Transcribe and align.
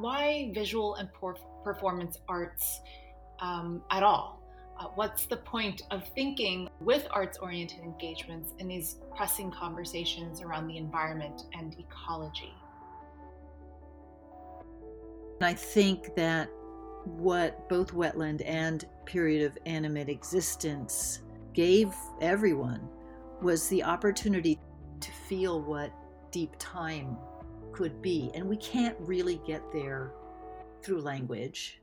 why 0.00 0.50
visual 0.54 0.94
and 0.96 1.08
performance 1.64 2.18
arts 2.28 2.80
um, 3.40 3.82
at 3.90 4.02
all? 4.02 4.40
Uh, 4.78 4.84
what's 4.94 5.26
the 5.26 5.36
point 5.36 5.82
of 5.90 6.06
thinking 6.14 6.68
with 6.80 7.06
arts 7.10 7.36
oriented 7.38 7.80
engagements 7.80 8.54
in 8.58 8.66
these 8.66 8.96
pressing 9.14 9.50
conversations 9.50 10.40
around 10.40 10.66
the 10.68 10.76
environment 10.78 11.42
and 11.52 11.76
ecology? 11.78 12.54
I 15.42 15.52
think 15.54 16.14
that 16.16 16.50
what 17.04 17.68
both 17.68 17.92
wetland 17.92 18.42
and 18.44 18.84
period 19.04 19.46
of 19.46 19.56
animate 19.66 20.08
existence 20.08 21.20
gave 21.54 21.92
everyone 22.20 22.88
was 23.42 23.68
the 23.68 23.82
opportunity 23.82 24.58
to 25.00 25.12
feel 25.12 25.62
what 25.62 25.92
deep 26.30 26.54
time 26.58 27.16
could 27.72 28.00
be. 28.02 28.30
And 28.34 28.48
we 28.48 28.56
can't 28.56 28.96
really 29.00 29.40
get 29.46 29.62
there 29.72 30.12
through 30.82 31.00
language. 31.00 31.80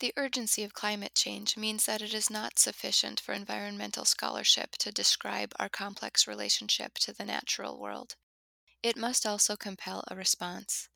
The 0.00 0.12
urgency 0.16 0.64
of 0.64 0.74
climate 0.74 1.14
change 1.14 1.56
means 1.56 1.86
that 1.86 2.02
it 2.02 2.12
is 2.12 2.28
not 2.28 2.58
sufficient 2.58 3.20
for 3.20 3.32
environmental 3.32 4.04
scholarship 4.04 4.72
to 4.80 4.92
describe 4.92 5.54
our 5.58 5.70
complex 5.70 6.26
relationship 6.26 6.98
to 6.98 7.14
the 7.14 7.24
natural 7.24 7.80
world. 7.80 8.16
It 8.82 8.98
must 8.98 9.24
also 9.24 9.56
compel 9.56 10.04
a 10.08 10.14
response. 10.14 10.90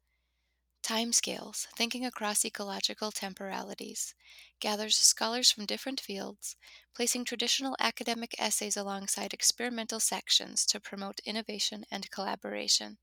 Timescales, 0.89 1.67
Thinking 1.77 2.07
Across 2.07 2.47
Ecological 2.47 3.13
Temporalities, 3.13 4.15
gathers 4.59 4.97
scholars 4.97 5.51
from 5.51 5.67
different 5.67 6.01
fields, 6.01 6.57
placing 6.97 7.27
traditional 7.27 7.77
academic 7.79 8.35
essays 8.39 8.75
alongside 8.75 9.35
experimental 9.35 10.01
sections 10.01 10.65
to 10.65 10.81
promote 10.81 11.21
innovation 11.27 11.85
and 11.91 12.11
collaboration. 12.11 12.97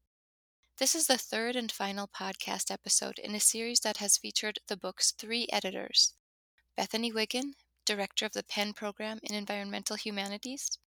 This 0.80 0.96
is 0.96 1.06
the 1.06 1.20
third 1.20 1.56
and 1.56 1.72
final 1.72 2.08
podcast 2.08 2.72
episode 2.72 3.20
in 3.20 3.36
a 3.36 3.40
series 3.40 3.82
that 3.82 3.98
has 3.98 4.18
featured 4.18 4.58
the 4.68 4.78
book's 4.78 5.12
three 5.12 5.48
editors 5.54 6.16
Bethany 6.76 7.12
Wiggin, 7.12 7.54
Director 7.86 8.26
of 8.26 8.34
the 8.34 8.42
Penn 8.42 8.74
Program 8.74 9.20
in 9.22 9.36
Environmental 9.36 9.96
Humanities, 9.96 10.80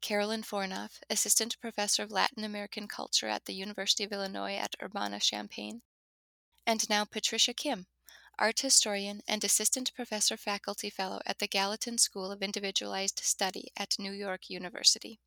Carolyn 0.00 0.44
Fornoff, 0.44 1.00
Assistant 1.10 1.60
Professor 1.60 2.04
of 2.04 2.12
Latin 2.12 2.44
American 2.44 2.86
Culture 2.86 3.26
at 3.26 3.46
the 3.46 3.54
University 3.54 4.04
of 4.04 4.12
Illinois 4.12 4.54
at 4.54 4.76
Urbana 4.80 5.18
Champaign, 5.18 5.82
and 6.68 6.86
now 6.90 7.02
Patricia 7.06 7.54
Kim, 7.54 7.86
Art 8.38 8.60
Historian 8.60 9.22
and 9.26 9.42
Assistant 9.42 9.90
Professor 9.94 10.36
Faculty 10.36 10.90
Fellow 10.90 11.18
at 11.24 11.38
the 11.38 11.48
Gallatin 11.48 11.96
School 11.96 12.30
of 12.30 12.42
Individualized 12.42 13.20
Study 13.20 13.68
at 13.74 13.98
New 13.98 14.12
York 14.12 14.50
University. 14.50 15.18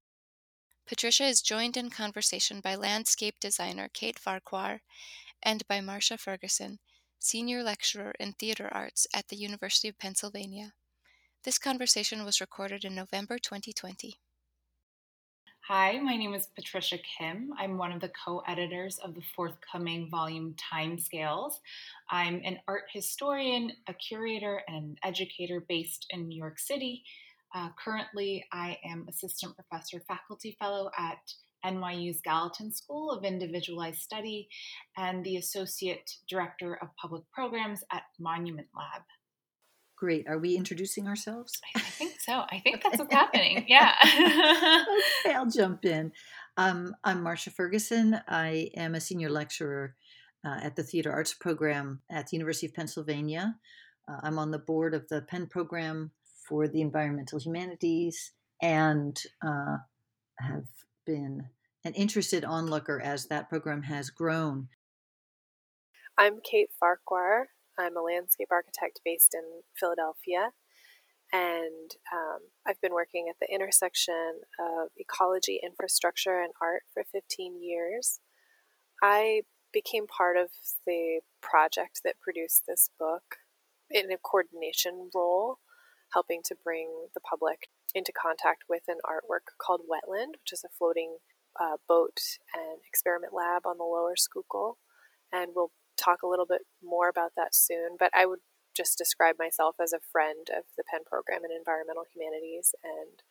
Patricia 0.86 1.24
is 1.24 1.42
joined 1.42 1.78
in 1.78 1.90
conversation 1.90 2.62
by 2.62 2.76
landscape 2.76 3.40
designer 3.40 3.90
Kate 3.92 4.20
Farquhar 4.20 4.82
and 5.42 5.68
by 5.68 5.82
Marcia 5.82 6.20
Ferguson, 6.20 6.78
senior 7.18 7.64
lecturer 7.64 8.14
in 8.20 8.34
theater 8.34 8.70
arts 8.72 9.08
at 9.12 9.30
the 9.30 9.36
University 9.36 9.88
of 9.88 9.98
Pennsylvania. 9.98 10.74
This 11.44 11.58
conversation 11.58 12.24
was 12.24 12.40
recorded 12.40 12.86
in 12.86 12.94
November 12.94 13.40
2020. 13.40 14.20
Hi, 15.74 15.98
my 16.00 16.18
name 16.18 16.34
is 16.34 16.48
Patricia 16.48 16.98
Kim. 16.98 17.52
I'm 17.58 17.78
one 17.78 17.94
of 17.94 18.02
the 18.02 18.12
co 18.26 18.44
editors 18.46 18.98
of 18.98 19.16
the 19.16 19.22
forthcoming 19.34 20.10
volume 20.12 20.54
Timescales. 20.74 21.54
I'm 22.10 22.42
an 22.44 22.60
art 22.68 22.84
historian, 22.92 23.72
a 23.88 23.94
curator, 23.94 24.64
and 24.68 24.84
an 24.84 24.96
educator 25.06 25.64
based 25.70 26.08
in 26.10 26.28
New 26.28 26.38
York 26.38 26.60
City. 26.60 27.06
Uh, 27.56 27.70
currently, 27.82 28.44
I 28.52 28.80
am 28.84 29.06
assistant 29.08 29.56
professor, 29.56 30.02
faculty 30.10 30.58
fellow 30.60 30.92
at 30.98 31.20
NYU's 31.66 32.20
Gallatin 32.20 32.74
School 32.74 33.10
of 33.10 33.24
Individualized 33.24 34.02
Study 34.02 34.50
and 34.98 35.24
the 35.24 35.38
associate 35.38 36.18
director 36.30 36.80
of 36.82 36.90
public 37.02 37.24
programs 37.32 37.82
at 37.94 38.04
Monument 38.20 38.68
Lab. 38.76 39.04
Great. 40.02 40.28
Are 40.28 40.40
we 40.40 40.56
introducing 40.56 41.08
ourselves? 41.08 41.62
I 41.76 41.80
think 41.80 42.20
so. 42.20 42.42
I 42.50 42.60
think 42.64 42.82
that's 42.82 42.98
what's 42.98 43.14
happening. 43.14 43.66
Yeah. 43.68 43.94
okay, 44.04 45.36
I'll 45.36 45.46
jump 45.56 45.86
in. 45.86 46.12
Um, 46.58 46.96
I'm 47.04 47.22
Marcia 47.22 47.52
Ferguson. 47.52 48.20
I 48.28 48.72
am 48.76 48.96
a 48.96 49.00
senior 49.00 49.30
lecturer 49.30 49.94
uh, 50.44 50.58
at 50.64 50.76
the 50.76 50.82
Theater 50.82 51.12
Arts 51.12 51.36
program 51.36 52.02
at 52.10 52.28
the 52.28 52.38
University 52.38 52.66
of 52.66 52.74
Pennsylvania. 52.74 53.56
Uh, 54.10 54.18
I'm 54.24 54.40
on 54.40 54.50
the 54.50 54.58
board 54.58 54.96
of 54.96 55.08
the 55.08 55.22
Penn 55.22 55.46
program 55.46 56.10
for 56.50 56.68
the 56.68 56.82
environmental 56.82 57.38
humanities 57.38 58.32
and 58.60 59.22
uh, 59.46 59.78
have 60.40 60.66
been 61.06 61.46
an 61.86 61.94
interested 61.94 62.44
onlooker 62.44 63.00
as 63.00 63.28
that 63.28 63.50
program 63.50 63.84
has 63.84 64.10
grown. 64.10 64.68
I'm 66.18 66.40
Kate 66.44 66.72
Farquhar. 66.80 67.50
I'm 67.78 67.98
a 67.98 68.02
landscape 68.02 68.50
architect 68.52 69.02
based 69.04 69.34
in 69.34 69.62
Philadelphia, 69.80 70.52
and 71.32 71.92
um, 72.12 72.40
I've 72.68 72.82
been 72.82 72.94
working 72.94 73.28
at 73.30 73.38
the 73.40 73.54
intersection 73.54 74.42
of 74.60 74.90
ecology, 74.98 75.60
infrastructure, 75.64 76.42
and 76.42 76.52
art 76.62 76.84
for 76.94 77.04
15 77.12 77.62
years. 77.62 78.20
I 79.02 79.44
became 79.72 80.08
part 80.08 80.38
of 80.38 80.50
the 80.86 81.22
project 81.42 82.02
that 82.04 82.20
produced 82.20 82.64
this 82.68 82.90
book 83.00 83.38
in 83.90 84.12
a 84.12 84.18
coordination 84.18 85.10
role 85.14 85.60
helping 86.14 86.42
to 86.44 86.56
bring 86.64 87.08
the 87.14 87.22
public 87.22 87.70
into 87.96 88.12
contact 88.12 88.64
with 88.70 88.84
an 88.88 88.98
artwork 89.06 89.56
called 89.58 89.82
Wetland, 89.82 90.34
which 90.40 90.52
is 90.54 90.64
a 90.64 90.70
floating 90.78 91.18
uh, 91.60 91.78
boat 91.88 92.20
and 92.54 92.80
experiment 92.88 93.34
lab 93.34 93.66
on 93.66 93.78
the 93.78 93.84
lower 93.84 94.16
Schuylkill. 94.16 94.78
And 95.32 95.52
we'll 95.56 95.72
talk 96.02 96.24
a 96.24 96.28
little 96.28 96.46
bit 96.46 96.62
more 96.84 97.10
about 97.10 97.32
that 97.36 97.54
soon. 97.54 97.96
But 98.00 98.12
I 98.14 98.26
would 98.26 98.40
just 98.76 98.98
describe 98.98 99.36
myself 99.38 99.76
as 99.82 99.94
a 99.94 100.00
friend 100.12 100.48
of 100.56 100.64
the 100.78 100.84
Penn 100.90 101.02
program 101.06 101.42
in 101.44 101.52
environmental 101.56 102.06
humanities 102.14 102.74
and 102.84 103.22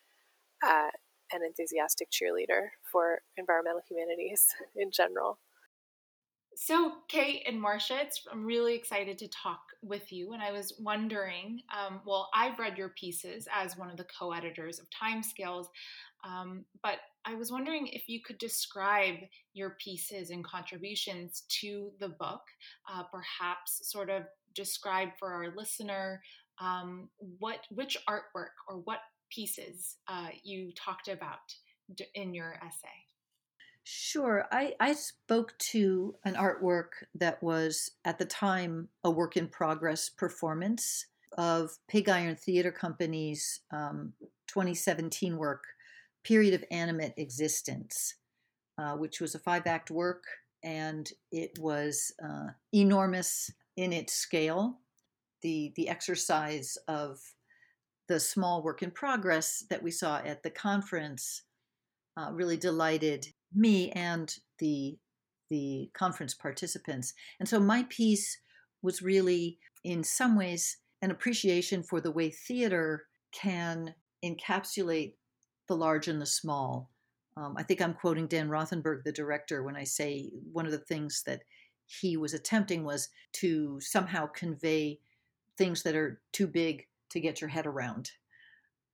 uh, 0.62 0.90
an 1.32 1.40
enthusiastic 1.44 2.08
cheerleader 2.10 2.76
for 2.90 3.22
environmental 3.36 3.82
humanities 3.88 4.46
in 4.76 4.90
general. 4.90 5.38
So, 6.56 6.94
Kate 7.08 7.42
and 7.46 7.60
Marcia, 7.60 8.06
I'm 8.30 8.44
really 8.44 8.74
excited 8.74 9.18
to 9.18 9.28
talk 9.28 9.60
with 9.82 10.12
you. 10.12 10.32
And 10.32 10.42
I 10.42 10.52
was 10.52 10.74
wondering 10.78 11.60
um, 11.74 12.00
well, 12.04 12.28
I've 12.34 12.58
read 12.58 12.76
your 12.76 12.90
pieces 12.90 13.48
as 13.52 13.76
one 13.76 13.90
of 13.90 13.96
the 13.96 14.06
co 14.18 14.32
editors 14.32 14.78
of 14.78 14.86
Timescales, 14.90 15.66
um, 16.24 16.64
but 16.82 16.98
I 17.24 17.34
was 17.34 17.52
wondering 17.52 17.86
if 17.86 18.08
you 18.08 18.20
could 18.22 18.38
describe 18.38 19.16
your 19.54 19.76
pieces 19.82 20.30
and 20.30 20.44
contributions 20.44 21.44
to 21.60 21.90
the 21.98 22.08
book, 22.08 22.42
uh, 22.90 23.04
perhaps 23.04 23.90
sort 23.90 24.10
of 24.10 24.24
describe 24.54 25.10
for 25.18 25.32
our 25.32 25.54
listener 25.56 26.22
um, 26.60 27.08
what 27.38 27.60
which 27.70 27.96
artwork 28.08 28.54
or 28.68 28.76
what 28.84 29.00
pieces 29.30 29.96
uh, 30.08 30.28
you 30.42 30.72
talked 30.72 31.08
about 31.08 31.38
in 32.14 32.34
your 32.34 32.54
essay. 32.54 33.09
Sure. 33.92 34.46
I, 34.52 34.74
I 34.78 34.92
spoke 34.92 35.58
to 35.72 36.14
an 36.24 36.34
artwork 36.34 36.90
that 37.16 37.42
was 37.42 37.90
at 38.04 38.20
the 38.20 38.24
time 38.24 38.86
a 39.02 39.10
work 39.10 39.36
in 39.36 39.48
progress 39.48 40.08
performance 40.08 41.06
of 41.36 41.72
Pig 41.88 42.08
Iron 42.08 42.36
Theater 42.36 42.70
Company's 42.70 43.62
um, 43.72 44.12
2017 44.46 45.36
work, 45.36 45.64
Period 46.22 46.54
of 46.54 46.64
Animate 46.70 47.14
Existence, 47.16 48.14
uh, 48.78 48.92
which 48.92 49.20
was 49.20 49.34
a 49.34 49.40
five 49.40 49.66
act 49.66 49.90
work 49.90 50.22
and 50.62 51.10
it 51.32 51.58
was 51.58 52.12
uh, 52.24 52.46
enormous 52.72 53.50
in 53.76 53.92
its 53.92 54.12
scale. 54.12 54.78
The, 55.42 55.72
the 55.74 55.88
exercise 55.88 56.78
of 56.86 57.18
the 58.06 58.20
small 58.20 58.62
work 58.62 58.84
in 58.84 58.92
progress 58.92 59.64
that 59.68 59.82
we 59.82 59.90
saw 59.90 60.18
at 60.18 60.44
the 60.44 60.50
conference 60.50 61.42
uh, 62.16 62.30
really 62.32 62.56
delighted 62.56 63.26
me 63.54 63.90
and 63.92 64.36
the 64.58 64.98
the 65.50 65.90
conference 65.94 66.32
participants. 66.32 67.12
And 67.40 67.48
so 67.48 67.58
my 67.58 67.84
piece 67.88 68.38
was 68.82 69.02
really, 69.02 69.58
in 69.82 70.04
some 70.04 70.36
ways, 70.36 70.76
an 71.02 71.10
appreciation 71.10 71.82
for 71.82 72.00
the 72.00 72.12
way 72.12 72.30
theater 72.30 73.06
can 73.32 73.94
encapsulate 74.24 75.14
the 75.66 75.76
large 75.76 76.08
and 76.08 76.20
the 76.20 76.26
small. 76.26 76.90
Um, 77.36 77.54
I 77.56 77.62
think 77.62 77.80
I'm 77.80 77.94
quoting 77.94 78.26
Dan 78.26 78.48
Rothenberg, 78.48 79.02
the 79.04 79.12
director, 79.12 79.62
when 79.62 79.76
I 79.76 79.84
say 79.84 80.30
one 80.52 80.66
of 80.66 80.72
the 80.72 80.78
things 80.78 81.22
that 81.26 81.42
he 81.86 82.16
was 82.16 82.34
attempting 82.34 82.84
was 82.84 83.08
to 83.34 83.80
somehow 83.80 84.26
convey 84.26 85.00
things 85.56 85.82
that 85.82 85.96
are 85.96 86.20
too 86.32 86.46
big 86.46 86.86
to 87.10 87.20
get 87.20 87.40
your 87.40 87.50
head 87.50 87.66
around. 87.66 88.12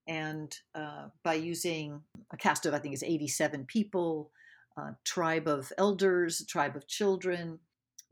And 0.07 0.55
uh, 0.73 1.09
by 1.23 1.35
using 1.35 2.01
a 2.31 2.37
cast 2.37 2.65
of, 2.65 2.73
I 2.73 2.79
think, 2.79 2.93
is 2.93 3.03
87 3.03 3.65
people, 3.65 4.31
uh, 4.77 4.91
tribe 5.03 5.47
of 5.47 5.71
elders, 5.77 6.45
tribe 6.45 6.75
of 6.75 6.87
children, 6.87 7.59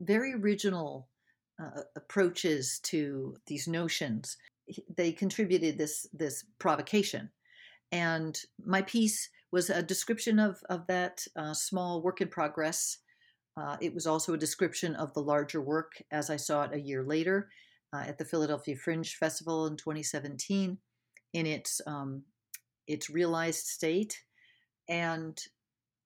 very 0.00 0.34
original 0.34 1.08
uh, 1.62 1.82
approaches 1.96 2.80
to 2.80 3.36
these 3.46 3.66
notions. 3.68 4.36
They 4.96 5.12
contributed 5.12 5.78
this 5.78 6.06
this 6.12 6.44
provocation, 6.58 7.30
and 7.92 8.38
my 8.64 8.82
piece 8.82 9.30
was 9.52 9.70
a 9.70 9.82
description 9.82 10.38
of, 10.38 10.60
of 10.68 10.86
that 10.88 11.24
uh, 11.36 11.54
small 11.54 12.02
work 12.02 12.20
in 12.20 12.28
progress. 12.28 12.98
Uh, 13.56 13.76
it 13.80 13.94
was 13.94 14.06
also 14.06 14.34
a 14.34 14.38
description 14.38 14.94
of 14.96 15.14
the 15.14 15.22
larger 15.22 15.62
work 15.62 15.92
as 16.10 16.28
I 16.28 16.36
saw 16.36 16.64
it 16.64 16.74
a 16.74 16.80
year 16.80 17.02
later 17.04 17.48
uh, 17.94 18.02
at 18.06 18.18
the 18.18 18.24
Philadelphia 18.24 18.76
Fringe 18.76 19.14
Festival 19.14 19.66
in 19.66 19.76
2017 19.76 20.76
in 21.32 21.46
its 21.46 21.80
um, 21.86 22.22
its 22.86 23.10
realized 23.10 23.66
state, 23.66 24.22
and 24.88 25.40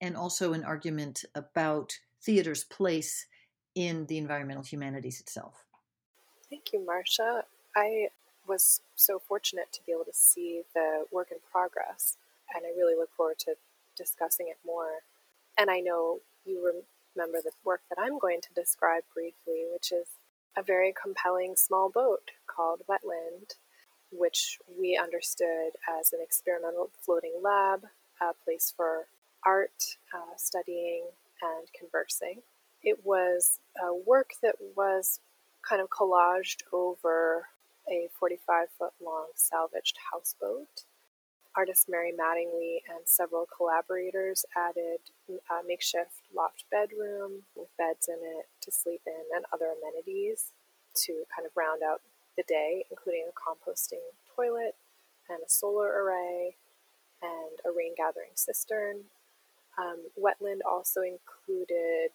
and 0.01 0.17
also 0.17 0.53
an 0.53 0.65
argument 0.65 1.25
about 1.35 1.99
theater's 2.23 2.65
place 2.65 3.27
in 3.75 4.07
the 4.07 4.19
environmental 4.19 4.63
humanities 4.63 5.21
itself. 5.21 5.65
Thank 6.49 6.73
you, 6.73 6.85
Marcia. 6.85 7.45
I 7.77 8.09
was 8.47 8.81
so 8.97 9.19
fortunate 9.19 9.73
to 9.73 9.81
be 9.87 9.93
able 9.93 10.05
to 10.05 10.13
see 10.13 10.63
the 10.75 11.05
work 11.13 11.29
in 11.31 11.39
progress, 11.51 12.17
and 12.55 12.65
I 12.67 12.77
really 12.77 12.97
look 12.97 13.11
forward 13.17 13.39
to 13.41 13.55
discussing 13.97 14.49
it 14.49 14.59
more. 14.67 15.03
And 15.57 15.71
I 15.71 15.81
know 15.81 16.21
you 16.45 16.83
remember 17.17 17.41
the 17.43 17.53
work 17.65 17.83
that 17.89 18.03
I'm 18.03 18.19
going 18.19 18.41
to 18.41 18.61
describe 18.61 19.05
briefly, 19.15 19.65
which 19.73 19.93
is 19.93 20.07
a 20.57 20.63
very 20.63 20.93
compelling 21.01 21.55
small 21.57 21.91
boat 21.91 22.33
called 22.47 22.83
Wetland, 22.89 23.55
which 24.11 24.59
we 24.79 24.99
understood 25.01 25.73
as 25.89 26.13
an 26.13 26.19
experimental 26.23 26.91
floating 27.01 27.35
lab, 27.43 27.85
a 28.21 28.33
place 28.45 28.73
for 28.77 29.07
art, 29.45 29.97
uh, 30.15 30.37
studying, 30.37 31.05
and 31.43 31.69
conversing. 31.79 32.43
It 32.83 33.05
was 33.05 33.61
a 33.83 33.95
work 33.95 34.33
that 34.43 34.57
was 34.77 35.21
kind 35.69 35.83
of 35.83 35.89
collaged 35.91 36.63
over 36.73 37.47
a 37.89 38.09
45 38.19 38.69
foot 38.79 38.93
long 39.03 39.29
salvaged 39.35 39.99
houseboat. 40.13 40.85
Artist 41.57 41.89
Mary 41.89 42.13
Mattingly 42.13 42.79
and 42.89 43.07
several 43.07 43.47
collaborators 43.57 44.45
added 44.57 45.01
a 45.29 45.67
makeshift 45.67 46.23
loft 46.35 46.65
bedroom 46.71 47.43
with 47.57 47.77
beds 47.77 48.09
in 48.09 48.19
it 48.39 48.47
to 48.61 48.71
sleep 48.71 49.01
in 49.07 49.25
and 49.35 49.45
other 49.53 49.67
amenities 49.67 50.53
to 50.95 51.25
kind 51.35 51.47
of 51.47 51.53
round 51.57 51.83
out 51.83 52.03
the 52.37 52.45
day, 52.47 52.85
including 52.91 53.27
a 53.29 53.35
composting 53.35 54.15
toilet 54.35 54.77
and 55.29 55.41
a 55.45 55.51
solar 55.51 55.89
array 56.03 56.57
and 57.23 57.59
a 57.67 57.77
rain 57.77 57.95
gathering 57.97 58.31
cistern. 58.35 59.05
Um, 59.79 60.09
wetland 60.19 60.61
also 60.69 61.01
included 61.01 62.11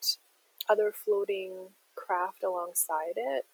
other 0.69 0.91
floating 0.91 1.53
craft 1.95 2.43
alongside 2.43 3.15
it, 3.15 3.45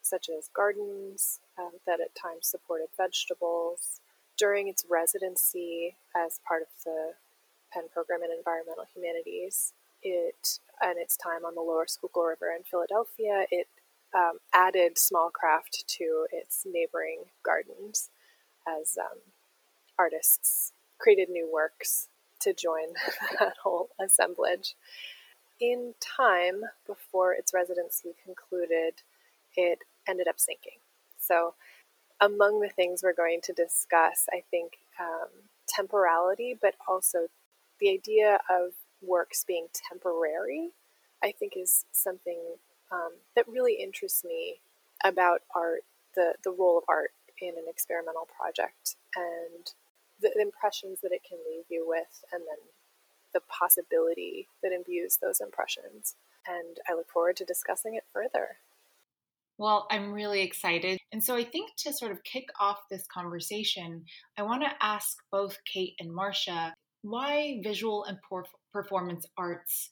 such 0.00 0.28
as 0.28 0.50
gardens 0.54 1.40
um, 1.58 1.72
that 1.86 2.00
at 2.00 2.14
times 2.14 2.46
supported 2.46 2.88
vegetables. 2.96 4.00
During 4.38 4.66
its 4.66 4.84
residency 4.90 5.96
as 6.16 6.40
part 6.46 6.62
of 6.62 6.68
the 6.84 7.12
Penn 7.72 7.84
Program 7.92 8.20
in 8.22 8.36
Environmental 8.36 8.86
Humanities, 8.94 9.72
it 10.02 10.58
and 10.80 10.98
its 10.98 11.16
time 11.16 11.44
on 11.44 11.54
the 11.54 11.60
Lower 11.60 11.86
Schuylkill 11.86 12.24
River 12.24 12.50
in 12.56 12.64
Philadelphia, 12.64 13.46
it 13.50 13.68
um, 14.14 14.38
added 14.52 14.98
small 14.98 15.30
craft 15.30 15.84
to 15.86 16.26
its 16.32 16.66
neighboring 16.66 17.20
gardens 17.44 18.10
as 18.66 18.98
um, 18.98 19.18
artists 19.98 20.72
created 20.98 21.28
new 21.28 21.48
works 21.52 22.08
to 22.42 22.52
join 22.52 22.94
that 23.38 23.54
whole 23.62 23.90
assemblage. 24.00 24.74
In 25.60 25.94
time, 26.00 26.62
before 26.86 27.32
its 27.32 27.54
residency 27.54 28.14
concluded, 28.24 29.02
it 29.56 29.80
ended 30.08 30.28
up 30.28 30.40
sinking. 30.40 30.78
So, 31.18 31.54
among 32.20 32.60
the 32.60 32.68
things 32.68 33.02
we're 33.02 33.14
going 33.14 33.40
to 33.44 33.52
discuss, 33.52 34.26
I 34.32 34.42
think 34.50 34.74
um, 35.00 35.28
temporality, 35.68 36.56
but 36.60 36.74
also 36.88 37.28
the 37.80 37.90
idea 37.90 38.38
of 38.48 38.72
works 39.00 39.44
being 39.46 39.66
temporary, 39.88 40.70
I 41.22 41.32
think 41.32 41.54
is 41.56 41.84
something 41.92 42.40
um, 42.92 43.12
that 43.34 43.48
really 43.48 43.74
interests 43.74 44.24
me 44.24 44.60
about 45.04 45.42
art, 45.54 45.82
the, 46.14 46.34
the 46.44 46.50
role 46.50 46.78
of 46.78 46.84
art 46.88 47.10
in 47.40 47.50
an 47.50 47.64
experimental 47.68 48.28
project, 48.38 48.96
and 49.16 49.72
the, 50.22 50.40
impressions 50.40 51.00
that 51.02 51.12
it 51.12 51.22
can 51.28 51.38
leave 51.48 51.64
you 51.68 51.84
with, 51.86 52.24
and 52.32 52.42
then 52.42 52.58
the 53.34 53.40
possibility 53.40 54.48
that 54.62 54.72
imbues 54.72 55.18
those 55.20 55.40
impressions. 55.40 56.14
And 56.46 56.78
I 56.88 56.94
look 56.94 57.10
forward 57.10 57.36
to 57.36 57.44
discussing 57.44 57.94
it 57.94 58.04
further. 58.12 58.56
Well, 59.58 59.86
I'm 59.90 60.12
really 60.12 60.42
excited. 60.42 60.98
And 61.12 61.22
so 61.22 61.36
I 61.36 61.44
think 61.44 61.70
to 61.78 61.92
sort 61.92 62.10
of 62.10 62.24
kick 62.24 62.46
off 62.60 62.78
this 62.90 63.06
conversation, 63.12 64.04
I 64.36 64.42
want 64.42 64.62
to 64.62 64.72
ask 64.80 65.18
both 65.30 65.58
Kate 65.70 65.94
and 66.00 66.12
Marcia 66.12 66.74
why 67.02 67.60
visual 67.62 68.04
and 68.04 68.18
performance 68.72 69.26
arts 69.36 69.90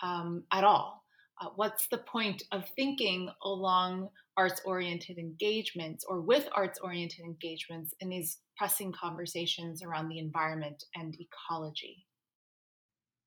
um, 0.00 0.44
at 0.52 0.64
all? 0.64 1.03
Uh, 1.40 1.48
what's 1.56 1.88
the 1.88 1.98
point 1.98 2.42
of 2.52 2.68
thinking 2.76 3.28
along 3.42 4.08
arts 4.36 4.60
oriented 4.64 5.18
engagements 5.18 6.04
or 6.08 6.20
with 6.20 6.48
arts 6.54 6.78
oriented 6.82 7.20
engagements 7.24 7.94
in 8.00 8.08
these 8.08 8.38
pressing 8.56 8.92
conversations 8.92 9.82
around 9.82 10.08
the 10.08 10.18
environment 10.18 10.84
and 10.94 11.16
ecology? 11.18 12.06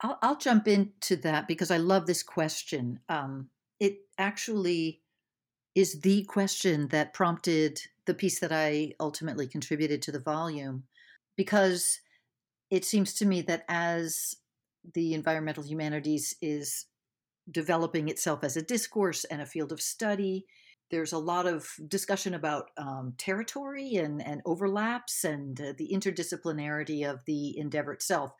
I'll, 0.01 0.17
I'll 0.21 0.37
jump 0.37 0.67
into 0.67 1.15
that 1.17 1.47
because 1.47 1.71
I 1.71 1.77
love 1.77 2.05
this 2.05 2.23
question. 2.23 2.99
Um, 3.09 3.49
it 3.79 3.99
actually 4.17 5.01
is 5.75 6.01
the 6.01 6.23
question 6.23 6.87
that 6.89 7.13
prompted 7.13 7.81
the 8.05 8.13
piece 8.13 8.39
that 8.39 8.51
I 8.51 8.93
ultimately 8.99 9.47
contributed 9.47 10.01
to 10.03 10.11
the 10.11 10.19
volume 10.19 10.83
because 11.35 11.99
it 12.71 12.83
seems 12.83 13.13
to 13.15 13.25
me 13.25 13.41
that 13.43 13.63
as 13.67 14.35
the 14.93 15.13
environmental 15.13 15.63
humanities 15.63 16.35
is 16.41 16.85
developing 17.49 18.09
itself 18.09 18.43
as 18.43 18.57
a 18.57 18.61
discourse 18.61 19.23
and 19.25 19.41
a 19.41 19.45
field 19.45 19.71
of 19.71 19.81
study. 19.81 20.45
There's 20.89 21.13
a 21.13 21.17
lot 21.17 21.45
of 21.45 21.67
discussion 21.87 22.33
about 22.33 22.69
um, 22.77 23.13
territory 23.17 23.95
and, 23.95 24.25
and 24.25 24.41
overlaps 24.45 25.23
and 25.23 25.59
uh, 25.59 25.73
the 25.77 25.89
interdisciplinarity 25.93 27.09
of 27.09 27.19
the 27.25 27.57
endeavor 27.57 27.91
itself, 27.91 28.31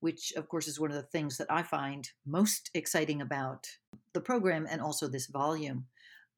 which, 0.00 0.32
of 0.36 0.48
course, 0.48 0.68
is 0.68 0.78
one 0.78 0.90
of 0.90 0.96
the 0.96 1.02
things 1.02 1.38
that 1.38 1.50
I 1.50 1.62
find 1.62 2.10
most 2.26 2.70
exciting 2.74 3.22
about 3.22 3.66
the 4.12 4.20
program 4.20 4.66
and 4.70 4.80
also 4.80 5.08
this 5.08 5.26
volume. 5.26 5.86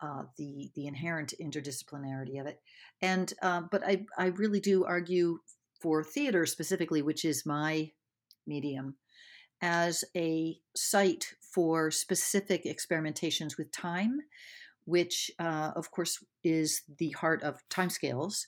Uh, 0.01 0.23
the 0.37 0.71
the 0.77 0.87
inherent 0.87 1.35
interdisciplinarity 1.43 2.41
of 2.41 2.47
it, 2.47 2.61
and 3.03 3.33
uh, 3.43 3.63
but 3.69 3.83
I 3.85 4.07
I 4.17 4.27
really 4.27 4.61
do 4.61 4.85
argue 4.85 5.41
for 5.81 6.05
theater 6.05 6.47
specifically, 6.47 7.03
which 7.03 7.25
is 7.25 7.45
my 7.45 7.91
medium, 8.47 8.95
as 9.61 10.05
a 10.17 10.59
site 10.77 11.35
for 11.41 11.91
specific 11.91 12.65
experimentations 12.65 13.57
with 13.57 13.73
time, 13.73 14.21
which, 14.85 15.31
uh, 15.39 15.73
of 15.77 15.91
course, 15.91 16.25
is 16.45 16.83
the 16.99 17.11
heart 17.11 17.43
of 17.43 17.63
timescales. 17.69 18.47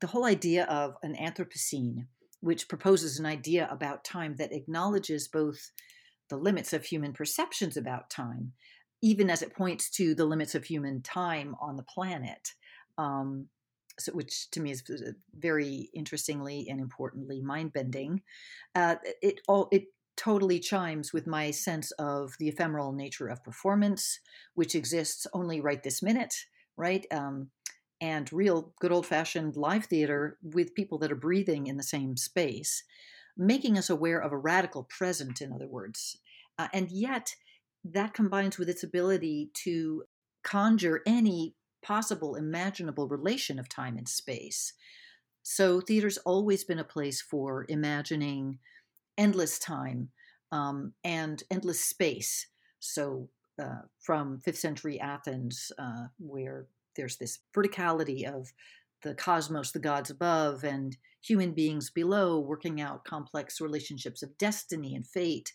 The 0.00 0.06
whole 0.06 0.24
idea 0.24 0.64
of 0.66 0.94
an 1.02 1.16
Anthropocene, 1.16 2.06
which 2.40 2.68
proposes 2.68 3.18
an 3.18 3.26
idea 3.26 3.68
about 3.70 4.04
time 4.04 4.36
that 4.36 4.52
acknowledges 4.52 5.28
both 5.28 5.72
the 6.28 6.36
limits 6.36 6.72
of 6.72 6.84
human 6.84 7.12
perceptions 7.12 7.76
about 7.76 8.10
time, 8.10 8.52
even 9.02 9.30
as 9.30 9.42
it 9.42 9.54
points 9.54 9.90
to 9.90 10.14
the 10.14 10.24
limits 10.24 10.54
of 10.54 10.64
human 10.64 11.02
time 11.02 11.54
on 11.60 11.76
the 11.76 11.82
planet. 11.82 12.50
Um, 12.98 13.48
so, 13.98 14.12
which 14.12 14.50
to 14.50 14.60
me 14.60 14.72
is 14.72 14.82
very 15.36 15.88
interestingly 15.94 16.66
and 16.68 16.80
importantly 16.80 17.40
mind 17.40 17.72
bending. 17.72 18.22
Uh, 18.74 18.96
it 19.22 19.40
all 19.46 19.68
it 19.70 19.84
totally 20.16 20.60
chimes 20.60 21.12
with 21.12 21.26
my 21.26 21.50
sense 21.50 21.90
of 21.92 22.34
the 22.38 22.48
ephemeral 22.48 22.92
nature 22.92 23.28
of 23.28 23.44
performance, 23.44 24.20
which 24.54 24.74
exists 24.74 25.26
only 25.32 25.60
right 25.60 25.82
this 25.82 26.02
minute, 26.02 26.34
right? 26.76 27.06
Um, 27.10 27.50
and 28.00 28.32
real 28.32 28.72
good 28.80 28.92
old 28.92 29.06
fashioned 29.06 29.56
live 29.56 29.86
theater 29.86 30.38
with 30.42 30.74
people 30.74 30.98
that 30.98 31.12
are 31.12 31.16
breathing 31.16 31.66
in 31.66 31.76
the 31.76 31.82
same 31.82 32.16
space, 32.16 32.84
making 33.36 33.78
us 33.78 33.88
aware 33.88 34.20
of 34.20 34.32
a 34.32 34.36
radical 34.36 34.84
present, 34.84 35.40
in 35.40 35.52
other 35.52 35.68
words. 35.68 36.18
Uh, 36.58 36.68
and 36.72 36.90
yet, 36.90 37.34
that 37.84 38.14
combines 38.14 38.58
with 38.58 38.68
its 38.68 38.82
ability 38.82 39.50
to 39.54 40.04
conjure 40.42 41.02
any 41.06 41.54
possible 41.82 42.34
imaginable 42.34 43.08
relation 43.08 43.58
of 43.58 43.68
time 43.68 43.96
and 43.96 44.08
space. 44.08 44.72
So, 45.42 45.80
theater's 45.80 46.18
always 46.18 46.64
been 46.64 46.78
a 46.78 46.84
place 46.84 47.20
for 47.20 47.66
imagining 47.68 48.58
endless 49.18 49.58
time 49.58 50.10
um, 50.52 50.92
and 51.02 51.42
endless 51.50 51.80
space. 51.80 52.46
So, 52.80 53.28
uh, 53.62 53.82
from 54.00 54.40
fifth 54.40 54.58
century 54.58 55.00
Athens, 55.00 55.70
uh, 55.78 56.06
where 56.18 56.66
there's 56.96 57.16
this 57.16 57.38
verticality 57.56 58.24
of 58.24 58.52
the 59.02 59.14
cosmos, 59.14 59.72
the 59.72 59.78
gods 59.78 60.10
above, 60.10 60.64
and 60.64 60.96
human 61.22 61.52
beings 61.52 61.90
below, 61.90 62.38
working 62.38 62.80
out 62.80 63.04
complex 63.04 63.60
relationships 63.60 64.22
of 64.22 64.36
destiny 64.38 64.94
and 64.94 65.06
fate, 65.06 65.52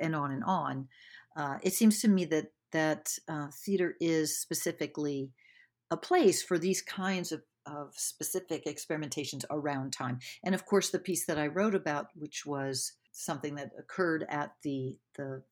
and 0.00 0.16
on 0.16 0.30
and 0.30 0.44
on. 0.44 0.88
Uh, 1.36 1.58
it 1.62 1.72
seems 1.72 2.00
to 2.00 2.08
me 2.08 2.24
that 2.24 2.46
that 2.72 3.16
uh, 3.28 3.46
theater 3.64 3.94
is 4.00 4.38
specifically 4.38 5.30
a 5.90 5.96
place 5.96 6.42
for 6.42 6.58
these 6.58 6.82
kinds 6.82 7.30
of 7.30 7.42
of 7.66 7.94
specific 7.96 8.64
experimentations 8.66 9.44
around 9.50 9.92
time. 9.92 10.18
And 10.44 10.54
of 10.54 10.66
course, 10.66 10.90
the 10.90 10.98
piece 10.98 11.26
that 11.26 11.38
I 11.38 11.46
wrote 11.46 11.74
about, 11.74 12.08
which 12.14 12.44
was 12.46 12.92
something 13.12 13.54
that 13.54 13.70
occurred 13.78 14.26
at 14.28 14.52
the 14.62 14.96
the, 15.16 15.42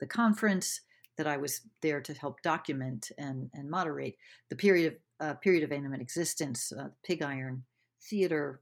the 0.00 0.06
conference 0.06 0.80
that 1.16 1.26
I 1.26 1.36
was 1.36 1.62
there 1.82 2.00
to 2.00 2.14
help 2.14 2.42
document 2.42 3.10
and, 3.18 3.50
and 3.52 3.68
moderate, 3.68 4.16
the 4.48 4.56
period 4.56 4.92
of 4.92 4.98
uh, 5.20 5.34
period 5.34 5.64
of 5.64 5.72
animate 5.72 6.00
existence, 6.00 6.72
uh, 6.72 6.88
pig 7.04 7.22
iron 7.22 7.64
theater 8.00 8.60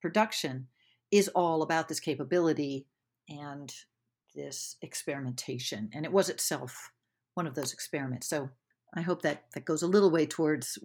production, 0.00 0.66
is 1.12 1.28
all 1.28 1.62
about 1.62 1.88
this 1.88 2.00
capability 2.00 2.86
and 3.28 3.72
this 4.34 4.76
experimentation. 4.82 5.90
And 5.94 6.04
it 6.04 6.12
was 6.12 6.28
itself 6.28 6.90
one 7.34 7.46
of 7.46 7.54
those 7.54 7.72
experiments. 7.72 8.28
So 8.28 8.50
I 8.94 9.02
hope 9.02 9.22
that 9.22 9.44
that 9.54 9.64
goes 9.64 9.82
a 9.82 9.86
little 9.86 10.10
way 10.10 10.26
towards 10.26 10.78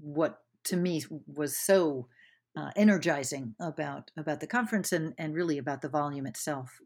what 0.00 0.43
to 0.64 0.76
me 0.76 1.02
was 1.26 1.56
so 1.56 2.08
uh, 2.56 2.70
energizing 2.76 3.54
about 3.60 4.10
about 4.16 4.40
the 4.40 4.46
conference 4.46 4.92
and 4.92 5.14
and 5.18 5.34
really 5.34 5.58
about 5.58 5.82
the 5.82 5.88
volume 5.88 6.26
itself. 6.26 6.80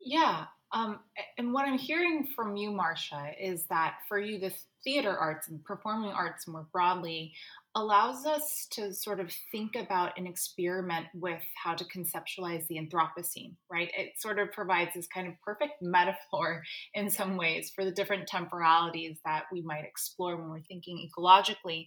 Yeah, 0.00 0.46
um, 0.72 1.00
and 1.36 1.52
what 1.52 1.66
I'm 1.66 1.78
hearing 1.78 2.28
from 2.36 2.56
you, 2.56 2.70
Marcia, 2.70 3.32
is 3.40 3.66
that 3.66 3.96
for 4.08 4.18
you, 4.18 4.38
the 4.38 4.52
theater 4.84 5.16
arts 5.16 5.48
and 5.48 5.62
performing 5.64 6.10
arts 6.10 6.46
more 6.46 6.66
broadly 6.72 7.32
allows 7.76 8.26
us 8.26 8.66
to 8.72 8.92
sort 8.92 9.20
of 9.20 9.30
think 9.52 9.76
about 9.76 10.18
and 10.18 10.26
experiment 10.26 11.06
with 11.14 11.42
how 11.62 11.74
to 11.74 11.84
conceptualize 11.84 12.66
the 12.66 12.76
Anthropocene, 12.76 13.54
right? 13.70 13.90
It 13.96 14.12
sort 14.18 14.40
of 14.40 14.50
provides 14.50 14.90
this 14.94 15.06
kind 15.06 15.28
of 15.28 15.34
perfect 15.44 15.74
metaphor 15.82 16.62
in 16.94 17.10
some 17.10 17.36
ways 17.36 17.70
for 17.74 17.84
the 17.84 17.92
different 17.92 18.26
temporalities 18.26 19.18
that 19.24 19.44
we 19.52 19.62
might 19.62 19.84
explore 19.84 20.36
when 20.36 20.50
we're 20.50 20.62
thinking 20.62 21.08
ecologically. 21.08 21.86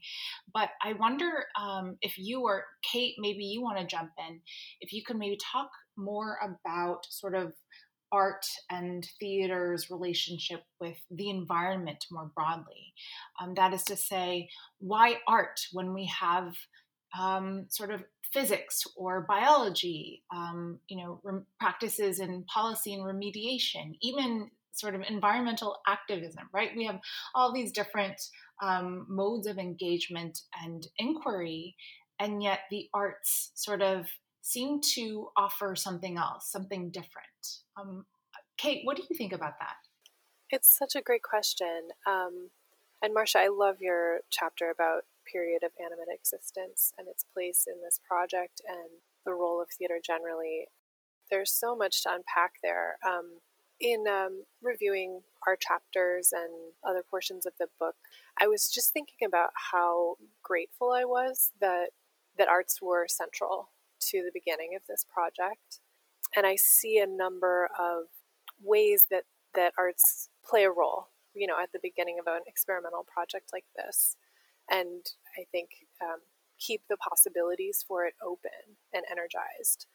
But 0.53 0.69
I 0.81 0.93
wonder 0.93 1.31
um, 1.59 1.97
if 2.01 2.17
you 2.17 2.43
or 2.43 2.63
Kate, 2.91 3.15
maybe 3.17 3.43
you 3.43 3.61
want 3.61 3.77
to 3.77 3.85
jump 3.85 4.11
in, 4.29 4.39
if 4.79 4.93
you 4.93 5.03
could 5.03 5.17
maybe 5.17 5.37
talk 5.51 5.69
more 5.97 6.37
about 6.41 7.05
sort 7.09 7.35
of 7.35 7.53
art 8.13 8.45
and 8.69 9.05
theater's 9.19 9.89
relationship 9.89 10.63
with 10.79 10.95
the 11.11 11.29
environment 11.29 12.05
more 12.11 12.31
broadly. 12.35 12.93
Um, 13.41 13.55
that 13.55 13.73
is 13.73 13.83
to 13.85 13.97
say, 13.97 14.49
why 14.79 15.17
art 15.27 15.59
when 15.73 15.93
we 15.93 16.05
have 16.05 16.53
um, 17.19 17.65
sort 17.69 17.91
of 17.91 18.03
physics 18.31 18.83
or 18.95 19.25
biology, 19.27 20.23
um, 20.33 20.79
you 20.87 20.97
know, 20.97 21.43
practices 21.59 22.19
in 22.19 22.45
policy 22.45 22.93
and 22.93 23.03
remediation, 23.03 23.97
even 24.01 24.49
sort 24.71 24.95
of 24.95 25.01
environmental 25.07 25.77
activism, 25.87 26.49
right? 26.51 26.71
We 26.75 26.85
have 26.85 26.99
all 27.35 27.53
these 27.53 27.71
different 27.71 28.19
um, 28.61 29.05
modes 29.07 29.47
of 29.47 29.57
engagement 29.57 30.39
and 30.63 30.85
inquiry, 30.97 31.75
and 32.19 32.41
yet 32.41 32.61
the 32.71 32.89
arts 32.93 33.51
sort 33.55 33.81
of 33.81 34.07
seem 34.43 34.81
to 34.81 35.29
offer 35.37 35.73
something 35.73 36.17
else, 36.17 36.51
something 36.51 36.91
different. 36.91 37.63
Um, 37.79 38.05
Kate, 38.57 38.81
what 38.83 38.97
do 38.97 39.03
you 39.09 39.15
think 39.15 39.31
about 39.31 39.57
that? 39.59 39.75
It's 40.51 40.77
such 40.77 40.95
a 40.95 41.01
great 41.01 41.23
question. 41.23 41.89
Um, 42.05 42.49
and 43.01 43.13
Marcia, 43.13 43.39
I 43.39 43.47
love 43.47 43.77
your 43.79 44.19
chapter 44.29 44.69
about 44.69 45.03
period 45.31 45.63
of 45.63 45.71
animate 45.79 46.13
existence 46.13 46.93
and 46.97 47.07
its 47.07 47.23
place 47.33 47.65
in 47.67 47.81
this 47.81 48.01
project 48.05 48.61
and 48.67 48.99
the 49.25 49.33
role 49.33 49.61
of 49.61 49.69
theater 49.69 49.99
generally. 50.05 50.67
There's 51.31 51.51
so 51.51 51.75
much 51.75 52.03
to 52.03 52.09
unpack 52.09 52.55
there. 52.61 52.97
Um, 53.07 53.39
in 53.79 54.05
um, 54.07 54.43
reviewing 54.61 55.21
our 55.47 55.55
chapters 55.55 56.29
and 56.33 56.73
other 56.87 57.01
portions 57.09 57.45
of 57.45 57.53
the 57.59 57.67
book, 57.79 57.95
I 58.39 58.47
was 58.47 58.69
just 58.69 58.91
thinking 58.91 59.25
about 59.25 59.51
how 59.71 60.17
grateful 60.43 60.91
I 60.91 61.05
was 61.05 61.51
that 61.61 61.91
that 62.37 62.47
arts 62.47 62.81
were 62.81 63.05
central 63.07 63.69
to 64.09 64.23
the 64.23 64.31
beginning 64.33 64.75
of 64.75 64.83
this 64.87 65.05
project. 65.11 65.79
And 66.35 66.45
I 66.45 66.55
see 66.55 66.99
a 66.99 67.07
number 67.07 67.69
of 67.77 68.05
ways 68.61 69.05
that, 69.11 69.23
that 69.55 69.73
arts 69.77 70.29
play 70.43 70.63
a 70.63 70.71
role, 70.71 71.07
you 71.33 71.47
know, 71.47 71.55
at 71.61 71.71
the 71.71 71.79
beginning 71.81 72.17
of 72.19 72.27
an 72.27 72.41
experimental 72.47 73.05
project 73.11 73.49
like 73.53 73.65
this. 73.75 74.15
And 74.69 75.05
I 75.37 75.45
think 75.51 75.69
um, 76.01 76.19
keep 76.59 76.81
the 76.89 76.97
possibilities 76.97 77.83
for 77.87 78.05
it 78.05 78.13
open 78.25 78.77
and 78.93 79.03
energized. 79.11 79.87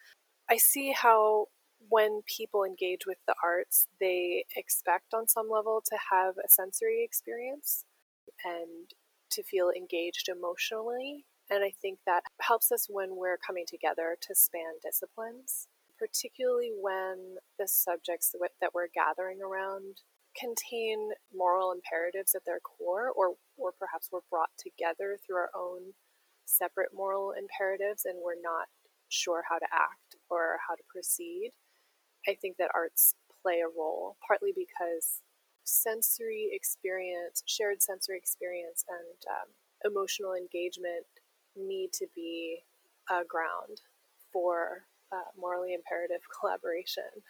I 0.51 0.57
see 0.57 0.93
how 0.93 1.47
when 1.89 2.23
people 2.27 2.65
engage 2.65 3.07
with 3.07 3.19
the 3.27 3.35
arts, 3.43 3.87
they 4.01 4.45
expect 4.57 5.15
on 5.15 5.29
some 5.29 5.49
level 5.51 5.83
to 5.87 5.97
have 6.11 6.35
a 6.39 6.49
sensory 6.49 7.05
experience 7.05 7.85
and 8.45 8.91
to 9.31 9.43
feel 9.43 9.71
engaged 9.71 10.29
emotionally 10.29 11.25
and 11.51 11.65
I 11.65 11.73
think 11.81 12.01
that 12.07 12.23
helps 12.41 12.71
us 12.71 12.87
when 12.91 13.17
we're 13.17 13.39
coming 13.39 13.65
together 13.67 14.17
to 14.21 14.35
span 14.35 14.81
disciplines, 14.83 15.69
particularly 15.99 16.73
when 16.79 17.37
the 17.59 17.67
subjects 17.67 18.35
that 18.61 18.75
we're 18.75 18.89
gathering 18.95 19.41
around 19.41 20.03
contain 20.37 21.11
moral 21.35 21.73
imperatives 21.73 22.35
at 22.35 22.45
their 22.45 22.61
core, 22.61 23.11
or, 23.11 23.35
or 23.57 23.73
perhaps 23.73 24.09
we're 24.13 24.29
brought 24.31 24.51
together 24.59 25.19
through 25.25 25.37
our 25.37 25.51
own 25.57 25.95
separate 26.45 26.91
moral 26.95 27.33
imperatives 27.33 28.05
and 28.05 28.17
we're 28.23 28.41
not 28.41 28.69
sure 29.09 29.43
how 29.49 29.59
to 29.59 29.67
act 29.73 30.17
or 30.31 30.59
how 30.67 30.75
to 30.75 30.83
proceed. 30.89 31.51
I 32.29 32.35
think 32.35 32.57
that 32.59 32.71
arts 32.75 33.15
play 33.43 33.61
a 33.61 33.69
role, 33.69 34.17
partly 34.27 34.53
because 34.55 35.23
sensory 35.65 36.49
experience, 36.53 37.43
shared 37.47 37.83
sensory 37.83 38.17
experience, 38.17 38.85
and 38.89 39.19
um, 39.29 39.49
emotional 39.85 40.35
engagement 40.35 41.07
need 41.59 41.93
to 41.95 42.07
be 42.15 42.61
a 43.11 43.25
ground 43.25 43.81
for 44.33 44.85
uh, 45.13 45.31
morally 45.39 45.75
imperative 45.75 46.23
collaboration. 46.41 47.25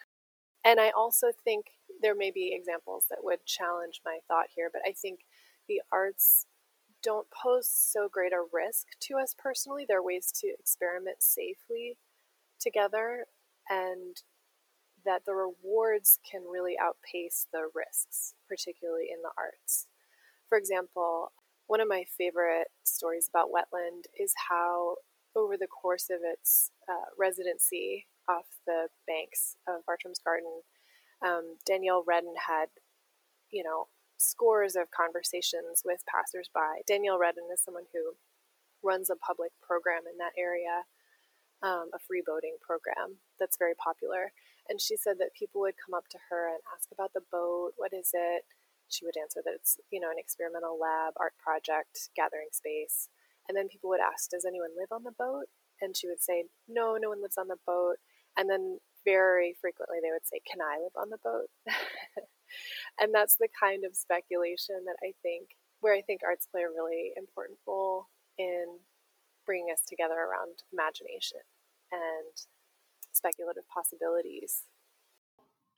And 0.65 0.79
I 0.79 0.89
also 0.89 1.27
think 1.43 1.67
there 2.01 2.15
may 2.15 2.31
be 2.31 2.53
examples 2.53 3.05
that 3.09 3.23
would 3.23 3.45
challenge 3.45 4.01
my 4.05 4.19
thought 4.27 4.47
here, 4.55 4.69
but 4.71 4.81
I 4.85 4.91
think 4.91 5.21
the 5.67 5.81
arts 5.91 6.45
don't 7.01 7.27
pose 7.31 7.69
so 7.69 8.09
great 8.11 8.33
a 8.33 8.43
risk 8.51 8.87
to 9.01 9.15
us 9.15 9.33
personally. 9.37 9.85
There 9.87 9.99
are 9.99 10.03
ways 10.03 10.33
to 10.41 10.47
experiment 10.59 11.17
safely 11.23 11.97
together, 12.59 13.25
and 13.69 14.17
that 15.05 15.23
the 15.25 15.33
rewards 15.33 16.19
can 16.29 16.41
really 16.51 16.75
outpace 16.77 17.47
the 17.53 17.69
risks, 17.73 18.33
particularly 18.49 19.07
in 19.09 19.21
the 19.21 19.31
arts. 19.37 19.87
For 20.49 20.57
example, 20.57 21.31
one 21.69 21.79
of 21.79 21.87
my 21.87 22.03
favorite 22.17 22.73
stories 22.83 23.29
about 23.29 23.53
Wetland 23.53 24.09
is 24.19 24.33
how, 24.49 24.95
over 25.35 25.53
the 25.55 25.69
course 25.69 26.09
of 26.09 26.17
its 26.25 26.71
uh, 26.89 27.13
residency 27.13 28.07
off 28.27 28.49
the 28.65 28.89
banks 29.05 29.55
of 29.69 29.85
Bartram's 29.85 30.17
Garden, 30.17 30.65
um, 31.23 31.61
Danielle 31.69 32.03
Redden 32.05 32.33
had, 32.47 32.73
you 33.51 33.61
know, 33.61 33.85
scores 34.17 34.75
of 34.75 34.89
conversations 34.89 35.85
with 35.85 36.01
passersby. 36.09 36.81
Danielle 36.87 37.21
Redden 37.21 37.45
is 37.53 37.61
someone 37.61 37.85
who 37.93 38.17
runs 38.81 39.11
a 39.11 39.15
public 39.15 39.51
program 39.61 40.09
in 40.09 40.17
that 40.17 40.33
area, 40.41 40.89
um, 41.61 41.93
a 41.93 42.01
free 42.01 42.23
boating 42.25 42.57
program 42.65 43.21
that's 43.39 43.61
very 43.61 43.77
popular. 43.77 44.33
And 44.67 44.81
she 44.81 44.97
said 44.97 45.21
that 45.21 45.37
people 45.37 45.61
would 45.61 45.77
come 45.77 45.93
up 45.93 46.09
to 46.09 46.17
her 46.31 46.49
and 46.49 46.65
ask 46.73 46.89
about 46.91 47.13
the 47.13 47.21
boat. 47.31 47.77
What 47.77 47.93
is 47.93 48.09
it? 48.13 48.41
She 48.89 49.05
would 49.05 49.17
answer 49.17 49.41
that 49.43 49.53
it's 49.55 49.77
you 49.91 49.99
know 49.99 50.09
an 50.09 50.19
experimental 50.19 50.77
lab 50.79 51.13
art 51.19 51.33
project 51.37 52.09
gathering 52.15 52.49
space. 52.51 53.09
And 53.47 53.57
then 53.57 53.67
people 53.67 53.89
would 53.89 54.01
ask 54.01 54.29
does 54.29 54.45
anyone 54.45 54.77
live 54.77 54.91
on 54.91 55.03
the 55.03 55.15
boat? 55.17 55.45
And 55.81 55.95
she 55.95 56.07
would 56.07 56.21
say 56.21 56.45
no 56.67 56.97
no 56.97 57.09
one 57.09 57.21
lives 57.21 57.37
on 57.37 57.47
the 57.47 57.61
boat. 57.65 57.97
And 58.37 58.49
then 58.49 58.79
very 59.05 59.55
frequently 59.59 59.97
they 60.01 60.11
would 60.11 60.27
say 60.27 60.41
can 60.45 60.61
i 60.61 60.77
live 60.77 60.93
on 60.95 61.09
the 61.09 61.21
boat? 61.23 61.49
And 62.99 63.13
that's 63.13 63.37
the 63.37 63.47
kind 63.47 63.83
of 63.85 63.95
speculation 63.95 64.83
that 64.85 64.97
i 65.03 65.13
think 65.21 65.55
where 65.81 65.93
i 65.93 66.01
think 66.01 66.21
arts 66.25 66.47
play 66.49 66.63
a 66.63 66.69
really 66.69 67.13
important 67.15 67.59
role 67.67 68.07
in 68.37 68.65
bringing 69.45 69.71
us 69.71 69.81
together 69.87 70.15
around 70.15 70.63
imagination 70.73 71.41
and 71.91 72.33
speculative 73.13 73.67
possibilities 73.69 74.65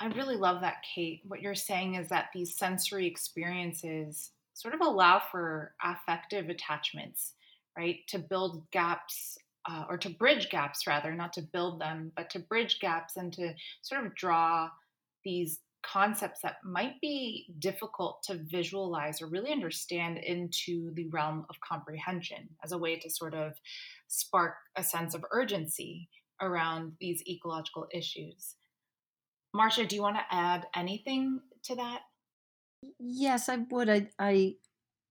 I 0.02 0.08
really 0.08 0.36
love 0.36 0.62
that, 0.62 0.84
Kate. 0.96 1.22
What 1.28 1.44
you're 1.44 1.54
saying 1.54 1.94
is 1.94 2.10
that 2.10 2.30
these 2.34 2.58
sensory 2.58 3.06
experiences 3.06 4.32
sort 4.56 4.74
of 4.74 4.82
allow 4.82 5.22
for 5.32 5.76
affective 5.84 6.50
attachments, 6.50 7.34
right? 7.78 7.98
To 8.08 8.18
build 8.18 8.64
gaps 8.72 9.38
uh, 9.70 9.86
or 9.88 10.00
to 10.00 10.10
bridge 10.10 10.50
gaps, 10.50 10.88
rather, 10.88 11.14
not 11.14 11.34
to 11.34 11.44
build 11.44 11.80
them, 11.80 12.12
but 12.16 12.32
to 12.32 12.40
bridge 12.40 12.80
gaps 12.80 13.16
and 13.16 13.32
to 13.34 13.54
sort 13.84 14.04
of 14.04 14.16
draw 14.16 14.70
these 15.24 15.60
concepts 15.84 16.42
that 16.42 16.56
might 16.64 17.00
be 17.00 17.54
difficult 17.60 18.24
to 18.24 18.40
visualize 18.52 19.22
or 19.22 19.28
really 19.28 19.52
understand 19.52 20.18
into 20.18 20.92
the 20.96 21.08
realm 21.10 21.46
of 21.48 21.56
comprehension 21.62 22.50
as 22.64 22.72
a 22.72 22.78
way 22.78 22.98
to 22.98 23.10
sort 23.10 23.36
of 23.36 23.54
spark 24.08 24.56
a 24.76 24.84
sense 24.84 25.14
of 25.14 25.24
urgency 25.32 26.10
around 26.42 26.94
these 27.00 27.22
ecological 27.28 27.86
issues. 27.94 28.56
Marcia, 29.54 29.86
do 29.86 29.96
you 29.96 30.02
want 30.02 30.18
to 30.18 30.36
add 30.36 30.68
anything 30.76 31.42
to 31.64 31.76
that? 31.76 32.02
Yes, 33.00 33.50
I 33.50 33.58
would. 33.70 33.90
I, 33.90 34.08
I, 34.18 34.56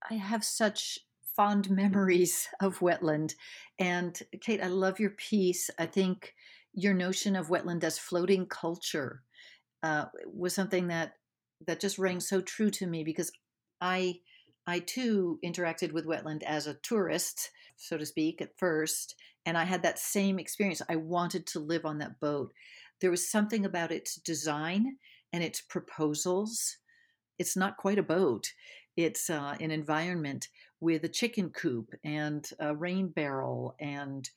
I 0.09 0.15
have 0.15 0.43
such 0.43 0.99
fond 1.35 1.69
memories 1.69 2.47
of 2.59 2.79
wetland. 2.79 3.35
And 3.79 4.19
Kate, 4.41 4.61
I 4.61 4.67
love 4.67 4.99
your 4.99 5.11
piece. 5.11 5.69
I 5.77 5.85
think 5.85 6.33
your 6.73 6.93
notion 6.93 7.35
of 7.35 7.49
wetland 7.49 7.83
as 7.83 7.99
floating 7.99 8.45
culture 8.45 9.23
uh, 9.83 10.05
was 10.25 10.53
something 10.53 10.87
that 10.87 11.13
that 11.67 11.79
just 11.79 11.99
rang 11.99 12.19
so 12.19 12.41
true 12.41 12.71
to 12.71 12.87
me 12.87 13.03
because 13.03 13.31
I 13.79 14.19
I 14.65 14.79
too 14.79 15.39
interacted 15.43 15.91
with 15.91 16.05
wetland 16.05 16.43
as 16.43 16.67
a 16.67 16.75
tourist, 16.75 17.51
so 17.75 17.97
to 17.97 18.05
speak, 18.05 18.41
at 18.41 18.57
first, 18.57 19.15
and 19.45 19.57
I 19.57 19.63
had 19.63 19.83
that 19.83 19.99
same 19.99 20.39
experience. 20.39 20.81
I 20.87 20.97
wanted 20.97 21.47
to 21.47 21.59
live 21.59 21.85
on 21.85 21.97
that 21.97 22.19
boat. 22.19 22.53
There 23.01 23.11
was 23.11 23.29
something 23.29 23.65
about 23.65 23.91
its 23.91 24.15
design 24.15 24.97
and 25.33 25.43
its 25.43 25.61
proposals. 25.61 26.77
It's 27.39 27.57
not 27.57 27.77
quite 27.77 27.99
a 27.99 28.03
boat. 28.03 28.51
It's 28.95 29.29
uh, 29.29 29.55
an 29.59 29.71
environment 29.71 30.47
with 30.79 31.03
a 31.03 31.09
chicken 31.09 31.49
coop 31.49 31.93
and 32.03 32.47
a 32.59 32.75
rain 32.75 33.09
barrel 33.09 33.75
and 33.79 34.29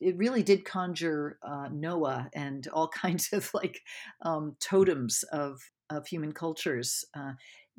it, 0.00 0.16
really 0.16 0.42
did 0.42 0.64
conjure 0.64 1.38
uh, 1.42 1.68
Noah 1.72 2.28
and 2.34 2.66
all 2.68 2.88
kinds 3.02 3.32
of 3.32 3.50
like 3.54 3.80
um, 4.22 4.56
totems 4.60 5.22
of 5.32 5.60
of 5.90 6.06
human 6.06 6.32
cultures. 6.32 7.04
Uh, 7.14 7.32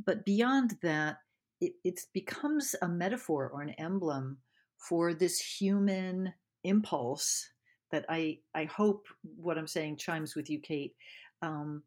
but 0.06 0.24
beyond 0.24 0.76
that, 0.84 1.18
it, 1.62 1.74
it 1.84 2.00
becomes 2.14 2.76
a 2.82 2.88
metaphor 2.88 3.50
or 3.52 3.62
an 3.62 3.72
emblem 3.72 4.38
for 4.78 5.14
this 5.14 5.40
human 5.40 6.34
impulse 6.64 7.50
that 7.94 8.06
I 8.10 8.40
I 8.56 8.66
hope 8.66 9.06
what 9.38 9.58
I'm 9.58 9.68
saying 9.68 9.98
chimes 9.98 10.36
with 10.36 10.50
you, 10.50 10.60
Kate, 10.60 10.96
um, 11.44 11.84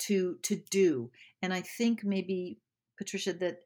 to 0.00 0.36
to 0.42 0.56
do. 0.70 1.10
And 1.42 1.52
I 1.52 1.62
think 1.62 2.04
maybe 2.04 2.58
Patricia 2.98 3.32
that 3.32 3.60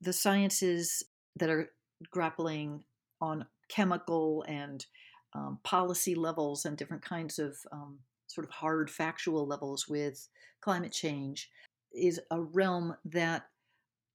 the 0.00 0.12
sciences 0.12 1.02
that 1.36 1.50
are 1.50 1.70
grappling 2.10 2.84
on 3.20 3.44
chemical 3.68 4.44
and 4.46 4.86
um, 5.34 5.58
policy 5.64 6.14
levels 6.14 6.64
and 6.64 6.76
different 6.76 7.02
kinds 7.02 7.40
of 7.40 7.56
um, 7.72 7.98
sort 8.28 8.46
of 8.46 8.52
hard 8.52 8.88
factual 8.88 9.44
levels 9.44 9.88
with 9.88 10.28
climate 10.60 10.92
change 10.92 11.50
is 11.92 12.20
a 12.30 12.40
realm 12.40 12.94
that 13.04 13.46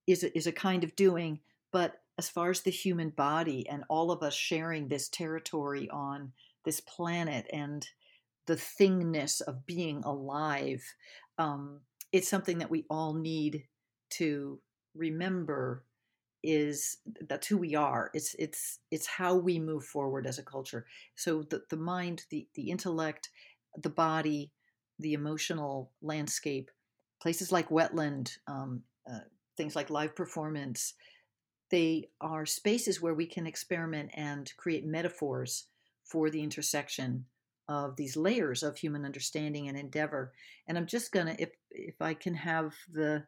is 0.05 0.23
a, 0.23 0.35
is 0.37 0.47
a 0.47 0.51
kind 0.51 0.83
of 0.83 0.95
doing 0.95 1.39
but 1.71 2.01
as 2.17 2.29
far 2.29 2.49
as 2.49 2.61
the 2.61 2.71
human 2.71 3.09
body 3.09 3.67
and 3.67 3.83
all 3.89 4.11
of 4.11 4.23
us 4.23 4.33
sharing 4.33 4.87
this 4.87 5.09
territory 5.09 5.89
on 5.89 6.31
this 6.67 6.81
planet 6.81 7.47
and 7.51 7.87
the 8.45 8.55
thingness 8.55 9.41
of 9.41 9.65
being 9.65 10.03
alive 10.03 10.83
um, 11.39 11.79
it's 12.11 12.29
something 12.29 12.59
that 12.59 12.71
we 12.71 12.85
all 12.89 13.13
need 13.13 13.63
to 14.11 14.59
remember 14.95 15.83
is 16.43 16.97
that's 17.27 17.47
who 17.47 17.57
we 17.57 17.75
are. 17.75 18.09
It's 18.13 18.35
it's 18.39 18.79
it's 18.89 19.07
how 19.07 19.35
we 19.35 19.59
move 19.59 19.83
forward 19.83 20.25
as 20.25 20.39
a 20.39 20.43
culture. 20.43 20.85
So 21.15 21.43
the, 21.43 21.63
the 21.69 21.77
mind 21.77 22.25
the 22.29 22.47
the 22.55 22.69
intellect 22.69 23.29
the 23.77 23.89
body 23.89 24.51
the 24.99 25.13
emotional 25.13 25.91
landscape 26.01 26.71
places 27.21 27.51
like 27.51 27.69
wetland 27.69 28.31
um, 28.47 28.81
uh, 29.09 29.19
things 29.55 29.75
like 29.75 29.89
live 29.89 30.15
performance 30.15 30.93
they 31.69 32.09
are 32.21 32.45
spaces 32.45 33.01
where 33.01 33.13
we 33.13 33.25
can 33.25 33.45
experiment 33.45 34.09
and 34.13 34.51
create 34.57 34.85
metaphors 34.85 35.67
for 36.09 36.29
the 36.29 36.41
intersection 36.41 37.25
of 37.69 37.95
these 37.97 38.15
layers 38.15 38.63
of 38.63 38.77
human 38.77 39.05
understanding 39.05 39.67
and 39.67 39.77
endeavor 39.77 40.31
and 40.67 40.77
i'm 40.77 40.87
just 40.87 41.11
gonna 41.11 41.35
if 41.37 41.49
if 41.71 42.01
i 42.01 42.13
can 42.13 42.33
have 42.33 42.73
the 42.91 43.23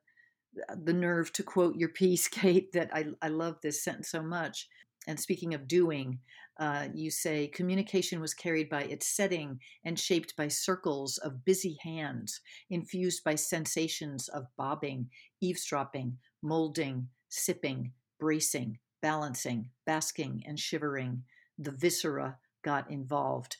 the 0.83 0.93
nerve 0.93 1.31
to 1.33 1.43
quote 1.43 1.75
your 1.75 1.89
piece, 1.89 2.27
Kate, 2.27 2.71
that 2.73 2.89
I, 2.93 3.07
I 3.21 3.29
love 3.29 3.57
this 3.61 3.83
sentence 3.83 4.09
so 4.09 4.21
much. 4.21 4.67
And 5.07 5.19
speaking 5.19 5.53
of 5.53 5.67
doing, 5.67 6.19
uh, 6.59 6.89
you 6.93 7.09
say 7.09 7.47
communication 7.47 8.19
was 8.19 8.33
carried 8.33 8.69
by 8.69 8.83
its 8.83 9.07
setting 9.07 9.59
and 9.85 9.97
shaped 9.97 10.35
by 10.35 10.49
circles 10.49 11.17
of 11.17 11.45
busy 11.45 11.77
hands, 11.81 12.41
infused 12.69 13.23
by 13.23 13.35
sensations 13.35 14.27
of 14.27 14.47
bobbing, 14.57 15.09
eavesdropping, 15.41 16.17
molding, 16.41 17.07
sipping, 17.29 17.93
bracing, 18.19 18.77
balancing, 19.01 19.69
basking, 19.85 20.43
and 20.45 20.59
shivering. 20.59 21.23
The 21.57 21.71
viscera 21.71 22.37
got 22.63 22.89
involved. 22.91 23.57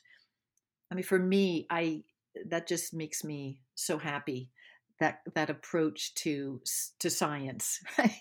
I 0.90 0.94
mean, 0.94 1.04
for 1.04 1.18
me, 1.18 1.66
I 1.70 2.04
that 2.46 2.68
just 2.68 2.94
makes 2.94 3.24
me 3.24 3.60
so 3.74 3.98
happy 3.98 4.50
that 5.00 5.20
that 5.34 5.50
approach 5.50 6.14
to 6.16 6.60
to 7.00 7.10
science. 7.10 7.80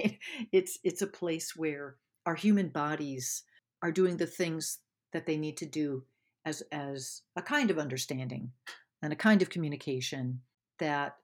It's 0.52 0.80
it's 0.84 1.02
a 1.02 1.08
place 1.08 1.56
where 1.56 1.98
our 2.26 2.36
human 2.36 2.70
bodies 2.70 3.44
are 3.82 3.92
doing 3.92 4.18
the 4.18 4.28
things 4.28 4.80
that 5.13 5.26
they 5.26 5.38
need 5.38 5.58
to 5.58 5.65
do 5.65 6.04
as 6.46 6.63
as 6.72 7.22
a 7.36 7.42
kind 7.42 7.72
of 7.72 7.78
understanding 7.78 8.52
and 9.02 9.13
a 9.13 9.18
kind 9.18 9.42
of 9.42 9.50
communication 9.50 10.42
that 10.80 11.18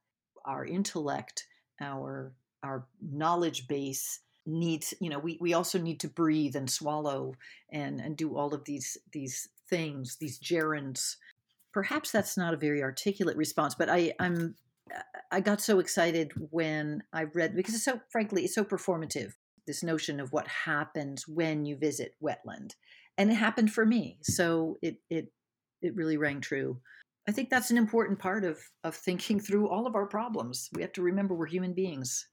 our 0.46 0.66
intellect, 0.66 1.48
our 1.82 2.34
our 2.64 2.88
knowledge 3.02 3.68
base 3.68 4.20
needs 4.46 4.94
you 5.00 5.10
know 5.10 5.20
we, 5.20 5.38
we 5.42 5.54
also 5.54 5.80
need 5.80 6.00
to 6.00 6.08
breathe 6.08 6.56
and 6.56 6.70
swallow 6.70 7.34
and 7.72 8.00
and 8.00 8.18
do 8.18 8.38
all 8.38 8.54
of 8.54 8.64
these 8.66 8.98
these 9.12 9.48
things 9.70 10.18
these 10.20 10.40
gerunds. 10.40 11.16
Perhaps 11.74 12.12
that's 12.12 12.38
not 12.38 12.54
a 12.54 12.58
very 12.58 12.82
articulate 12.82 13.38
response 13.38 13.76
but 13.76 13.90
i 13.90 14.14
i'm 14.20 14.56
uh, 14.94 15.00
I 15.32 15.40
got 15.40 15.62
so 15.62 15.80
excited 15.80 16.32
when 16.52 17.02
I 17.12 17.24
read 17.24 17.56
because 17.56 17.74
it's 17.74 17.84
so 17.84 18.00
frankly 18.10 18.44
it's 18.44 18.56
so 18.56 18.64
performative 18.64 19.34
this 19.66 19.84
notion 19.84 20.20
of 20.20 20.32
what 20.32 20.48
happens 20.48 21.28
when 21.28 21.66
you 21.66 21.76
visit 21.76 22.14
wetland. 22.24 22.74
And 23.18 23.32
it 23.32 23.36
happened 23.36 23.72
for 23.72 23.86
me 23.86 24.20
so 24.22 24.78
it 24.82 24.98
it 25.10 25.32
it 25.82 25.96
really 25.96 26.18
rang 26.18 26.42
true. 26.42 26.80
I 27.28 27.32
think 27.32 27.50
that's 27.50 27.72
an 27.72 27.78
important 27.78 28.20
part 28.20 28.44
of 28.44 28.60
of 28.84 28.96
thinking 28.96 29.40
through 29.40 29.70
all 29.70 29.88
of 29.88 29.96
our 29.96 30.06
problems. 30.06 30.70
We 30.74 30.84
have 30.84 30.94
to 30.94 31.02
remember 31.02 31.34
we're 31.34 31.48
human 31.48 31.74
beings 31.74 32.28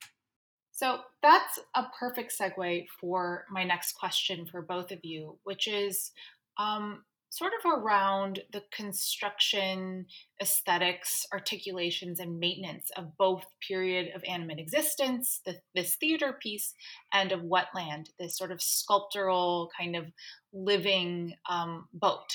so 0.73 0.99
that's 1.23 1.59
a 1.77 1.85
perfect 1.99 2.33
segue 2.39 2.87
for 3.01 3.45
my 3.51 3.63
next 3.65 3.93
question 3.93 4.47
for 4.51 4.63
both 4.63 4.91
of 4.91 4.99
you 5.03 5.39
which 5.45 5.69
is 5.69 6.13
um, 6.59 7.03
sort 7.33 7.53
of 7.65 7.73
around 7.73 8.41
the 8.53 8.63
construction, 8.71 10.05
aesthetics, 10.43 11.25
articulations, 11.33 12.21
and 12.21 12.39
maintenance 12.39 12.91
of 12.95 13.17
both 13.17 13.43
period 13.67 14.15
of 14.15 14.23
animate 14.29 14.59
existence, 14.59 15.41
the, 15.47 15.55
this 15.75 15.97
theater 15.97 16.37
piece, 16.43 16.75
and 17.11 17.33
of 17.33 17.41
wetland, 17.41 18.09
this 18.21 18.37
sort 18.37 18.53
of 18.53 18.61
sculptural 18.61 19.71
kind 19.81 19.97
of 19.97 20.05
living 20.53 21.33
um, 21.49 21.89
boat, 21.95 22.29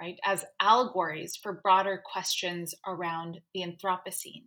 right, 0.00 0.16
as 0.24 0.44
allegories 0.60 1.36
for 1.42 1.60
broader 1.60 2.00
questions 2.12 2.72
around 2.86 3.40
the 3.52 3.62
Anthropocene. 3.62 4.44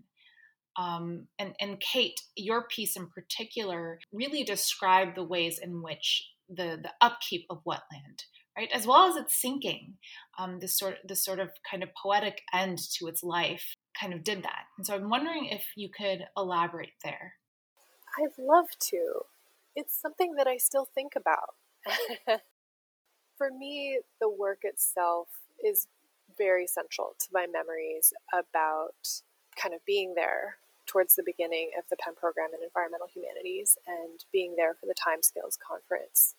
Um, 0.77 1.27
and, 1.37 1.53
and 1.59 1.79
Kate, 1.79 2.21
your 2.35 2.63
piece 2.67 2.95
in 2.95 3.07
particular 3.07 3.99
really 4.13 4.43
described 4.43 5.15
the 5.15 5.23
ways 5.23 5.59
in 5.61 5.81
which 5.81 6.29
the, 6.47 6.79
the 6.81 6.91
upkeep 7.01 7.45
of 7.49 7.63
wetland 7.65 8.23
right? 8.59 8.69
As 8.73 8.85
well 8.85 9.05
as 9.09 9.15
its 9.15 9.39
sinking, 9.39 9.93
um, 10.37 10.59
this 10.59 10.77
sort 10.77 10.97
this 11.07 11.23
sort 11.23 11.39
of 11.39 11.49
kind 11.69 11.81
of 11.81 11.89
poetic 12.01 12.41
end 12.53 12.77
to 12.97 13.07
its 13.07 13.23
life 13.23 13.73
kind 13.99 14.13
of 14.13 14.23
did 14.23 14.43
that. 14.43 14.63
And 14.77 14.85
so 14.85 14.95
I'm 14.95 15.09
wondering 15.09 15.45
if 15.45 15.63
you 15.75 15.89
could 15.89 16.25
elaborate 16.35 16.93
there. 17.03 17.35
I'd 18.17 18.37
love 18.37 18.67
to. 18.89 19.21
It's 19.75 19.99
something 19.99 20.35
that 20.35 20.47
I 20.47 20.57
still 20.57 20.89
think 20.93 21.13
about. 21.15 21.55
For 23.37 23.49
me, 23.57 23.99
the 24.19 24.29
work 24.29 24.59
itself 24.63 25.29
is 25.63 25.87
very 26.37 26.67
central 26.67 27.15
to 27.19 27.27
my 27.31 27.45
memories 27.51 28.11
about 28.33 29.21
kind 29.61 29.75
of 29.75 29.85
being 29.85 30.15
there 30.15 30.57
towards 30.87 31.15
the 31.15 31.23
beginning 31.23 31.71
of 31.77 31.85
the 31.89 31.97
Penn 31.97 32.15
program 32.15 32.49
in 32.57 32.63
environmental 32.63 33.07
humanities 33.13 33.77
and 33.87 34.25
being 34.33 34.55
there 34.57 34.75
for 34.75 34.87
the 34.87 34.95
Timescales 34.95 35.57
conference 35.59 36.33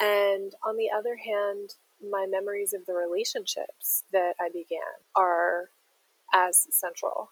and 0.00 0.54
on 0.64 0.76
the 0.76 0.90
other 0.90 1.16
hand, 1.16 1.76
my 2.10 2.26
memories 2.28 2.72
of 2.72 2.86
the 2.86 2.94
relationships 2.94 4.04
that 4.12 4.34
I 4.40 4.48
began 4.48 4.80
are 5.14 5.70
as 6.34 6.66
central. 6.70 7.30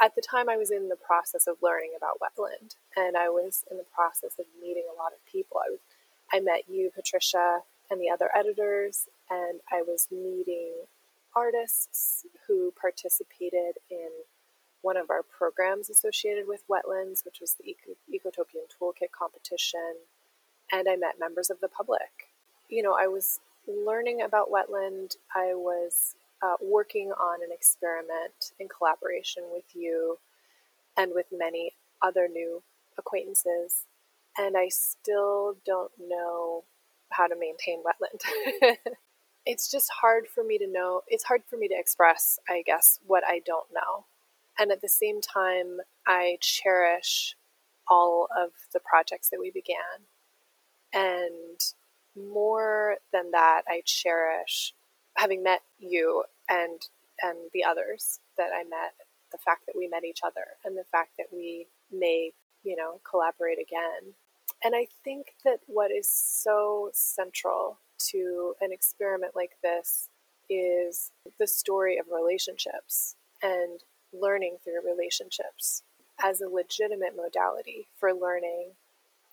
At 0.00 0.14
the 0.16 0.22
time, 0.22 0.48
I 0.48 0.56
was 0.56 0.70
in 0.70 0.88
the 0.88 0.96
process 0.96 1.46
of 1.46 1.56
learning 1.62 1.92
about 1.96 2.20
wetland, 2.20 2.76
and 2.96 3.16
I 3.16 3.28
was 3.30 3.64
in 3.70 3.78
the 3.78 3.86
process 3.94 4.38
of 4.38 4.46
meeting 4.60 4.84
a 4.92 4.98
lot 5.00 5.12
of 5.12 5.24
people. 5.30 5.58
I, 5.64 5.70
was, 5.70 5.80
I 6.32 6.40
met 6.40 6.64
you, 6.68 6.90
Patricia, 6.94 7.60
and 7.90 8.00
the 8.00 8.10
other 8.10 8.30
editors, 8.36 9.08
and 9.30 9.60
I 9.72 9.82
was 9.82 10.08
meeting 10.10 10.72
artists 11.36 12.26
who 12.48 12.72
participated 12.80 13.76
in 13.90 14.10
one 14.82 14.96
of 14.96 15.10
our 15.10 15.22
programs 15.22 15.90
associated 15.90 16.46
with 16.48 16.64
wetlands, 16.68 17.24
which 17.24 17.40
was 17.40 17.54
the 17.54 17.70
Eco- 17.70 17.96
Ecotopian 18.12 18.66
Toolkit 18.70 19.12
competition 19.12 19.94
and 20.72 20.88
I 20.88 20.96
met 20.96 21.20
members 21.20 21.50
of 21.50 21.60
the 21.60 21.68
public. 21.68 22.30
You 22.68 22.82
know, 22.82 22.96
I 22.98 23.06
was 23.08 23.40
learning 23.68 24.22
about 24.22 24.50
wetland. 24.50 25.16
I 25.34 25.54
was 25.54 26.16
uh, 26.42 26.56
working 26.62 27.12
on 27.12 27.42
an 27.42 27.50
experiment 27.52 28.52
in 28.58 28.68
collaboration 28.68 29.44
with 29.52 29.64
you 29.74 30.18
and 30.96 31.12
with 31.14 31.26
many 31.32 31.74
other 32.02 32.28
new 32.28 32.62
acquaintances. 32.98 33.86
and 34.38 34.56
I 34.56 34.68
still 34.68 35.56
don't 35.66 35.92
know 35.98 36.64
how 37.10 37.26
to 37.26 37.36
maintain 37.38 37.82
wetland. 37.84 38.76
it's 39.46 39.70
just 39.70 39.90
hard 40.00 40.26
for 40.28 40.42
me 40.44 40.58
to 40.58 40.66
know, 40.66 41.02
it's 41.08 41.24
hard 41.24 41.42
for 41.48 41.56
me 41.56 41.68
to 41.68 41.74
express, 41.78 42.38
I 42.48 42.62
guess, 42.66 42.98
what 43.06 43.24
I 43.26 43.40
don't 43.44 43.66
know. 43.74 44.06
And 44.58 44.70
at 44.70 44.80
the 44.80 44.88
same 44.88 45.20
time, 45.20 45.78
I 46.06 46.38
cherish 46.40 47.36
all 47.88 48.28
of 48.36 48.50
the 48.72 48.80
projects 48.80 49.30
that 49.30 49.40
we 49.40 49.50
began. 49.50 50.06
And 50.92 51.60
more 52.16 52.96
than 53.12 53.30
that, 53.32 53.62
I 53.68 53.82
cherish 53.84 54.74
having 55.16 55.42
met 55.42 55.62
you 55.78 56.24
and 56.48 56.80
and 57.22 57.38
the 57.52 57.62
others 57.62 58.18
that 58.36 58.50
I 58.52 58.64
met, 58.64 58.94
the 59.30 59.38
fact 59.38 59.66
that 59.66 59.76
we 59.76 59.86
met 59.86 60.04
each 60.04 60.20
other 60.24 60.44
and 60.64 60.76
the 60.76 60.84
fact 60.90 61.10
that 61.18 61.28
we 61.32 61.68
may, 61.92 62.32
you 62.64 62.74
know, 62.74 63.00
collaborate 63.08 63.58
again. 63.60 64.14
And 64.64 64.74
I 64.74 64.88
think 65.04 65.34
that 65.44 65.60
what 65.66 65.90
is 65.90 66.08
so 66.08 66.90
central 66.92 67.78
to 68.10 68.54
an 68.60 68.72
experiment 68.72 69.36
like 69.36 69.52
this 69.62 70.08
is 70.50 71.12
the 71.38 71.46
story 71.46 71.98
of 71.98 72.06
relationships 72.12 73.14
and 73.42 73.80
learning 74.12 74.56
through 74.62 74.84
relationships 74.84 75.82
as 76.22 76.40
a 76.40 76.48
legitimate 76.48 77.14
modality 77.16 77.88
for 77.98 78.12
learning 78.12 78.72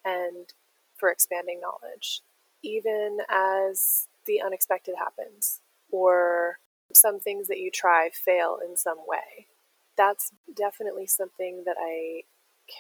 and 0.06 0.54
for 0.96 1.10
expanding 1.10 1.60
knowledge, 1.62 2.22
even 2.64 3.20
as 3.30 4.08
the 4.26 4.42
unexpected 4.42 4.96
happens 4.98 5.62
or 5.92 6.60
some 6.94 7.20
things 7.20 7.48
that 7.48 7.60
you 7.60 7.70
try 7.72 8.10
fail 8.12 8.60
in 8.68 8.76
some 8.76 9.00
way. 9.08 9.48
That's 9.98 10.32
definitely 10.54 11.08
something 11.08 11.64
that 11.66 11.76
I 11.80 12.24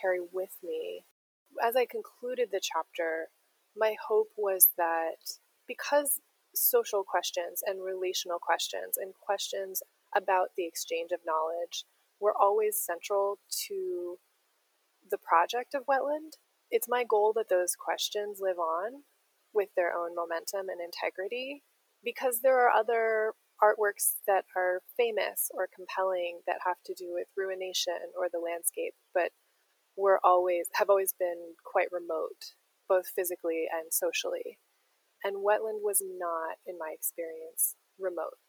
carry 0.01 0.19
with 0.31 0.55
me. 0.63 1.03
As 1.61 1.75
I 1.75 1.85
concluded 1.85 2.49
the 2.51 2.61
chapter, 2.61 3.29
my 3.75 3.95
hope 4.07 4.29
was 4.37 4.69
that 4.77 5.37
because 5.67 6.21
social 6.53 7.03
questions 7.03 7.61
and 7.65 7.83
relational 7.83 8.39
questions 8.39 8.97
and 8.97 9.13
questions 9.25 9.83
about 10.15 10.49
the 10.57 10.65
exchange 10.65 11.11
of 11.11 11.19
knowledge 11.25 11.85
were 12.19 12.33
always 12.39 12.81
central 12.81 13.39
to 13.67 14.17
the 15.09 15.17
project 15.17 15.73
of 15.73 15.85
Wetland, 15.85 16.37
it's 16.71 16.87
my 16.89 17.03
goal 17.03 17.33
that 17.35 17.49
those 17.49 17.75
questions 17.75 18.39
live 18.41 18.59
on 18.59 19.03
with 19.53 19.69
their 19.75 19.91
own 19.93 20.15
momentum 20.15 20.69
and 20.69 20.79
integrity 20.81 21.63
because 22.03 22.41
there 22.41 22.59
are 22.59 22.69
other 22.69 23.33
artworks 23.61 24.15
that 24.27 24.45
are 24.55 24.81
famous 24.95 25.49
or 25.53 25.67
compelling 25.73 26.39
that 26.47 26.63
have 26.65 26.77
to 26.85 26.93
do 26.93 27.11
with 27.11 27.27
ruination 27.35 28.13
or 28.17 28.27
the 28.31 28.39
landscape, 28.39 28.93
but 29.13 29.31
were 29.97 30.19
always 30.23 30.67
have 30.75 30.89
always 30.89 31.13
been 31.17 31.55
quite 31.65 31.91
remote, 31.91 32.55
both 32.87 33.07
physically 33.15 33.65
and 33.71 33.91
socially. 33.91 34.59
And 35.23 35.43
wetland 35.43 35.83
was 35.83 36.01
not, 36.01 36.55
in 36.65 36.77
my 36.79 36.93
experience, 36.93 37.75
remote. 37.99 38.39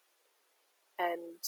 And 1.01 1.41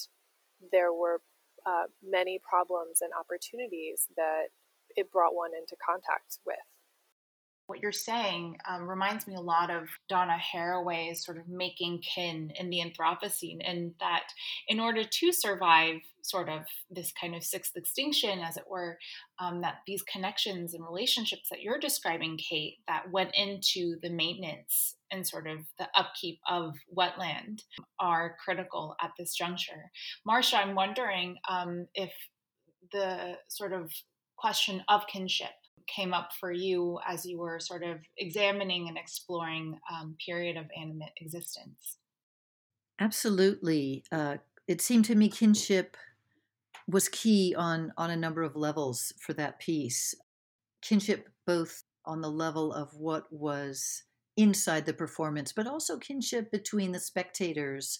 there 0.71 0.93
were 0.93 1.21
uh, 1.65 1.85
many 2.03 2.39
problems 2.47 2.99
and 3.01 3.11
opportunities 3.17 4.07
that 4.17 4.47
it 4.95 5.11
brought 5.11 5.35
one 5.35 5.51
into 5.57 5.75
contact 5.85 6.39
with. 6.45 6.57
What 7.67 7.79
you're 7.79 7.93
saying 7.93 8.57
um, 8.69 8.89
reminds 8.89 9.25
me 9.25 9.35
a 9.35 9.41
lot 9.41 9.69
of 9.71 9.87
Donna 10.09 10.37
Haraway's 10.53 11.23
sort 11.23 11.37
of 11.37 11.47
making 11.47 12.01
kin 12.01 12.51
in 12.59 12.69
the 12.69 12.81
Anthropocene, 12.81 13.61
and 13.63 13.93
that 14.01 14.23
in 14.67 14.81
order 14.81 15.05
to 15.05 15.31
survive 15.31 16.01
sort 16.23 16.49
of 16.49 16.63
this 16.91 17.13
kind 17.13 17.35
of 17.35 17.43
sixth 17.43 17.77
extinction, 17.77 18.39
as 18.39 18.57
it 18.57 18.65
were, 18.69 18.97
um, 19.39 19.61
that 19.61 19.75
these 19.87 20.01
connections 20.01 20.73
and 20.73 20.83
relationships 20.83 21.47
that 21.49 21.61
you're 21.61 21.79
describing, 21.79 22.37
Kate, 22.37 22.79
that 22.87 23.09
went 23.11 23.31
into 23.33 23.97
the 24.01 24.09
maintenance 24.09 24.95
and 25.13 25.25
sort 25.25 25.47
of 25.47 25.59
the 25.77 25.87
upkeep 25.95 26.39
of 26.49 26.73
wetland 26.97 27.61
are 27.99 28.35
critical 28.43 28.95
at 29.01 29.11
this 29.17 29.35
juncture. 29.35 29.91
Marcia, 30.25 30.57
I'm 30.57 30.75
wondering 30.75 31.37
um, 31.49 31.85
if 31.93 32.11
the 32.91 33.37
sort 33.47 33.73
of 33.73 33.91
question 34.37 34.83
of 34.89 35.07
kinship 35.07 35.51
came 35.87 36.13
up 36.13 36.31
for 36.39 36.51
you 36.51 36.99
as 37.07 37.25
you 37.25 37.37
were 37.37 37.59
sort 37.59 37.83
of 37.83 37.97
examining 38.17 38.87
and 38.87 38.97
exploring 38.97 39.79
um, 39.91 40.15
period 40.25 40.57
of 40.57 40.65
animate 40.79 41.11
existence? 41.17 41.97
Absolutely. 42.99 44.03
Uh, 44.11 44.37
it 44.67 44.81
seemed 44.81 45.05
to 45.05 45.15
me 45.15 45.29
kinship 45.29 45.97
was 46.87 47.07
key 47.09 47.55
on 47.57 47.93
on 47.97 48.09
a 48.09 48.15
number 48.15 48.43
of 48.43 48.55
levels 48.55 49.13
for 49.19 49.33
that 49.33 49.59
piece. 49.59 50.13
Kinship 50.81 51.29
both 51.47 51.83
on 52.05 52.21
the 52.21 52.29
level 52.29 52.73
of 52.73 52.93
what 52.93 53.23
was 53.31 54.03
inside 54.35 54.85
the 54.85 54.93
performance 54.93 55.53
but 55.53 55.67
also 55.67 55.97
kinship 55.97 56.51
between 56.51 56.91
the 56.91 56.99
spectators 56.99 57.99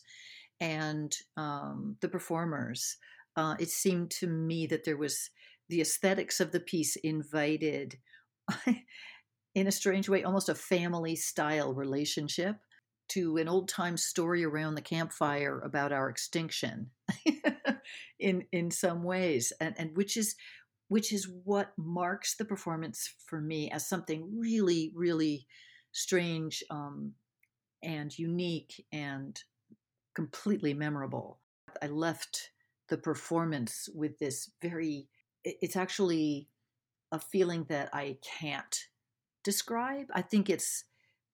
and 0.60 1.18
um, 1.36 1.98
the 2.02 2.08
performers. 2.08 2.98
Uh, 3.36 3.56
it 3.60 3.70
seemed 3.70 4.12
to 4.12 4.28
me 4.28 4.66
that 4.68 4.86
there 4.86 4.98
was 4.98 5.30
the 5.68 5.82
aesthetics 5.82 6.40
of 6.40 6.52
the 6.52 6.60
piece 6.60 6.96
invited, 6.98 7.98
in 9.56 9.68
a 9.68 9.72
strange 9.72 10.08
way, 10.08 10.24
almost 10.24 10.50
a 10.50 10.56
family 10.56 11.16
style 11.16 11.74
relationship 11.74 12.58
to 13.10 13.38
an 13.38 13.50
old 13.50 13.68
time 13.68 13.98
story 13.98 14.46
around 14.46 14.76
the 14.76 14.82
campfire 14.82 15.60
about 15.62 15.92
our 15.92 16.10
extinction 16.10 16.90
in 18.20 18.46
in 18.54 18.72
some 18.72 19.04
ways 19.04 19.52
and 19.60 19.76
and 19.78 19.98
which 19.98 20.16
is 20.16 20.36
which 20.88 21.12
is 21.12 21.30
what 21.44 21.74
marks 21.78 22.38
the 22.38 22.46
performance 22.46 23.14
for 23.28 23.42
me 23.42 23.70
as 23.72 23.90
something 23.90 24.40
really 24.40 24.94
really 24.96 25.46
strange 25.94 26.64
um, 26.70 27.14
and 27.82 28.18
unique 28.18 28.86
and 28.92 29.40
completely 30.16 30.74
memorable 30.74 31.40
i 31.82 31.88
left 31.88 32.52
the 32.90 32.98
performance 32.98 33.90
with 33.96 34.20
this 34.20 34.52
very 34.62 35.08
it's 35.44 35.76
actually 35.76 36.48
a 37.12 37.20
feeling 37.20 37.66
that 37.70 37.90
I 37.94 38.18
can't 38.40 38.88
describe. 39.44 40.08
I 40.14 40.22
think 40.22 40.50
it's 40.50 40.86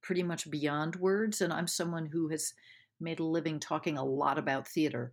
pretty 0.01 0.23
much 0.23 0.49
beyond 0.51 0.97
words, 0.97 1.41
and 1.41 1.53
I'm 1.53 1.67
someone 1.67 2.07
who 2.07 2.27
has 2.29 2.53
made 2.99 3.19
a 3.19 3.25
living 3.25 3.59
talking 3.59 3.97
a 3.97 4.03
lot 4.03 4.37
about 4.37 4.67
theater. 4.67 5.11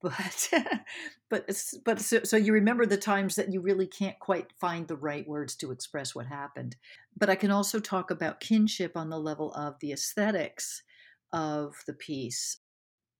But 0.00 0.50
but 1.28 1.50
but 1.84 2.00
so, 2.00 2.22
so 2.22 2.36
you 2.36 2.52
remember 2.52 2.86
the 2.86 2.96
times 2.96 3.34
that 3.36 3.52
you 3.52 3.60
really 3.60 3.86
can't 3.86 4.18
quite 4.18 4.52
find 4.60 4.86
the 4.86 4.96
right 4.96 5.26
words 5.26 5.56
to 5.56 5.72
express 5.72 6.14
what 6.14 6.26
happened. 6.26 6.76
But 7.16 7.30
I 7.30 7.34
can 7.34 7.50
also 7.50 7.80
talk 7.80 8.10
about 8.10 8.40
kinship 8.40 8.96
on 8.96 9.10
the 9.10 9.18
level 9.18 9.52
of 9.54 9.76
the 9.80 9.92
aesthetics 9.92 10.82
of 11.32 11.74
the 11.86 11.94
piece. 11.94 12.58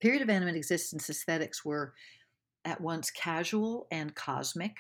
Period 0.01 0.23
of 0.23 0.31
animate 0.31 0.55
existence 0.55 1.11
aesthetics 1.11 1.65
were 1.65 1.95
at 2.65 2.81
once 2.81 3.11
casual 3.11 3.89
and 3.91 4.15
cosmic 4.15 4.79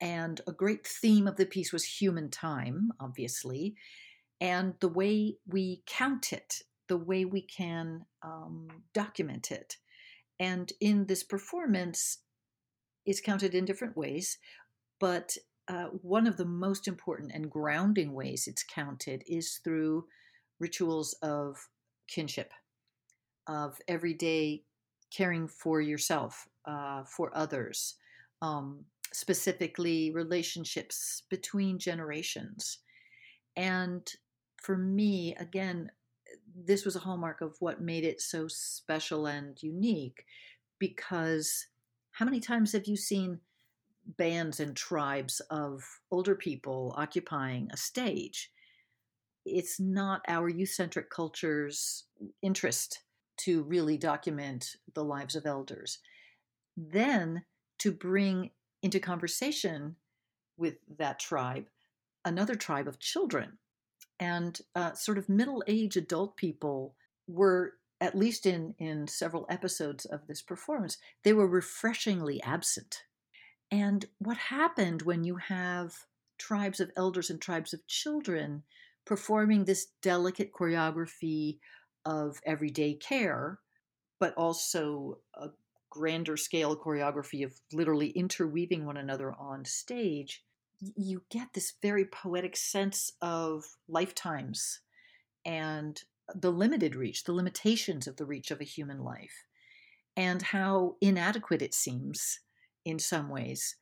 and 0.00 0.40
a 0.46 0.52
great 0.52 0.86
theme 0.86 1.26
of 1.26 1.36
the 1.36 1.46
piece 1.46 1.72
was 1.72 1.84
human 1.84 2.30
time, 2.30 2.90
obviously, 3.00 3.76
and 4.40 4.74
the 4.80 4.88
way 4.88 5.38
we 5.46 5.82
count 5.86 6.32
it, 6.32 6.62
the 6.88 6.98
way 6.98 7.24
we 7.24 7.40
can 7.40 8.04
um, 8.22 8.68
document 8.92 9.50
it. 9.50 9.76
And 10.38 10.72
in 10.80 11.06
this 11.06 11.22
performance, 11.22 12.18
it's 13.04 13.20
counted 13.20 13.54
in 13.54 13.64
different 13.64 13.96
ways, 13.96 14.38
but 15.00 15.36
uh, 15.68 15.86
one 16.02 16.26
of 16.26 16.36
the 16.36 16.44
most 16.44 16.86
important 16.86 17.32
and 17.32 17.50
grounding 17.50 18.12
ways 18.12 18.46
it's 18.46 18.62
counted 18.62 19.24
is 19.26 19.60
through 19.64 20.06
rituals 20.60 21.14
of 21.22 21.56
kinship, 22.08 22.52
of 23.46 23.80
everyday 23.88 24.62
caring 25.10 25.48
for 25.48 25.80
yourself, 25.80 26.46
uh, 26.66 27.04
for 27.04 27.30
others, 27.36 27.94
um, 28.42 28.84
specifically 29.12 30.10
relationships 30.12 31.22
between 31.30 31.78
generations. 31.78 32.78
And 33.56 34.06
for 34.62 34.76
me, 34.76 35.34
again, 35.36 35.90
this 36.64 36.84
was 36.84 36.96
a 36.96 37.00
hallmark 37.00 37.40
of 37.40 37.56
what 37.60 37.80
made 37.80 38.04
it 38.04 38.20
so 38.20 38.48
special 38.48 39.26
and 39.26 39.62
unique 39.62 40.24
because 40.78 41.66
how 42.12 42.24
many 42.24 42.40
times 42.40 42.72
have 42.72 42.86
you 42.86 42.96
seen 42.96 43.40
bands 44.16 44.60
and 44.60 44.74
tribes 44.74 45.40
of 45.50 45.84
older 46.10 46.34
people 46.34 46.94
occupying 46.96 47.68
a 47.72 47.76
stage? 47.76 48.50
It's 49.44 49.78
not 49.78 50.22
our 50.28 50.48
youth 50.48 50.70
centric 50.70 51.10
culture's 51.10 52.04
interest 52.42 53.00
to 53.38 53.62
really 53.64 53.98
document 53.98 54.76
the 54.94 55.04
lives 55.04 55.36
of 55.36 55.44
elders. 55.44 55.98
Then 56.76 57.44
to 57.78 57.92
bring 57.92 58.50
into 58.82 58.98
conversation 58.98 59.96
with 60.56 60.76
that 60.98 61.18
tribe, 61.18 61.66
another 62.24 62.54
tribe 62.54 62.88
of 62.88 62.98
children. 62.98 63.58
And 64.18 64.58
uh, 64.74 64.94
sort 64.94 65.18
of 65.18 65.28
middle 65.28 65.62
age 65.66 65.96
adult 65.96 66.36
people 66.36 66.94
were, 67.26 67.74
at 68.00 68.16
least 68.16 68.46
in, 68.46 68.74
in 68.78 69.06
several 69.08 69.46
episodes 69.48 70.04
of 70.04 70.26
this 70.26 70.42
performance, 70.42 70.96
they 71.22 71.32
were 71.32 71.46
refreshingly 71.46 72.42
absent. 72.42 73.02
And 73.70 74.06
what 74.18 74.36
happened 74.36 75.02
when 75.02 75.24
you 75.24 75.36
have 75.36 75.94
tribes 76.38 76.80
of 76.80 76.90
elders 76.96 77.30
and 77.30 77.40
tribes 77.40 77.74
of 77.74 77.86
children 77.86 78.62
performing 79.04 79.64
this 79.64 79.88
delicate 80.02 80.52
choreography 80.52 81.58
of 82.04 82.40
everyday 82.44 82.94
care, 82.94 83.58
but 84.20 84.34
also 84.34 85.18
a 85.34 85.48
grander 85.90 86.36
scale 86.36 86.76
choreography 86.76 87.44
of 87.44 87.54
literally 87.72 88.10
interweaving 88.10 88.84
one 88.84 88.96
another 88.96 89.32
on 89.34 89.64
stage, 89.64 90.44
you 90.80 91.22
get 91.30 91.48
this 91.54 91.74
very 91.82 92.04
poetic 92.04 92.56
sense 92.56 93.12
of 93.22 93.64
lifetimes 93.88 94.80
and 95.44 96.02
the 96.34 96.50
limited 96.50 96.96
reach, 96.96 97.24
the 97.24 97.32
limitations 97.32 98.06
of 98.06 98.16
the 98.16 98.26
reach 98.26 98.50
of 98.50 98.60
a 98.60 98.64
human 98.64 99.02
life, 99.02 99.44
and 100.16 100.42
how 100.42 100.96
inadequate 101.00 101.62
it 101.62 101.74
seems 101.74 102.40
in 102.84 102.98
some 102.98 103.28
ways 103.28 103.76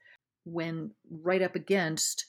when 0.45 0.91
right 1.11 1.43
up 1.43 1.55
against 1.55 2.27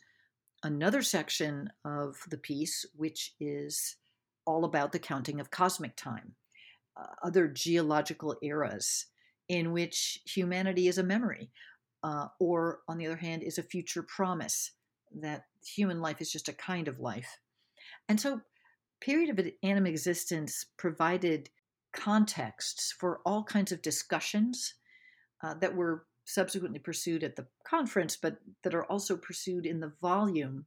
another 0.63 1.01
section 1.01 1.69
of 1.83 2.15
the 2.29 2.37
piece, 2.37 2.85
which 2.95 3.33
is 3.39 3.97
all 4.45 4.63
about 4.63 4.91
the 4.91 4.99
counting 4.99 5.39
of 5.39 5.51
cosmic 5.51 5.95
time, 5.95 6.33
uh, 6.97 7.07
other 7.23 7.47
geological 7.47 8.35
eras 8.41 9.07
in 9.49 9.71
which 9.71 10.19
humanity 10.25 10.87
is 10.87 10.97
a 10.97 11.03
memory, 11.03 11.51
uh, 12.05 12.27
or 12.39 12.81
on 12.87 12.99
the 12.99 13.07
other 13.07 13.15
hand, 13.15 13.41
is 13.41 13.57
a 13.57 13.63
future 13.63 14.03
promise 14.03 14.71
that 15.21 15.45
human 15.65 16.01
life 16.01 16.21
is 16.21 16.31
just 16.31 16.47
a 16.47 16.53
kind 16.53 16.87
of 16.87 16.99
life. 16.99 17.39
And 18.07 18.21
so, 18.21 18.41
period 19.01 19.31
of 19.31 19.45
animate 19.63 19.93
existence 19.93 20.67
provided 20.77 21.49
contexts 21.93 22.91
for 22.91 23.21
all 23.25 23.43
kinds 23.43 23.71
of 23.71 23.81
discussions 23.81 24.75
uh, 25.43 25.55
that 25.55 25.75
were 25.75 26.05
subsequently 26.25 26.79
pursued 26.79 27.23
at 27.23 27.35
the 27.35 27.47
conference, 27.67 28.15
but 28.15 28.37
that 28.63 28.75
are 28.75 28.85
also 28.85 29.17
pursued 29.17 29.65
in 29.65 29.79
the 29.79 29.93
volume. 29.99 30.65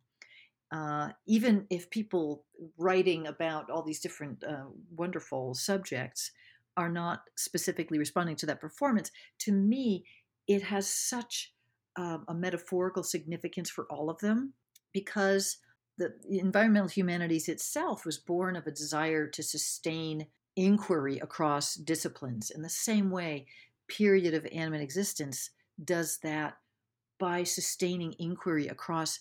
Uh, 0.73 1.11
even 1.27 1.67
if 1.71 1.89
people 1.91 2.45
writing 2.77 3.29
about 3.29 3.71
all 3.71 3.83
these 3.83 4.01
different 4.01 4.43
uh, 4.43 4.65
wonderful 4.91 5.55
subjects 5.55 6.33
are 6.77 6.89
not 6.89 7.23
specifically 7.37 7.99
responding 7.99 8.37
to 8.37 8.47
that 8.47 8.61
performance, 8.61 9.11
to 9.39 9.53
me, 9.53 10.05
it 10.49 10.63
has 10.63 10.89
such 10.89 11.53
um, 11.97 12.25
a 12.29 12.35
metaphorical 12.35 13.03
significance 13.03 13.71
for 13.71 13.87
all 13.91 14.11
of 14.11 14.19
them 14.19 14.55
because 14.93 15.59
the 15.99 16.13
environmental 16.29 16.89
humanities 16.89 17.49
itself 17.49 18.07
was 18.07 18.19
born 18.19 18.57
of 18.57 18.67
a 18.67 18.73
desire 18.73 19.27
to 19.27 19.43
sustain 19.43 20.27
inquiry 20.57 21.19
across 21.19 21.75
disciplines 21.75 22.51
in 22.51 22.63
the 22.63 22.69
same 22.69 23.11
way 23.11 23.47
period 23.89 24.35
of 24.35 24.47
animate 24.53 24.81
existence 24.81 25.51
does 25.85 26.19
that 26.19 26.59
by 27.19 27.43
sustaining 27.43 28.15
inquiry 28.19 28.69
across 28.69 29.21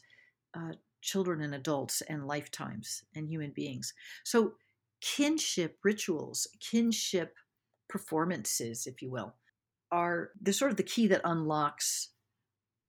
uh, 0.56 0.74
children 1.02 1.42
and 1.42 1.56
adults 1.56 2.02
and 2.02 2.28
lifetimes 2.28 3.04
and 3.16 3.28
human 3.30 3.52
beings. 3.52 3.94
So, 4.24 4.54
kinship 5.00 5.78
rituals, 5.84 6.48
kinship 6.60 7.36
performances, 7.88 8.88
if 8.88 9.02
you 9.02 9.10
will, 9.10 9.36
are 9.92 10.32
the 10.42 10.54
sort 10.54 10.72
of 10.72 10.78
the 10.78 10.84
key 10.84 11.08
that 11.08 11.22
unlocks 11.24 12.10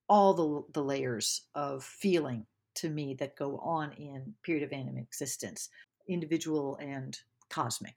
all 0.08 0.34
the, 0.34 0.72
the 0.72 0.84
layers 0.84 1.42
of 1.54 1.84
feeling 1.84 2.46
to 2.76 2.88
me 2.88 3.14
that 3.14 3.36
go 3.36 3.58
on 3.58 3.92
in 3.92 4.34
period 4.42 4.64
of 4.64 4.72
animate 4.72 5.04
existence, 5.04 5.68
individual 6.08 6.76
and 6.76 7.18
cosmic. 7.50 7.94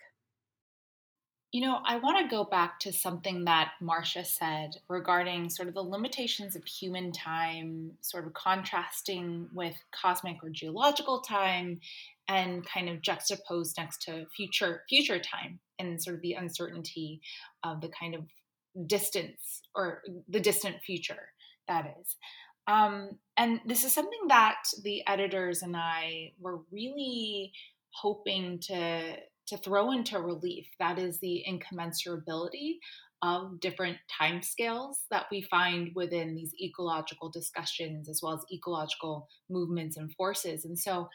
You 1.51 1.61
know, 1.61 1.79
I 1.85 1.97
want 1.97 2.17
to 2.17 2.33
go 2.33 2.45
back 2.45 2.79
to 2.79 2.93
something 2.93 3.43
that 3.43 3.73
Marcia 3.81 4.23
said 4.23 4.77
regarding 4.87 5.49
sort 5.49 5.67
of 5.67 5.73
the 5.73 5.81
limitations 5.81 6.55
of 6.55 6.63
human 6.63 7.11
time, 7.11 7.91
sort 7.99 8.25
of 8.25 8.33
contrasting 8.33 9.49
with 9.53 9.75
cosmic 9.91 10.41
or 10.43 10.49
geological 10.49 11.19
time, 11.19 11.81
and 12.29 12.65
kind 12.65 12.87
of 12.87 13.01
juxtaposed 13.01 13.77
next 13.77 14.01
to 14.03 14.25
future 14.33 14.83
future 14.87 15.19
time 15.19 15.59
and 15.77 16.01
sort 16.01 16.15
of 16.15 16.21
the 16.21 16.33
uncertainty 16.33 17.19
of 17.65 17.81
the 17.81 17.89
kind 17.89 18.15
of 18.15 18.21
distance 18.86 19.62
or 19.75 20.01
the 20.29 20.39
distant 20.39 20.77
future 20.86 21.29
that 21.67 21.93
is. 21.99 22.15
Um, 22.67 23.17
and 23.38 23.60
this 23.65 23.84
is 23.84 23.93
something 23.93 24.27
that 24.27 24.63
the 24.84 25.01
editors 25.07 25.62
and 25.62 25.75
I 25.75 26.34
were 26.39 26.60
really 26.71 27.51
hoping 27.93 28.60
to 28.67 29.15
to 29.47 29.57
throw 29.57 29.91
into 29.91 30.19
relief. 30.19 30.67
That 30.79 30.97
is 30.97 31.19
the 31.19 31.43
incommensurability 31.49 32.75
of 33.23 33.60
different 33.60 33.97
timescales 34.21 34.95
that 35.12 35.25
we 35.31 35.41
find 35.43 35.91
within 35.93 36.36
these 36.36 36.53
ecological 36.62 37.29
discussions 37.29 38.10
as 38.10 38.21
well 38.23 38.34
as 38.34 38.45
ecological 38.51 39.27
movements 39.49 39.97
and 39.97 40.12
forces. 40.13 40.65
And 40.65 40.77
so 40.77 41.10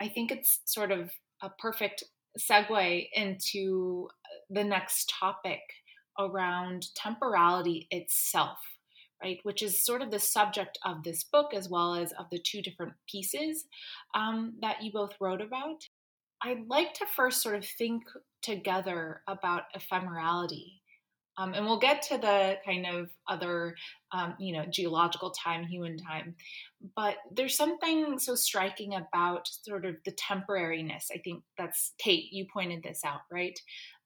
I 0.00 0.08
think 0.08 0.32
it's 0.32 0.60
sort 0.64 0.90
of 0.90 1.10
a 1.42 1.50
perfect 1.58 2.02
segue 2.38 3.08
into 3.12 4.08
the 4.50 4.64
next 4.64 5.12
topic 5.20 5.60
around 6.18 6.86
temporality 6.94 7.86
itself, 7.90 8.58
right? 9.22 9.38
Which 9.42 9.62
is 9.62 9.84
sort 9.84 10.02
of 10.02 10.10
the 10.10 10.18
subject 10.18 10.78
of 10.84 11.02
this 11.02 11.24
book 11.24 11.54
as 11.54 11.68
well 11.68 11.94
as 11.94 12.12
of 12.12 12.26
the 12.30 12.40
two 12.40 12.62
different 12.62 12.92
pieces 13.10 13.64
um, 14.14 14.54
that 14.60 14.82
you 14.82 14.92
both 14.92 15.14
wrote 15.20 15.40
about. 15.40 15.82
I'd 16.42 16.66
like 16.68 16.92
to 16.94 17.06
first 17.06 17.40
sort 17.40 17.54
of 17.54 17.64
think 17.64 18.02
together 18.42 19.22
about 19.28 19.64
ephemerality. 19.76 20.80
Um, 21.38 21.54
and 21.54 21.64
we'll 21.64 21.78
get 21.78 22.02
to 22.02 22.18
the 22.18 22.58
kind 22.64 22.84
of 22.86 23.08
other, 23.26 23.74
um, 24.12 24.34
you 24.38 24.52
know, 24.52 24.66
geological 24.66 25.30
time, 25.30 25.64
human 25.64 25.96
time. 25.96 26.34
But 26.94 27.16
there's 27.34 27.56
something 27.56 28.18
so 28.18 28.34
striking 28.34 28.94
about 28.96 29.48
sort 29.48 29.86
of 29.86 29.96
the 30.04 30.12
temporariness. 30.12 31.06
I 31.10 31.18
think 31.24 31.42
that's 31.56 31.94
Kate, 31.98 32.30
you 32.32 32.46
pointed 32.52 32.82
this 32.82 33.00
out, 33.04 33.20
right? 33.30 33.58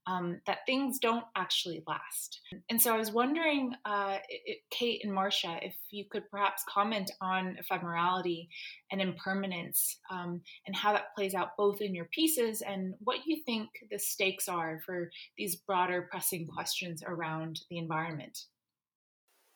Um, 0.07 0.41
that 0.47 0.59
things 0.67 0.99
don't 0.99 1.25
actually 1.35 1.83
last. 1.87 2.41
And 2.71 2.81
so 2.81 2.95
I 2.95 2.99
was 2.99 3.11
wondering, 3.11 3.75
uh, 3.85 4.19
it, 4.29 4.59
Kate 4.71 5.01
and 5.03 5.13
Marcia, 5.13 5.59
if 5.63 5.75
you 5.91 6.05
could 6.09 6.31
perhaps 6.31 6.65
comment 6.69 7.11
on 7.21 7.57
ephemerality 7.61 8.49
and 8.93 9.01
impermanence 9.01 9.99
um, 10.11 10.41
and 10.67 10.77
how 10.77 10.93
that 10.93 11.15
plays 11.17 11.35
out 11.35 11.57
both 11.57 11.81
in 11.81 11.95
your 11.95 12.07
pieces 12.07 12.63
and 12.63 12.95
what 13.01 13.27
you 13.27 13.43
think 13.45 13.69
the 13.91 13.99
stakes 13.99 14.49
are 14.49 14.81
for 14.87 15.11
these 15.37 15.57
broader 15.57 16.09
pressing 16.11 16.47
questions 16.47 17.03
around 17.07 17.61
the 17.69 17.79
environment. 17.79 18.45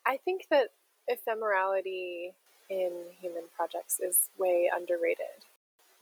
I 0.06 0.18
think 0.24 0.46
that 0.50 0.68
ephemerality 1.08 2.32
in 2.68 2.90
human 3.20 3.44
projects 3.54 4.00
is 4.00 4.28
way 4.38 4.70
underrated. 4.74 5.44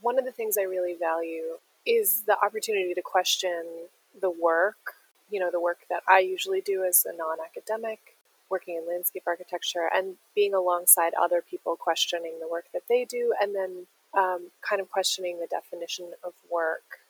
One 0.00 0.18
of 0.18 0.24
the 0.24 0.32
things 0.32 0.56
I 0.58 0.62
really 0.62 0.94
value 0.94 1.58
is 1.84 2.22
the 2.26 2.36
opportunity 2.42 2.94
to 2.94 3.02
question 3.02 3.88
the 4.20 4.30
work, 4.30 4.94
you 5.30 5.40
know, 5.40 5.50
the 5.50 5.60
work 5.60 5.78
that 5.90 6.02
I 6.08 6.20
usually 6.20 6.60
do 6.60 6.84
as 6.84 7.06
a 7.06 7.16
non 7.16 7.38
academic, 7.44 8.16
working 8.50 8.76
in 8.76 8.88
landscape 8.88 9.24
architecture, 9.26 9.88
and 9.94 10.16
being 10.34 10.54
alongside 10.54 11.12
other 11.14 11.42
people 11.42 11.76
questioning 11.76 12.34
the 12.40 12.48
work 12.48 12.66
that 12.72 12.82
they 12.88 13.04
do, 13.04 13.34
and 13.40 13.54
then 13.54 13.86
um, 14.14 14.50
kind 14.62 14.80
of 14.80 14.90
questioning 14.90 15.38
the 15.38 15.46
definition 15.46 16.12
of 16.24 16.32
work. 16.50 17.00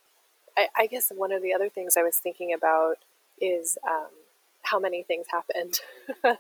I, 0.57 0.69
I, 0.77 0.87
guess 0.87 1.13
one 1.15 1.31
of 1.31 1.43
the 1.43 1.55
other 1.55 1.69
things 1.69 1.97
I 1.97 2.03
was 2.03 2.17
thinking 2.17 2.53
about 2.53 2.97
is 3.41 3.79
um, 3.89 4.09
how 4.63 4.81
many 4.81 5.05
things 5.05 5.27
happened 5.31 5.79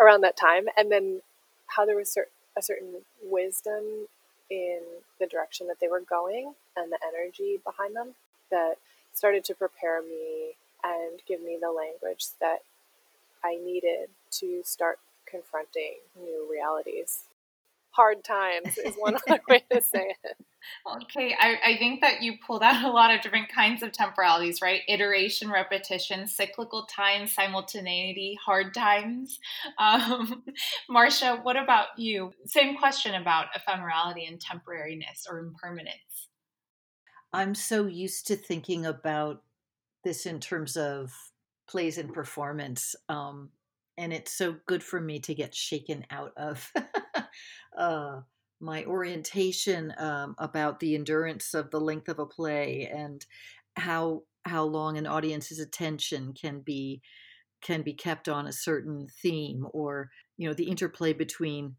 around 0.00 0.22
that 0.22 0.36
time, 0.36 0.66
and 0.76 0.90
then 0.90 1.22
how 1.66 1.86
there 1.86 1.96
was 1.96 2.16
a 2.56 2.62
certain 2.62 3.02
wisdom 3.22 4.08
in 4.50 4.80
the 5.20 5.26
direction 5.26 5.66
that 5.68 5.76
they 5.80 5.88
were 5.88 6.00
going 6.00 6.54
and 6.76 6.90
the 6.90 6.98
energy 7.06 7.60
behind 7.64 7.94
them 7.94 8.14
that 8.50 8.74
started 9.12 9.44
to 9.44 9.54
prepare 9.54 10.02
me 10.02 10.56
and 10.84 11.20
give 11.26 11.40
me 11.42 11.58
the 11.60 11.70
language 11.70 12.26
that 12.40 12.58
I 13.44 13.56
needed 13.56 14.10
to 14.32 14.62
start 14.64 14.98
confronting 15.30 15.96
new 16.20 16.48
realities. 16.50 17.24
Hard 17.90 18.22
times 18.22 18.78
is 18.78 18.94
one 18.96 19.16
other 19.28 19.40
way 19.48 19.64
to 19.70 19.80
say 19.80 20.14
it. 20.24 20.36
Okay, 21.02 21.34
I, 21.38 21.56
I 21.64 21.78
think 21.78 22.00
that 22.00 22.22
you 22.22 22.34
pulled 22.46 22.62
out 22.62 22.84
a 22.84 22.90
lot 22.90 23.14
of 23.14 23.22
different 23.22 23.48
kinds 23.48 23.82
of 23.82 23.92
temporalities, 23.92 24.60
right? 24.60 24.82
Iteration, 24.88 25.50
repetition, 25.50 26.26
cyclical 26.26 26.84
time, 26.84 27.26
simultaneity, 27.26 28.38
hard 28.44 28.74
times. 28.74 29.38
Um, 29.78 30.44
Marcia, 30.88 31.40
what 31.42 31.56
about 31.56 31.88
you? 31.96 32.32
Same 32.46 32.76
question 32.76 33.14
about 33.14 33.46
ephemerality 33.56 34.28
and 34.28 34.40
temporariness 34.40 35.28
or 35.28 35.38
impermanence. 35.38 36.27
I'm 37.32 37.54
so 37.54 37.86
used 37.86 38.26
to 38.28 38.36
thinking 38.36 38.86
about 38.86 39.42
this 40.04 40.26
in 40.26 40.40
terms 40.40 40.76
of 40.76 41.12
plays 41.68 41.98
and 41.98 42.12
performance. 42.12 42.96
Um, 43.08 43.50
and 43.96 44.12
it's 44.12 44.32
so 44.32 44.56
good 44.66 44.82
for 44.82 45.00
me 45.00 45.18
to 45.20 45.34
get 45.34 45.54
shaken 45.54 46.06
out 46.10 46.32
of 46.36 46.72
uh, 47.78 48.20
my 48.60 48.84
orientation 48.84 49.92
um, 49.98 50.34
about 50.38 50.80
the 50.80 50.94
endurance 50.94 51.54
of 51.54 51.70
the 51.70 51.80
length 51.80 52.08
of 52.08 52.18
a 52.18 52.26
play 52.26 52.90
and 52.92 53.24
how 53.76 54.22
how 54.44 54.64
long 54.64 54.96
an 54.96 55.06
audience's 55.06 55.58
attention 55.58 56.32
can 56.32 56.60
be 56.60 57.02
can 57.60 57.82
be 57.82 57.92
kept 57.92 58.28
on 58.28 58.46
a 58.46 58.52
certain 58.52 59.06
theme 59.22 59.66
or 59.72 60.10
you 60.36 60.48
know 60.48 60.54
the 60.54 60.68
interplay 60.68 61.12
between 61.12 61.76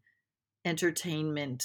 entertainment 0.64 1.64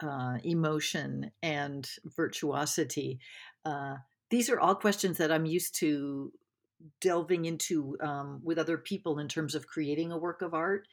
uh, 0.00 0.38
emotion 0.44 1.30
and 1.42 1.88
virtuosity? 2.16 3.18
Uh, 3.64 3.96
these 4.30 4.50
are 4.50 4.60
all 4.60 4.74
questions 4.74 5.18
that 5.18 5.30
I'm 5.32 5.46
used 5.46 5.76
to 5.76 6.32
delving 7.00 7.44
into 7.44 7.96
um, 8.00 8.40
with 8.42 8.58
other 8.58 8.78
people 8.78 9.18
in 9.18 9.28
terms 9.28 9.54
of 9.54 9.66
creating 9.66 10.12
a 10.12 10.18
work 10.18 10.42
of 10.42 10.54
art. 10.54 10.86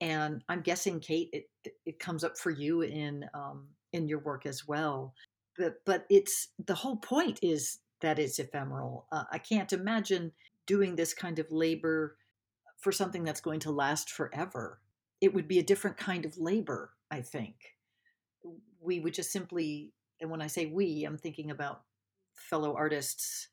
And 0.00 0.42
I'm 0.48 0.60
guessing, 0.60 1.00
Kate, 1.00 1.30
it 1.32 1.48
it 1.84 1.98
comes 1.98 2.24
up 2.24 2.38
for 2.38 2.50
you 2.50 2.82
in 2.82 3.24
um, 3.34 3.68
in 3.92 4.08
your 4.08 4.18
work 4.18 4.46
as 4.46 4.66
well. 4.66 5.14
But 5.56 5.84
but 5.84 6.06
it's 6.10 6.48
the 6.64 6.74
whole 6.74 6.96
point 6.96 7.38
is 7.42 7.78
that 8.00 8.18
it's 8.18 8.38
ephemeral. 8.38 9.06
Uh, 9.10 9.24
I 9.32 9.38
can't 9.38 9.72
imagine 9.72 10.32
doing 10.66 10.96
this 10.96 11.14
kind 11.14 11.38
of 11.38 11.50
labor 11.50 12.16
for 12.78 12.92
something 12.92 13.24
that's 13.24 13.40
going 13.40 13.60
to 13.60 13.70
last 13.70 14.10
forever. 14.10 14.80
It 15.20 15.32
would 15.32 15.48
be 15.48 15.58
a 15.58 15.62
different 15.62 15.96
kind 15.96 16.26
of 16.26 16.36
labor, 16.36 16.92
I 17.10 17.22
think. 17.22 17.75
We 18.80 19.00
would 19.00 19.14
just 19.14 19.32
simply, 19.32 19.92
and 20.20 20.30
when 20.30 20.42
I 20.42 20.46
say 20.46 20.66
we, 20.66 21.04
I'm 21.04 21.18
thinking 21.18 21.50
about 21.50 21.82
fellow 22.34 22.74
artists 22.74 23.48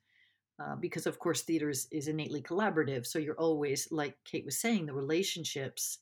uh, 0.61 0.75
because 0.75 1.07
of 1.07 1.19
course 1.19 1.41
theater 1.41 1.69
is, 1.69 1.87
is 1.91 2.07
innately 2.07 2.41
collaborative. 2.41 3.05
So 3.05 3.19
you're 3.19 3.39
always 3.39 3.87
like 3.91 4.15
kate 4.25 4.45
was 4.45 4.59
saying 4.59 4.85
the 4.85 4.93
relationships 4.93 5.99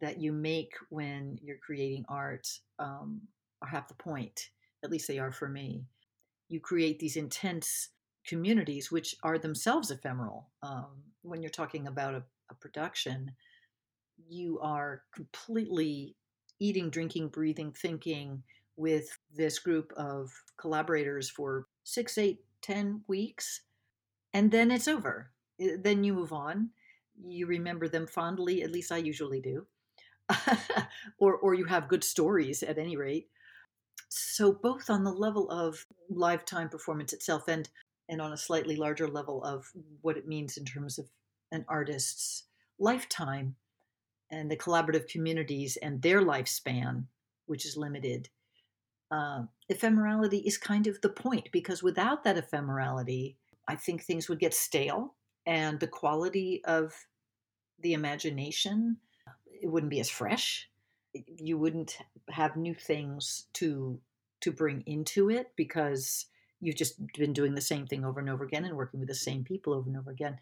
that 0.00 0.20
you 0.20 0.32
make 0.32 0.72
when 0.90 1.38
you're 1.42 1.58
creating 1.64 2.04
art 2.08 2.48
um, 2.78 3.22
are 3.62 3.68
half 3.68 3.88
the 3.88 3.94
point. 3.94 4.50
At 4.82 4.90
least 4.90 5.08
they 5.08 5.18
are 5.18 5.32
for 5.32 5.48
me. 5.48 5.84
You 6.48 6.60
create 6.60 6.98
these 6.98 7.16
intense 7.16 7.88
communities 8.26 8.90
which 8.90 9.14
are 9.22 9.38
themselves 9.38 9.90
ephemeral. 9.90 10.50
Um, 10.62 10.86
when 11.22 11.40
you're 11.40 11.50
talking 11.50 11.86
about 11.86 12.14
a, 12.14 12.22
a 12.50 12.54
production 12.54 13.32
you 14.28 14.58
are 14.60 15.02
completely 15.14 16.16
eating 16.60 16.90
drinking 16.90 17.28
breathing 17.28 17.72
thinking 17.72 18.42
with 18.76 19.18
this 19.34 19.58
group 19.58 19.92
of 19.96 20.32
collaborators 20.56 21.30
for 21.30 21.66
six 21.84 22.18
eight 22.18 22.40
10 22.64 23.02
weeks, 23.06 23.60
and 24.32 24.50
then 24.50 24.70
it's 24.70 24.88
over. 24.88 25.30
Then 25.58 26.02
you 26.02 26.14
move 26.14 26.32
on. 26.32 26.70
You 27.22 27.46
remember 27.46 27.88
them 27.88 28.06
fondly, 28.06 28.62
at 28.62 28.72
least 28.72 28.90
I 28.90 28.96
usually 28.96 29.40
do. 29.40 29.66
or, 31.18 31.36
or 31.36 31.52
you 31.52 31.66
have 31.66 31.88
good 31.88 32.02
stories 32.02 32.62
at 32.62 32.78
any 32.78 32.96
rate. 32.96 33.28
So, 34.08 34.52
both 34.52 34.88
on 34.88 35.04
the 35.04 35.12
level 35.12 35.50
of 35.50 35.84
lifetime 36.08 36.70
performance 36.70 37.12
itself 37.12 37.48
and, 37.48 37.68
and 38.08 38.22
on 38.22 38.32
a 38.32 38.36
slightly 38.36 38.76
larger 38.76 39.08
level 39.08 39.44
of 39.44 39.70
what 40.00 40.16
it 40.16 40.26
means 40.26 40.56
in 40.56 40.64
terms 40.64 40.98
of 40.98 41.06
an 41.52 41.66
artist's 41.68 42.44
lifetime 42.78 43.56
and 44.30 44.50
the 44.50 44.56
collaborative 44.56 45.08
communities 45.08 45.76
and 45.76 46.00
their 46.02 46.22
lifespan, 46.22 47.04
which 47.46 47.66
is 47.66 47.76
limited, 47.76 48.28
uh, 49.10 49.42
ephemerality 49.70 50.42
is 50.44 50.58
kind 50.58 50.86
of 50.86 51.00
the 51.00 51.08
point 51.08 51.48
because 51.52 51.82
without 51.82 52.24
that 52.24 52.36
ephemerality, 52.36 53.36
I 53.68 53.76
think 53.76 54.02
things 54.02 54.28
would 54.28 54.40
get 54.40 54.54
stale 54.54 55.14
and 55.46 55.78
the 55.78 55.86
quality 55.86 56.62
of 56.64 56.94
the 57.80 57.92
imagination 57.92 58.96
it 59.64 59.68
wouldn't 59.68 59.90
be 59.90 60.00
as 60.00 60.10
fresh. 60.10 60.68
You 61.14 61.58
wouldn't 61.58 61.98
have 62.28 62.56
new 62.56 62.74
things 62.74 63.46
to 63.54 63.98
to 64.40 64.52
bring 64.52 64.82
into 64.86 65.30
it 65.30 65.52
because 65.56 66.26
you've 66.60 66.76
just 66.76 67.00
been 67.14 67.32
doing 67.32 67.54
the 67.54 67.60
same 67.60 67.86
thing 67.86 68.04
over 68.04 68.20
and 68.20 68.28
over 68.28 68.44
again 68.44 68.64
and 68.64 68.76
working 68.76 69.00
with 69.00 69.08
the 69.08 69.14
same 69.14 69.42
people 69.42 69.72
over 69.72 69.88
and 69.88 69.96
over 69.96 70.10
again. 70.10 70.38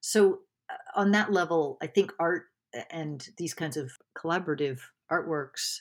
So 0.00 0.40
uh, 0.68 1.00
on 1.00 1.12
that 1.12 1.32
level, 1.32 1.78
I 1.80 1.86
think 1.86 2.12
art 2.18 2.46
and 2.90 3.28
these 3.36 3.54
kinds 3.54 3.76
of 3.76 3.90
collaborative 4.16 4.80
artworks 5.10 5.80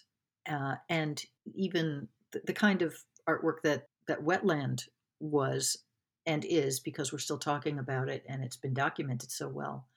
uh, 0.50 0.76
and 0.90 1.24
even 1.54 2.08
the, 2.32 2.42
the 2.46 2.54
kind 2.54 2.82
of 2.82 2.96
artwork 3.28 3.62
that 3.64 3.88
that 4.08 4.24
wetland 4.24 4.84
was 5.20 5.78
and 6.26 6.46
is 6.46 6.80
because 6.80 7.12
we're 7.12 7.20
still 7.20 7.38
talking 7.38 7.80
about 7.80 8.10
it 8.10 8.24
and 8.28 8.44
it's 8.44 8.58
been 8.58 8.74
documented 8.74 9.32
so 9.32 9.48
well 9.48 9.88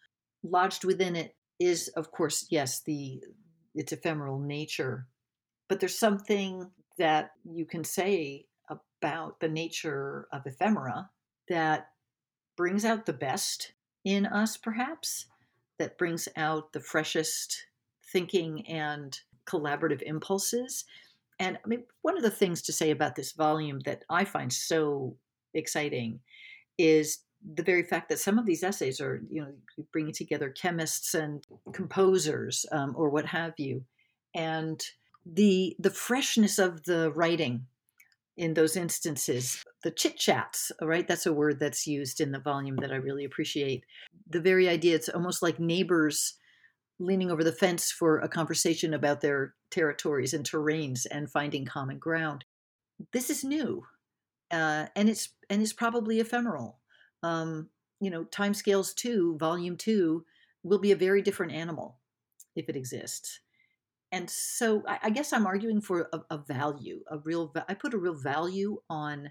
lodged 0.43 0.85
within 0.85 1.17
it 1.17 1.35
is 1.59 1.89
of 1.89 2.11
course 2.11 2.47
yes 2.51 2.83
the 2.83 3.23
its 3.75 3.93
ephemeral 3.93 4.39
nature 4.39 5.07
but 5.69 5.81
there's 5.81 5.99
something 5.99 6.71
that 6.99 7.33
you 7.45 7.67
can 7.67 7.85
say 7.85 8.47
about 9.01 9.41
the 9.41 9.49
nature 9.49 10.27
of 10.33 10.47
ephemera 10.47 11.11
that 11.49 11.89
brings 12.57 12.85
out 12.85 13.07
the 13.07 13.13
best 13.13 13.73
in 14.05 14.27
us 14.27 14.57
perhaps 14.57 15.27
that 15.79 15.99
brings 15.99 16.29
out 16.37 16.73
the 16.73 16.81
freshest 16.81 17.67
thinking 18.13 18.67
and 18.67 19.19
collaborative 19.47 20.03
impulses. 20.03 20.85
And 21.39 21.59
I 21.65 21.69
mean, 21.69 21.85
one 22.03 22.17
of 22.17 22.23
the 22.23 22.31
things 22.31 22.63
to 22.63 22.73
say 22.73 22.91
about 22.91 23.15
this 23.15 23.33
volume 23.33 23.81
that 23.81 24.05
I 24.11 24.25
find 24.25 24.53
so 24.53 25.17
exciting 25.55 26.21
is 26.77 27.19
the 27.55 27.63
very 27.63 27.85
fact 27.85 28.09
that 28.09 28.19
some 28.19 28.39
of 28.39 28.47
these 28.47 28.65
essays 28.65 29.01
are, 29.01 29.23
you 29.31 29.43
know, 29.43 29.53
bringing 29.93 30.13
together 30.13 30.51
chemists 30.51 31.15
and 31.15 31.45
composers 31.73 32.67
um, 32.73 32.95
or 32.97 33.11
what 33.11 33.27
have 33.27 33.55
you, 33.59 33.85
and 34.35 34.83
the 35.25 35.77
the 35.79 35.91
freshness 35.91 36.59
of 36.59 36.85
the 36.85 37.13
writing 37.13 37.67
in 38.39 38.55
those 38.55 38.77
instances, 38.77 39.63
the 39.83 39.91
chit 39.91 40.17
chats, 40.17 40.71
right? 40.81 41.07
That's 41.07 41.27
a 41.27 41.33
word 41.33 41.59
that's 41.59 41.87
used 41.87 42.21
in 42.21 42.31
the 42.31 42.39
volume 42.39 42.77
that 42.77 42.93
I 42.93 42.97
really 42.97 43.25
appreciate. 43.25 43.85
The 44.31 44.41
very 44.41 44.69
idea, 44.69 44.95
it's 44.95 45.09
almost 45.09 45.43
like 45.43 45.59
neighbors 45.59 46.35
leaning 47.01 47.31
over 47.31 47.43
the 47.43 47.53
fence 47.53 47.91
for 47.91 48.21
a 48.21 48.29
conversation 48.29 48.95
about 48.95 49.21
their 49.21 49.55
territories 49.71 50.35
and 50.35 50.49
terrains 50.49 51.05
and 51.11 51.31
finding 51.31 51.65
common 51.65 51.99
ground. 51.99 52.45
This 53.13 53.29
is 53.29 53.45
new, 53.45 53.85
uh, 54.53 54.87
and 54.97 55.09
it's 55.09 55.31
and 55.51 55.61
it's 55.61 55.73
probably 55.73 56.21
ephemeral. 56.21 56.79
Um, 57.23 57.69
you 58.01 58.11
know, 58.11 58.25
timescales 58.25 58.95
two, 58.95 59.37
volume 59.39 59.77
two, 59.77 60.25
will 60.63 60.79
be 60.79 60.93
a 60.93 60.97
very 60.97 61.23
different 61.23 61.53
animal 61.53 61.99
if 62.55 62.69
it 62.69 62.77
exists. 62.77 63.41
And 64.11 64.29
so, 64.31 64.83
I, 64.87 64.99
I 65.05 65.11
guess 65.11 65.33
I'm 65.33 65.47
arguing 65.47 65.81
for 65.81 66.09
a, 66.13 66.21
a 66.31 66.39
value, 66.39 67.01
a 67.11 67.19
real. 67.19 67.53
I 67.69 67.75
put 67.75 67.95
a 67.95 67.99
real 67.99 68.15
value 68.15 68.79
on 68.89 69.31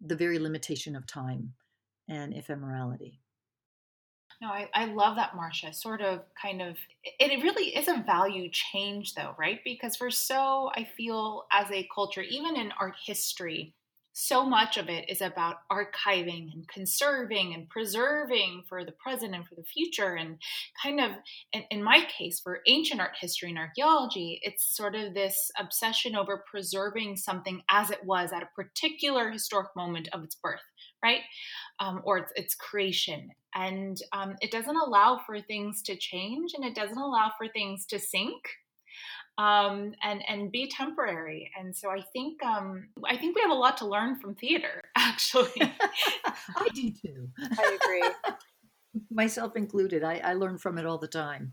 the 0.00 0.16
very 0.16 0.38
limitation 0.38 0.96
of 0.96 1.06
time 1.06 1.54
and 2.08 2.34
ephemerality. 2.34 3.18
No, 4.42 4.48
I, 4.48 4.70
I 4.74 4.86
love 4.86 5.16
that, 5.16 5.36
Marcia. 5.36 5.72
Sort 5.74 6.00
of, 6.00 6.22
kind 6.40 6.62
of, 6.62 6.78
it, 7.04 7.30
it 7.30 7.42
really 7.42 7.76
is 7.76 7.88
a 7.88 8.02
value 8.06 8.48
change, 8.50 9.14
though, 9.14 9.34
right? 9.38 9.60
Because 9.64 9.98
we're 10.00 10.10
so, 10.10 10.70
I 10.74 10.84
feel, 10.84 11.44
as 11.52 11.70
a 11.70 11.86
culture, 11.94 12.22
even 12.22 12.56
in 12.56 12.72
art 12.80 12.94
history, 13.04 13.74
so 14.26 14.44
much 14.44 14.76
of 14.76 14.88
it 14.88 15.08
is 15.08 15.20
about 15.20 15.56
archiving 15.70 16.52
and 16.52 16.68
conserving 16.68 17.54
and 17.54 17.68
preserving 17.68 18.64
for 18.68 18.84
the 18.84 18.92
present 18.92 19.34
and 19.34 19.46
for 19.46 19.54
the 19.54 19.64
future. 19.64 20.14
And 20.14 20.38
kind 20.82 21.00
of, 21.00 21.12
in, 21.70 21.82
my 21.82 22.06
case, 22.16 22.40
for 22.40 22.60
ancient 22.66 23.00
art 23.00 23.16
history 23.20 23.50
and 23.50 23.58
archaeology, 23.58 24.40
it's 24.42 24.76
sort 24.76 24.94
of 24.94 25.14
this 25.14 25.50
obsession 25.58 26.14
over 26.16 26.44
preserving 26.50 27.16
something 27.16 27.62
as 27.70 27.90
it 27.90 28.04
was 28.04 28.32
at 28.32 28.42
a 28.42 28.48
particular 28.54 29.30
historic 29.30 29.68
moment 29.74 30.08
of 30.12 30.22
its 30.22 30.34
birth, 30.34 30.60
right? 31.02 31.20
Um, 31.80 32.02
or 32.04 32.18
its, 32.18 32.32
its 32.36 32.54
creation 32.54 33.30
and 33.54 34.00
um, 34.12 34.36
it 34.40 34.52
doesn't 34.52 34.76
allow 34.76 35.20
for 35.26 35.40
things 35.40 35.82
to 35.82 35.96
change 35.96 36.52
and 36.54 36.64
it 36.64 36.74
doesn't 36.74 36.96
allow 36.96 37.32
for 37.36 37.48
things 37.48 37.84
to 37.86 37.98
sink 37.98 38.42
um, 39.40 39.94
and 40.02 40.22
and 40.28 40.52
be 40.52 40.68
temporary. 40.68 41.50
And 41.58 41.74
so 41.74 41.90
i 41.90 42.02
think 42.12 42.42
um, 42.44 42.88
i 43.06 43.16
think 43.16 43.34
we 43.34 43.42
have 43.42 43.50
a 43.50 43.54
lot 43.54 43.76
to 43.78 43.86
learn 43.86 44.16
from 44.16 44.34
theater 44.34 44.82
actually. 44.96 45.50
I 45.60 46.68
do 46.74 46.90
too. 46.90 47.28
I 47.58 47.78
agree. 47.82 48.36
Myself 49.10 49.56
included. 49.56 50.02
I, 50.02 50.20
I 50.22 50.34
learn 50.34 50.58
from 50.58 50.76
it 50.76 50.84
all 50.84 50.98
the 50.98 51.08
time 51.08 51.52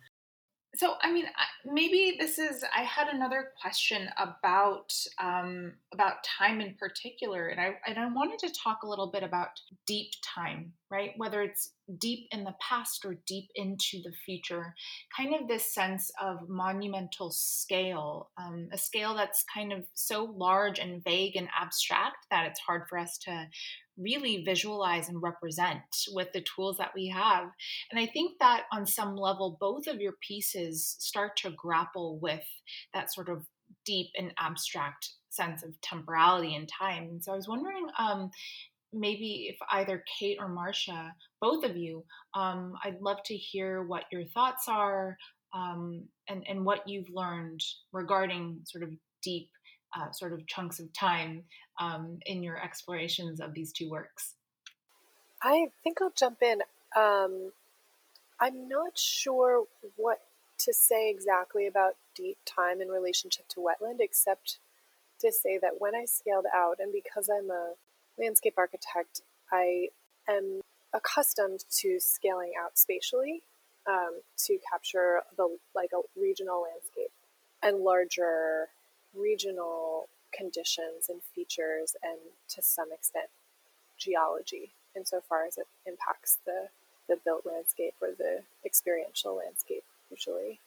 so 0.78 0.96
i 1.02 1.12
mean 1.12 1.26
maybe 1.66 2.16
this 2.20 2.40
is 2.40 2.64
i 2.76 2.82
had 2.82 3.08
another 3.08 3.52
question 3.62 4.10
about 4.18 4.94
um, 5.20 5.74
about 5.94 6.24
time 6.24 6.62
in 6.62 6.76
particular 6.76 7.48
and 7.48 7.60
i 7.60 7.76
and 7.88 7.98
i 7.98 8.08
wanted 8.08 8.40
to 8.40 8.54
talk 8.54 8.84
a 8.84 8.88
little 8.88 9.12
bit 9.12 9.24
about 9.24 9.50
deep 9.86 10.12
time 10.24 10.74
right? 10.90 11.12
Whether 11.18 11.42
it's 11.42 11.74
deep 12.00 12.28
in 12.32 12.44
the 12.44 12.56
past 12.62 13.04
or 13.06 13.18
deep 13.26 13.50
into 13.56 14.02
the 14.04 14.12
future 14.26 14.74
kind 15.16 15.34
of 15.34 15.48
this 15.48 15.74
sense 15.74 16.12
of 16.22 16.50
monumental 16.50 17.32
scale 17.32 18.30
um, 18.38 18.68
a 18.74 18.78
scale 18.78 19.16
that's 19.16 19.46
kind 19.54 19.72
of 19.72 19.86
so 19.94 20.26
large 20.36 20.80
and 20.80 21.02
vague 21.04 21.38
and 21.38 21.48
abstract 21.58 22.28
that 22.30 22.46
it's 22.46 22.60
hard 22.60 22.84
for 22.90 22.98
us 22.98 23.18
to 23.18 23.48
really 23.98 24.44
visualize 24.44 25.10
and 25.10 25.22
represent 25.22 25.82
with 26.14 26.32
the 26.34 26.46
tools 26.56 26.78
that 26.78 26.92
we 26.96 27.08
have. 27.08 27.46
And 27.92 28.00
I 28.00 28.06
think 28.06 28.34
that 28.40 28.64
on 28.72 28.86
some 28.86 29.16
level, 29.16 29.58
both 29.60 29.88
of 29.88 30.00
your 30.00 30.14
pieces 30.26 30.96
start 31.00 31.38
to 31.38 31.52
grapple 31.52 32.20
with 32.20 32.44
that 32.94 33.14
sort 33.14 33.30
of 33.30 33.46
deep 33.86 34.08
and 34.18 34.34
abstract 34.40 35.10
sense 35.30 35.64
of 35.64 35.80
temporality 35.82 36.56
and 36.56 36.68
time. 36.68 37.04
And 37.04 37.24
so 37.24 37.34
I 37.34 37.36
was 37.36 37.48
wondering, 37.48 37.88
um, 38.00 38.32
maybe 38.94 39.48
if 39.50 39.58
either 39.72 40.04
Kate 40.20 40.38
or 40.40 40.48
Marcia, 40.48 41.14
both 41.42 41.64
of 41.64 41.76
you, 41.76 42.04
um, 42.34 42.74
I'd 42.84 43.02
love 43.02 43.18
to 43.26 43.36
hear 43.36 43.84
what 43.84 44.06
your 44.12 44.26
thoughts 44.34 44.66
are 44.68 45.18
um, 45.54 46.04
and, 46.30 46.44
and 46.48 46.66
what 46.66 46.88
you've 46.88 47.10
learned 47.12 47.62
regarding 47.92 48.62
sort 48.66 48.84
of 48.84 48.92
deep 49.24 49.50
uh, 49.96 50.12
sort 50.12 50.34
of 50.34 50.46
chunks 50.48 50.80
of 50.80 50.92
time 50.94 51.44
um, 51.80 52.20
in 52.26 52.44
your 52.44 52.62
explorations 52.62 53.40
of 53.40 53.54
these 53.54 53.72
two 53.72 53.90
works? 53.90 54.34
I 55.42 55.68
think 55.84 56.02
I'll 56.02 56.14
jump 56.16 56.42
in. 56.42 56.62
Um, 56.96 57.52
I'm 58.40 58.68
not 58.68 58.98
sure 58.98 59.66
what 59.96 60.22
to 60.60 60.74
say 60.74 61.10
exactly 61.10 61.68
about 61.68 61.96
deep 62.16 62.38
time 62.46 62.82
in 62.82 62.88
relationship 62.90 63.48
to 63.50 63.60
wetland, 63.60 64.00
except 64.00 64.58
to 65.20 65.32
say 65.32 65.58
that 65.58 65.80
when 65.80 65.96
I 65.96 66.06
scaled 66.06 66.46
out, 66.54 66.78
and 66.80 66.92
because 66.92 67.30
I'm 67.30 67.50
a 67.50 67.74
landscape 68.20 68.56
architect, 68.58 69.22
I 69.52 69.90
am 70.28 70.62
accustomed 70.94 71.66
to 71.80 72.00
scaling 72.00 72.54
out 72.62 72.78
spatially 72.78 73.44
um, 73.88 74.22
to 74.46 74.58
capture 74.72 75.22
the 75.36 75.58
like 75.76 75.92
a 75.94 76.02
regional 76.20 76.64
landscape 76.64 77.12
and 77.64 77.80
larger 77.80 78.70
regional 79.18 80.10
conditions 80.34 81.10
and 81.10 81.22
features, 81.36 81.96
and 82.04 82.20
to 82.50 82.62
some 82.62 82.92
extent 82.92 83.30
geology, 83.98 84.72
insofar 84.96 85.46
as 85.46 85.58
it 85.58 85.68
impacts 85.86 86.38
the 86.46 86.70
the 87.08 87.18
built 87.24 87.46
landscape 87.46 87.94
or 88.02 88.10
the 88.18 88.42
experiential 88.66 89.38
landscape 89.38 89.84
usually. 90.12 90.60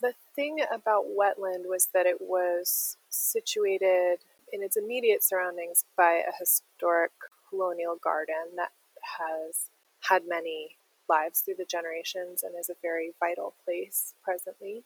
The 0.00 0.14
thing 0.34 0.58
about 0.72 1.06
wetland 1.06 1.66
was 1.66 1.88
that 1.92 2.06
it 2.06 2.20
was 2.20 2.96
situated 3.08 4.18
in 4.52 4.62
its 4.62 4.76
immediate 4.76 5.22
surroundings 5.24 5.84
by 5.96 6.22
a 6.26 6.36
historic 6.38 7.12
colonial 7.48 7.96
garden 7.96 8.56
that 8.56 8.70
has 9.18 9.70
had 10.00 10.22
many 10.26 10.76
lives 11.08 11.40
through 11.40 11.56
the 11.56 11.64
generations 11.64 12.42
and 12.42 12.54
is 12.58 12.70
a 12.70 12.74
very 12.80 13.12
vital 13.18 13.54
place 13.64 14.14
presently. 14.22 14.82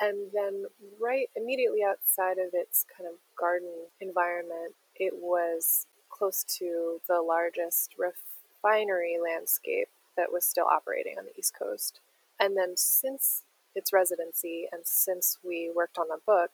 And 0.00 0.30
then, 0.32 0.64
right 0.98 1.28
immediately 1.36 1.84
outside 1.84 2.38
of 2.38 2.54
its 2.54 2.86
kind 2.96 3.08
of 3.08 3.16
garden 3.38 3.86
environment, 4.00 4.74
it 4.96 5.14
was 5.20 5.86
close 6.08 6.42
to 6.58 7.00
the 7.06 7.20
largest 7.20 7.94
refinery 7.98 9.18
landscape 9.22 9.88
that 10.16 10.32
was 10.32 10.44
still 10.44 10.66
operating 10.66 11.18
on 11.18 11.26
the 11.26 11.38
East 11.38 11.54
Coast. 11.58 12.00
And 12.38 12.56
then, 12.56 12.76
since 12.76 13.44
its 13.74 13.92
residency 13.92 14.68
and 14.72 14.82
since 14.84 15.38
we 15.44 15.70
worked 15.74 15.98
on 15.98 16.08
the 16.08 16.18
book, 16.26 16.50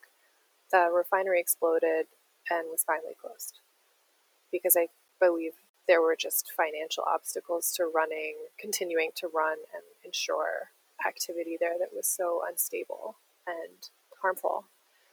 the 0.72 0.90
refinery 0.92 1.40
exploded 1.40 2.06
and 2.50 2.66
was 2.70 2.82
finally 2.84 3.14
closed 3.20 3.60
because 4.50 4.76
I 4.76 4.88
believe 5.20 5.52
there 5.86 6.02
were 6.02 6.16
just 6.16 6.52
financial 6.52 7.04
obstacles 7.06 7.72
to 7.76 7.84
running, 7.92 8.34
continuing 8.58 9.10
to 9.16 9.28
run 9.28 9.58
and 9.72 9.82
ensure 10.04 10.70
activity 11.06 11.56
there 11.58 11.78
that 11.78 11.94
was 11.94 12.06
so 12.08 12.42
unstable 12.48 13.16
and 13.46 13.88
harmful. 14.20 14.64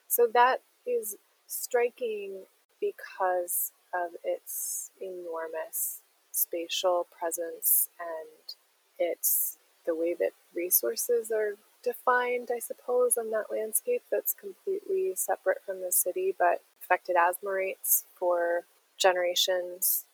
So 0.07 0.27
that 0.33 0.61
is 0.85 1.17
striking 1.47 2.43
because 2.79 3.71
of 3.93 4.11
its 4.23 4.91
enormous 4.99 6.01
spatial 6.31 7.07
presence 7.17 7.89
and 7.99 8.55
it's 8.97 9.57
the 9.85 9.95
way 9.95 10.13
that 10.13 10.31
resources 10.55 11.31
are 11.31 11.53
defined, 11.83 12.49
I 12.53 12.59
suppose, 12.59 13.17
on 13.17 13.29
that 13.31 13.51
landscape 13.51 14.03
that's 14.11 14.33
completely 14.33 15.13
separate 15.15 15.63
from 15.65 15.81
the 15.81 15.91
city 15.91 16.33
but 16.37 16.61
affected 16.81 17.15
asthma 17.15 17.51
rates 17.51 18.05
for 18.15 18.65
generations. 18.97 20.05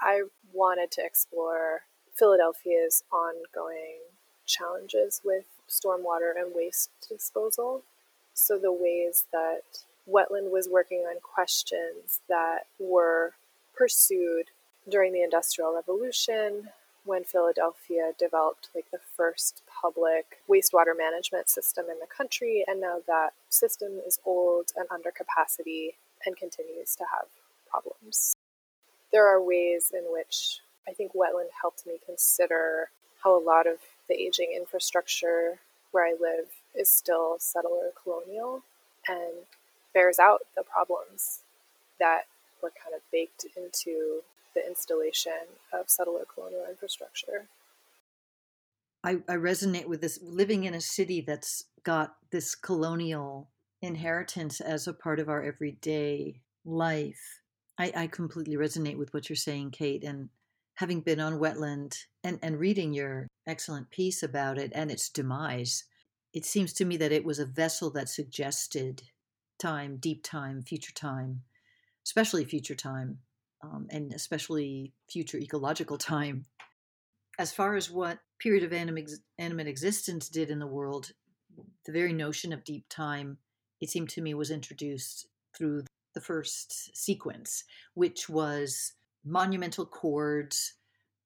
I 0.00 0.22
wanted 0.52 0.90
to 0.92 1.04
explore 1.04 1.82
Philadelphia's 2.14 3.02
ongoing 3.12 3.98
challenges 4.46 5.20
with 5.24 5.44
stormwater 5.68 6.32
and 6.36 6.54
waste 6.54 6.90
disposal. 7.08 7.82
So, 8.34 8.58
the 8.58 8.72
ways 8.72 9.26
that 9.32 9.62
Wetland 10.08 10.50
was 10.50 10.68
working 10.68 11.00
on 11.00 11.20
questions 11.20 12.20
that 12.28 12.66
were 12.78 13.34
pursued 13.76 14.46
during 14.88 15.12
the 15.12 15.22
Industrial 15.22 15.74
Revolution, 15.74 16.68
when 17.08 17.24
Philadelphia 17.24 18.12
developed 18.18 18.68
like 18.74 18.90
the 18.90 19.00
first 19.16 19.62
public 19.80 20.38
wastewater 20.48 20.96
management 20.96 21.48
system 21.48 21.86
in 21.90 21.98
the 22.00 22.06
country, 22.06 22.64
and 22.66 22.80
now 22.80 22.98
that 23.06 23.30
system 23.48 24.00
is 24.06 24.20
old 24.26 24.66
and 24.76 24.86
under 24.90 25.10
capacity 25.10 25.94
and 26.26 26.36
continues 26.36 26.94
to 26.96 27.04
have 27.10 27.26
problems. 27.70 28.36
There 29.10 29.26
are 29.26 29.42
ways 29.42 29.90
in 29.94 30.04
which 30.12 30.60
I 30.86 30.92
think 30.92 31.12
wetland 31.12 31.48
helped 31.60 31.86
me 31.86 31.94
consider 32.04 32.90
how 33.22 33.36
a 33.36 33.42
lot 33.42 33.66
of 33.66 33.78
the 34.08 34.14
aging 34.14 34.52
infrastructure 34.56 35.58
where 35.90 36.06
I 36.06 36.12
live 36.12 36.48
is 36.74 36.88
still 36.88 37.36
settler 37.38 37.92
colonial 38.02 38.62
and 39.08 39.46
bears 39.94 40.18
out 40.18 40.40
the 40.56 40.62
problems 40.62 41.40
that 41.98 42.22
were 42.62 42.72
kind 42.82 42.94
of 42.94 43.02
baked 43.10 43.46
into 43.56 44.22
the 44.54 44.66
installation 44.66 45.32
of 45.72 45.88
settler 45.88 46.24
colonial 46.32 46.64
infrastructure. 46.68 47.46
I, 49.04 49.12
I 49.28 49.36
resonate 49.36 49.86
with 49.86 50.00
this 50.00 50.18
living 50.22 50.64
in 50.64 50.74
a 50.74 50.80
city 50.80 51.20
that's 51.20 51.64
got 51.84 52.16
this 52.30 52.54
colonial 52.54 53.48
inheritance 53.80 54.60
as 54.60 54.86
a 54.86 54.92
part 54.92 55.20
of 55.20 55.28
our 55.28 55.42
everyday 55.42 56.40
life. 56.64 57.40
I, 57.78 57.92
I 57.94 58.06
completely 58.08 58.56
resonate 58.56 58.98
with 58.98 59.14
what 59.14 59.28
you're 59.28 59.36
saying, 59.36 59.70
Kate. 59.70 60.02
And 60.02 60.28
having 60.78 61.00
been 61.00 61.18
on 61.18 61.40
wetland 61.40 61.96
and, 62.22 62.38
and 62.40 62.56
reading 62.56 62.92
your 62.92 63.26
excellent 63.48 63.90
piece 63.90 64.22
about 64.22 64.56
it 64.56 64.70
and 64.76 64.92
its 64.92 65.08
demise, 65.08 65.82
it 66.32 66.44
seems 66.44 66.72
to 66.72 66.84
me 66.84 66.96
that 66.96 67.10
it 67.10 67.24
was 67.24 67.40
a 67.40 67.46
vessel 67.46 67.90
that 67.90 68.08
suggested 68.08 69.02
time, 69.58 69.96
deep 69.96 70.22
time, 70.22 70.62
future 70.62 70.92
time, 70.92 71.42
especially 72.06 72.44
future 72.44 72.76
time, 72.76 73.18
um, 73.64 73.88
and 73.90 74.12
especially 74.12 74.92
future 75.10 75.38
ecological 75.38 75.98
time. 76.14 76.44
As 77.40 77.52
far 77.52 77.74
as 77.74 77.90
what 77.90 78.20
period 78.38 78.62
of 78.62 78.72
anim- 78.72 79.04
animate 79.36 79.66
existence 79.66 80.28
did 80.28 80.48
in 80.48 80.60
the 80.60 80.66
world, 80.68 81.10
the 81.86 81.92
very 81.92 82.12
notion 82.12 82.52
of 82.52 82.62
deep 82.62 82.84
time, 82.88 83.38
it 83.80 83.90
seemed 83.90 84.10
to 84.10 84.22
me, 84.22 84.32
was 84.32 84.52
introduced 84.52 85.26
through 85.56 85.82
the 86.14 86.20
first 86.20 86.96
sequence, 86.96 87.64
which 87.94 88.28
was 88.28 88.92
monumental 89.28 89.86
chords, 89.86 90.74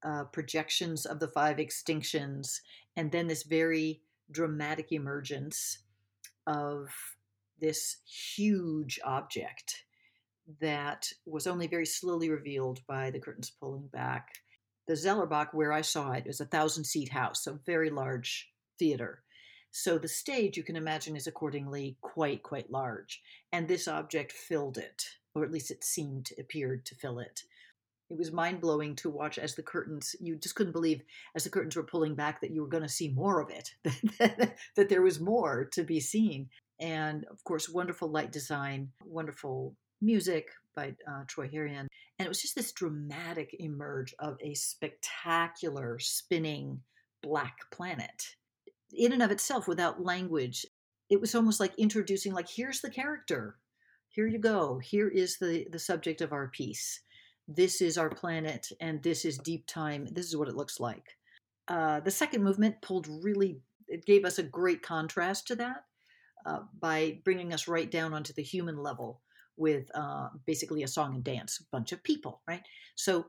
uh, 0.05 0.24
projections 0.24 1.07
of 1.07 1.20
the 1.20 1.28
five 1.28 1.59
extinctions, 1.59 2.61
and 2.96 3.12
then 3.12 3.28
this 3.28 3.44
very 3.44 4.03
dramatic 4.30 4.92
emergence 4.92 5.78
of 6.46 6.88
this 7.61 7.98
huge 8.05 8.98
object 9.05 9.84
that 10.61 11.09
was 11.24 11.46
only 11.46 11.68
very 11.68 11.86
slowly 11.86 12.28
revealed 12.28 12.80
by 12.88 13.11
the 13.11 13.20
curtains 13.20 13.50
pulling 13.50 13.86
back. 13.88 14.28
The 14.88 14.94
Zellerbach, 14.94 15.55
where 15.55 15.72
I 15.72 15.82
saw 15.82 16.12
it, 16.12 16.26
is 16.26 16.40
a 16.40 16.46
thousand 16.46 16.84
seat 16.84 17.11
house, 17.11 17.46
a 17.46 17.59
very 17.64 17.90
large 17.90 18.50
theater. 18.78 19.22
So 19.70 19.96
the 19.96 20.09
stage, 20.09 20.57
you 20.57 20.64
can 20.64 20.76
imagine, 20.76 21.16
is 21.16 21.28
accordingly 21.28 21.96
quite, 22.03 22.42
quite 22.42 22.70
large. 22.70 23.22
And 23.53 23.68
this 23.68 23.86
object 23.86 24.32
filled 24.32 24.76
it, 24.76 25.05
or 25.34 25.44
at 25.44 25.53
least 25.53 25.70
it 25.70 25.84
seemed, 25.84 26.30
appeared 26.38 26.84
to 26.86 26.96
fill 26.96 27.20
it. 27.20 27.44
It 28.13 28.19
was 28.19 28.31
mind 28.31 28.61
blowing 28.61 28.95
to 28.97 29.09
watch 29.09 29.39
as 29.39 29.55
the 29.55 29.63
curtains, 29.63 30.15
you 30.21 30.37
just 30.37 30.55
couldn't 30.55 30.75
believe 30.75 31.01
as 31.35 31.45
the 31.45 31.51
curtains 31.51 31.77
were 31.77 31.83
pulling 31.83 32.15
back 32.15 32.43
that 32.43 32.51
you 32.51 32.61
were 32.61 32.69
going 32.69 32.83
to 32.83 32.89
see 32.89 33.09
more 33.09 33.41
of 33.41 33.49
it, 33.49 33.71
that 34.77 34.91
there 34.91 35.01
was 35.01 35.19
more 35.19 35.65
to 35.73 35.83
be 35.83 35.99
seen. 35.99 36.51
And 36.79 37.25
of 37.31 37.43
course, 37.45 37.71
wonderful 37.71 38.09
light 38.09 38.31
design, 38.31 38.91
wonderful 39.07 39.75
music 40.03 40.51
by 40.77 40.95
uh, 41.11 41.23
Troy 41.27 41.49
Herion. 41.49 41.87
And 42.19 42.27
it 42.27 42.29
was 42.29 42.43
just 42.43 42.55
this 42.55 42.73
dramatic 42.73 43.57
emerge 43.59 44.15
of 44.19 44.37
a 44.43 44.53
spectacular 44.53 45.99
spinning 45.99 46.83
black 47.23 47.57
planet. 47.71 48.37
In 48.93 49.13
and 49.13 49.23
of 49.23 49.31
itself, 49.31 49.67
without 49.67 50.05
language, 50.05 50.67
it 51.09 51.19
was 51.19 51.35
almost 51.35 51.61
like 51.61 51.73
introducing, 51.79 52.35
like, 52.35 52.51
here's 52.51 52.83
the 52.83 52.91
character. 52.91 53.57
Here 54.11 54.27
you 54.27 54.39
go. 54.39 54.79
Here 54.81 55.09
is 55.09 55.39
the, 55.39 55.67
the 55.73 55.79
subject 55.79 56.21
of 56.21 56.35
our 56.35 56.49
piece. 56.49 57.01
This 57.49 57.80
is 57.80 57.99
our 57.99 58.09
planet, 58.09 58.68
and 58.80 59.03
this 59.03 59.24
is 59.24 59.38
deep 59.38 59.66
time. 59.66 60.07
This 60.11 60.26
is 60.26 60.36
what 60.36 60.49
it 60.49 60.57
looks 60.57 60.80
like. 60.80 61.16
Uh, 61.68 62.01
the 62.01 62.11
second 62.11 62.43
movement 62.43 62.80
pulled 62.82 63.09
really, 63.22 63.61
it 63.88 64.07
gave 64.07 64.24
us 64.24 64.38
a 64.38 64.43
great 64.43 64.82
contrast 64.82 65.47
to 65.49 65.57
that 65.57 65.84
uh, 66.47 66.61
by 66.80 67.20
bringing 67.24 67.53
us 67.53 67.68
right 67.68 67.90
down 67.90 68.14
onto 68.14 68.32
the 68.32 68.43
human 68.43 68.76
level 68.76 69.20
with 69.57 69.90
uh, 69.95 70.28
basically 70.47 70.82
a 70.82 70.88
song 70.88 71.14
and 71.14 71.24
dance 71.24 71.62
bunch 71.70 71.93
of 71.93 72.03
people, 72.03 72.40
right? 72.49 72.62
So 72.95 73.26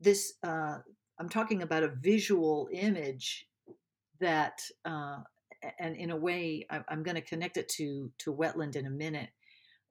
this 0.00 0.34
uh, 0.42 0.78
I'm 1.18 1.28
talking 1.28 1.62
about 1.62 1.82
a 1.82 1.88
visual 2.00 2.68
image 2.72 3.46
that, 4.20 4.60
uh, 4.84 5.18
and 5.78 5.96
in 5.96 6.10
a 6.10 6.16
way, 6.16 6.66
I'm 6.70 7.02
going 7.02 7.14
to 7.14 7.20
connect 7.20 7.56
it 7.56 7.68
to 7.76 8.10
to 8.18 8.34
wetland 8.34 8.76
in 8.76 8.86
a 8.86 8.90
minute. 8.90 9.28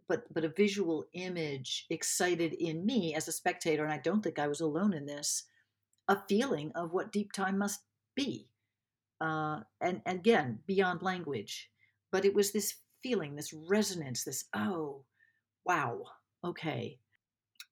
But, 0.07 0.31
but 0.33 0.43
a 0.43 0.49
visual 0.49 1.05
image 1.13 1.85
excited 1.89 2.53
in 2.53 2.85
me 2.85 3.15
as 3.15 3.27
a 3.27 3.31
spectator, 3.31 3.83
and 3.83 3.93
I 3.93 3.97
don't 3.97 4.21
think 4.21 4.39
I 4.39 4.47
was 4.47 4.59
alone 4.59 4.93
in 4.93 5.05
this, 5.05 5.43
a 6.07 6.17
feeling 6.27 6.71
of 6.75 6.91
what 6.91 7.11
deep 7.11 7.31
time 7.31 7.57
must 7.57 7.79
be. 8.15 8.49
Uh, 9.21 9.61
and, 9.79 10.01
and 10.05 10.19
again, 10.19 10.59
beyond 10.65 11.01
language. 11.01 11.69
But 12.11 12.25
it 12.25 12.33
was 12.33 12.51
this 12.51 12.75
feeling, 13.01 13.35
this 13.35 13.53
resonance, 13.53 14.23
this, 14.23 14.45
oh, 14.55 15.05
wow, 15.65 16.01
okay, 16.43 16.99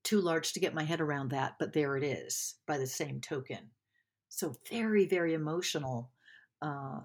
too 0.03 0.21
large 0.21 0.53
to 0.53 0.59
get 0.59 0.73
my 0.73 0.83
head 0.83 1.01
around 1.01 1.31
that, 1.31 1.55
but 1.59 1.73
there 1.73 1.97
it 1.97 2.03
is 2.03 2.55
by 2.67 2.77
the 2.77 2.87
same 2.87 3.19
token. 3.19 3.71
So, 4.29 4.55
very, 4.69 5.05
very 5.07 5.33
emotional 5.33 6.11
uh, 6.61 6.99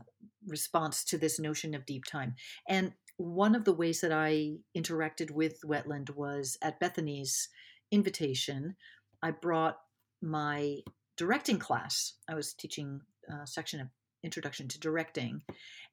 response 0.46 1.04
to 1.04 1.18
this 1.18 1.40
notion 1.40 1.74
of 1.74 1.86
deep 1.86 2.04
time. 2.04 2.34
And 2.68 2.92
one 3.16 3.54
of 3.54 3.64
the 3.64 3.72
ways 3.72 4.00
that 4.00 4.12
I 4.12 4.56
interacted 4.76 5.30
with 5.30 5.60
Wetland 5.64 6.14
was 6.14 6.58
at 6.62 6.80
Bethany's 6.80 7.48
invitation. 7.90 8.76
I 9.22 9.30
brought 9.30 9.78
my 10.20 10.80
directing 11.16 11.58
class. 11.58 12.14
I 12.28 12.34
was 12.34 12.54
teaching 12.54 13.00
a 13.30 13.46
section 13.46 13.80
of 13.80 13.88
introduction 14.22 14.68
to 14.68 14.80
directing, 14.80 15.42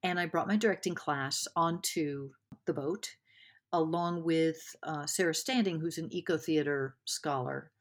and 0.03 0.19
I 0.19 0.25
brought 0.25 0.47
my 0.47 0.55
directing 0.55 0.95
class 0.95 1.47
onto 1.55 2.31
the 2.65 2.73
boat 2.73 3.09
along 3.73 4.23
with 4.23 4.75
uh, 4.83 5.05
Sarah 5.05 5.35
Standing, 5.35 5.79
who's 5.79 5.97
an 5.97 6.11
eco 6.11 6.37
theater 6.37 6.95
scholar. 7.05 7.71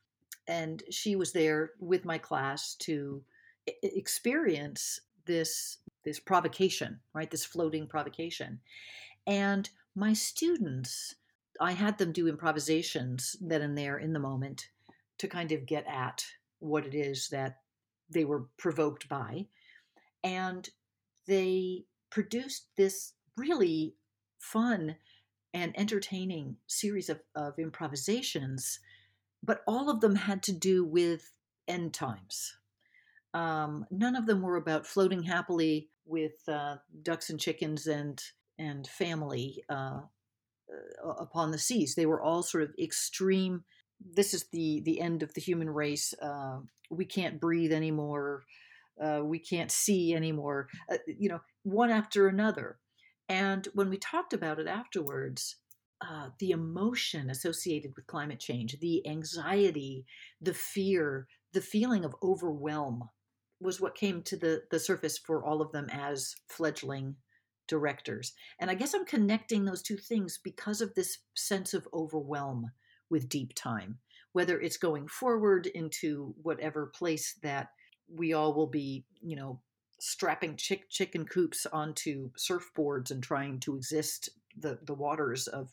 And 0.46 0.82
she 0.90 1.16
was 1.16 1.32
there 1.32 1.72
with 1.80 2.04
my 2.04 2.18
class 2.18 2.74
to 2.80 3.22
I- 3.68 3.74
experience 3.82 5.00
this 5.26 5.78
this 6.04 6.18
provocation, 6.18 6.98
right? 7.14 7.30
This 7.30 7.44
floating 7.44 7.86
provocation. 7.86 8.60
And 9.26 9.68
my 9.94 10.12
students, 10.12 11.14
I 11.60 11.72
had 11.72 11.98
them 11.98 12.12
do 12.12 12.28
improvisations 12.28 13.36
then 13.40 13.62
and 13.62 13.76
there 13.76 13.98
in 13.98 14.12
the 14.12 14.18
moment 14.18 14.68
to 15.18 15.28
kind 15.28 15.52
of 15.52 15.66
get 15.66 15.86
at 15.86 16.24
what 16.58 16.86
it 16.86 16.94
is 16.94 17.28
that 17.28 17.58
they 18.08 18.24
were 18.24 18.46
provoked 18.56 19.08
by. 19.08 19.46
And 20.24 20.68
they 21.26 21.84
produced 22.10 22.66
this 22.76 23.12
really 23.36 23.94
fun 24.38 24.96
and 25.52 25.78
entertaining 25.78 26.56
series 26.66 27.08
of, 27.08 27.20
of 27.34 27.58
improvisations, 27.58 28.80
but 29.42 29.62
all 29.66 29.90
of 29.90 30.00
them 30.00 30.14
had 30.14 30.42
to 30.44 30.52
do 30.52 30.84
with 30.84 31.32
end 31.68 31.92
times. 31.92 32.56
Um, 33.34 33.86
none 33.90 34.16
of 34.16 34.26
them 34.26 34.42
were 34.42 34.56
about 34.56 34.86
floating 34.86 35.22
happily 35.22 35.88
with 36.04 36.48
uh, 36.48 36.76
ducks 37.02 37.30
and 37.30 37.38
chickens 37.38 37.86
and 37.86 38.20
and 38.60 38.86
family 38.86 39.64
uh, 39.68 40.00
uh, 41.04 41.08
upon 41.18 41.50
the 41.50 41.58
seas. 41.58 41.94
They 41.94 42.06
were 42.06 42.22
all 42.22 42.42
sort 42.42 42.62
of 42.62 42.74
extreme. 42.78 43.64
This 44.00 44.34
is 44.34 44.46
the 44.52 44.82
the 44.84 45.00
end 45.00 45.22
of 45.22 45.34
the 45.34 45.40
human 45.40 45.70
race. 45.70 46.14
Uh, 46.20 46.58
we 46.90 47.04
can't 47.04 47.40
breathe 47.40 47.72
anymore. 47.72 48.44
Uh, 49.02 49.22
we 49.24 49.38
can't 49.38 49.70
see 49.70 50.14
anymore. 50.14 50.68
Uh, 50.90 50.98
you 51.06 51.28
know, 51.28 51.40
one 51.62 51.90
after 51.90 52.28
another. 52.28 52.78
And 53.28 53.66
when 53.74 53.88
we 53.88 53.96
talked 53.96 54.32
about 54.32 54.58
it 54.58 54.66
afterwards, 54.66 55.56
uh, 56.00 56.30
the 56.38 56.50
emotion 56.50 57.30
associated 57.30 57.92
with 57.94 58.06
climate 58.06 58.40
change, 58.40 58.78
the 58.80 59.06
anxiety, 59.06 60.04
the 60.40 60.54
fear, 60.54 61.26
the 61.52 61.60
feeling 61.60 62.04
of 62.04 62.14
overwhelm 62.22 63.08
was 63.60 63.80
what 63.80 63.94
came 63.94 64.22
to 64.22 64.36
the, 64.36 64.62
the 64.70 64.80
surface 64.80 65.18
for 65.18 65.44
all 65.44 65.60
of 65.62 65.72
them 65.72 65.88
as 65.92 66.34
fledgling 66.48 67.16
directors. 67.70 68.34
And 68.58 68.70
I 68.70 68.74
guess 68.74 68.92
I'm 68.92 69.06
connecting 69.06 69.64
those 69.64 69.80
two 69.80 69.96
things 69.96 70.38
because 70.42 70.82
of 70.82 70.94
this 70.94 71.18
sense 71.34 71.72
of 71.72 71.88
overwhelm 71.94 72.72
with 73.08 73.28
deep 73.28 73.54
time, 73.54 73.98
whether 74.32 74.60
it's 74.60 74.76
going 74.76 75.08
forward 75.08 75.66
into 75.66 76.34
whatever 76.42 76.86
place 76.86 77.38
that 77.42 77.68
we 78.12 78.34
all 78.34 78.52
will 78.52 78.66
be, 78.66 79.06
you 79.22 79.36
know, 79.36 79.60
strapping 80.00 80.56
chick, 80.56 80.90
chicken 80.90 81.24
coops 81.24 81.64
onto 81.72 82.30
surfboards 82.32 83.10
and 83.10 83.22
trying 83.22 83.60
to 83.60 83.76
exist 83.76 84.30
the, 84.58 84.78
the 84.84 84.94
waters 84.94 85.46
of 85.46 85.70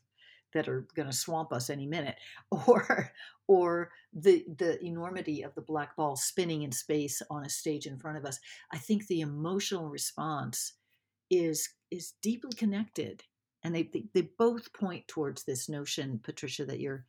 that 0.54 0.68
are 0.68 0.88
going 0.96 1.10
to 1.10 1.16
swamp 1.16 1.52
us 1.52 1.70
any 1.70 1.86
minute 1.86 2.16
or 2.52 3.12
or 3.48 3.92
the 4.14 4.46
the 4.58 4.84
enormity 4.84 5.42
of 5.42 5.54
the 5.56 5.62
black 5.62 5.96
ball 5.96 6.16
spinning 6.16 6.64
in 6.64 6.72
space 6.72 7.22
on 7.30 7.46
a 7.46 7.50
stage 7.50 7.86
in 7.86 7.98
front 7.98 8.18
of 8.18 8.26
us 8.26 8.40
i 8.72 8.78
think 8.78 9.06
the 9.08 9.20
emotional 9.20 9.90
response 9.90 10.74
is 11.30 11.70
is 11.92 12.14
deeply 12.22 12.52
connected 12.56 13.24
and 13.64 13.76
they 13.76 13.84
they, 13.84 14.06
they 14.14 14.30
both 14.38 14.74
point 14.74 15.08
towards 15.08 15.44
this 15.44 15.70
notion 15.70 16.20
patricia 16.24 16.66
that 16.66 16.80
you're 16.80 17.06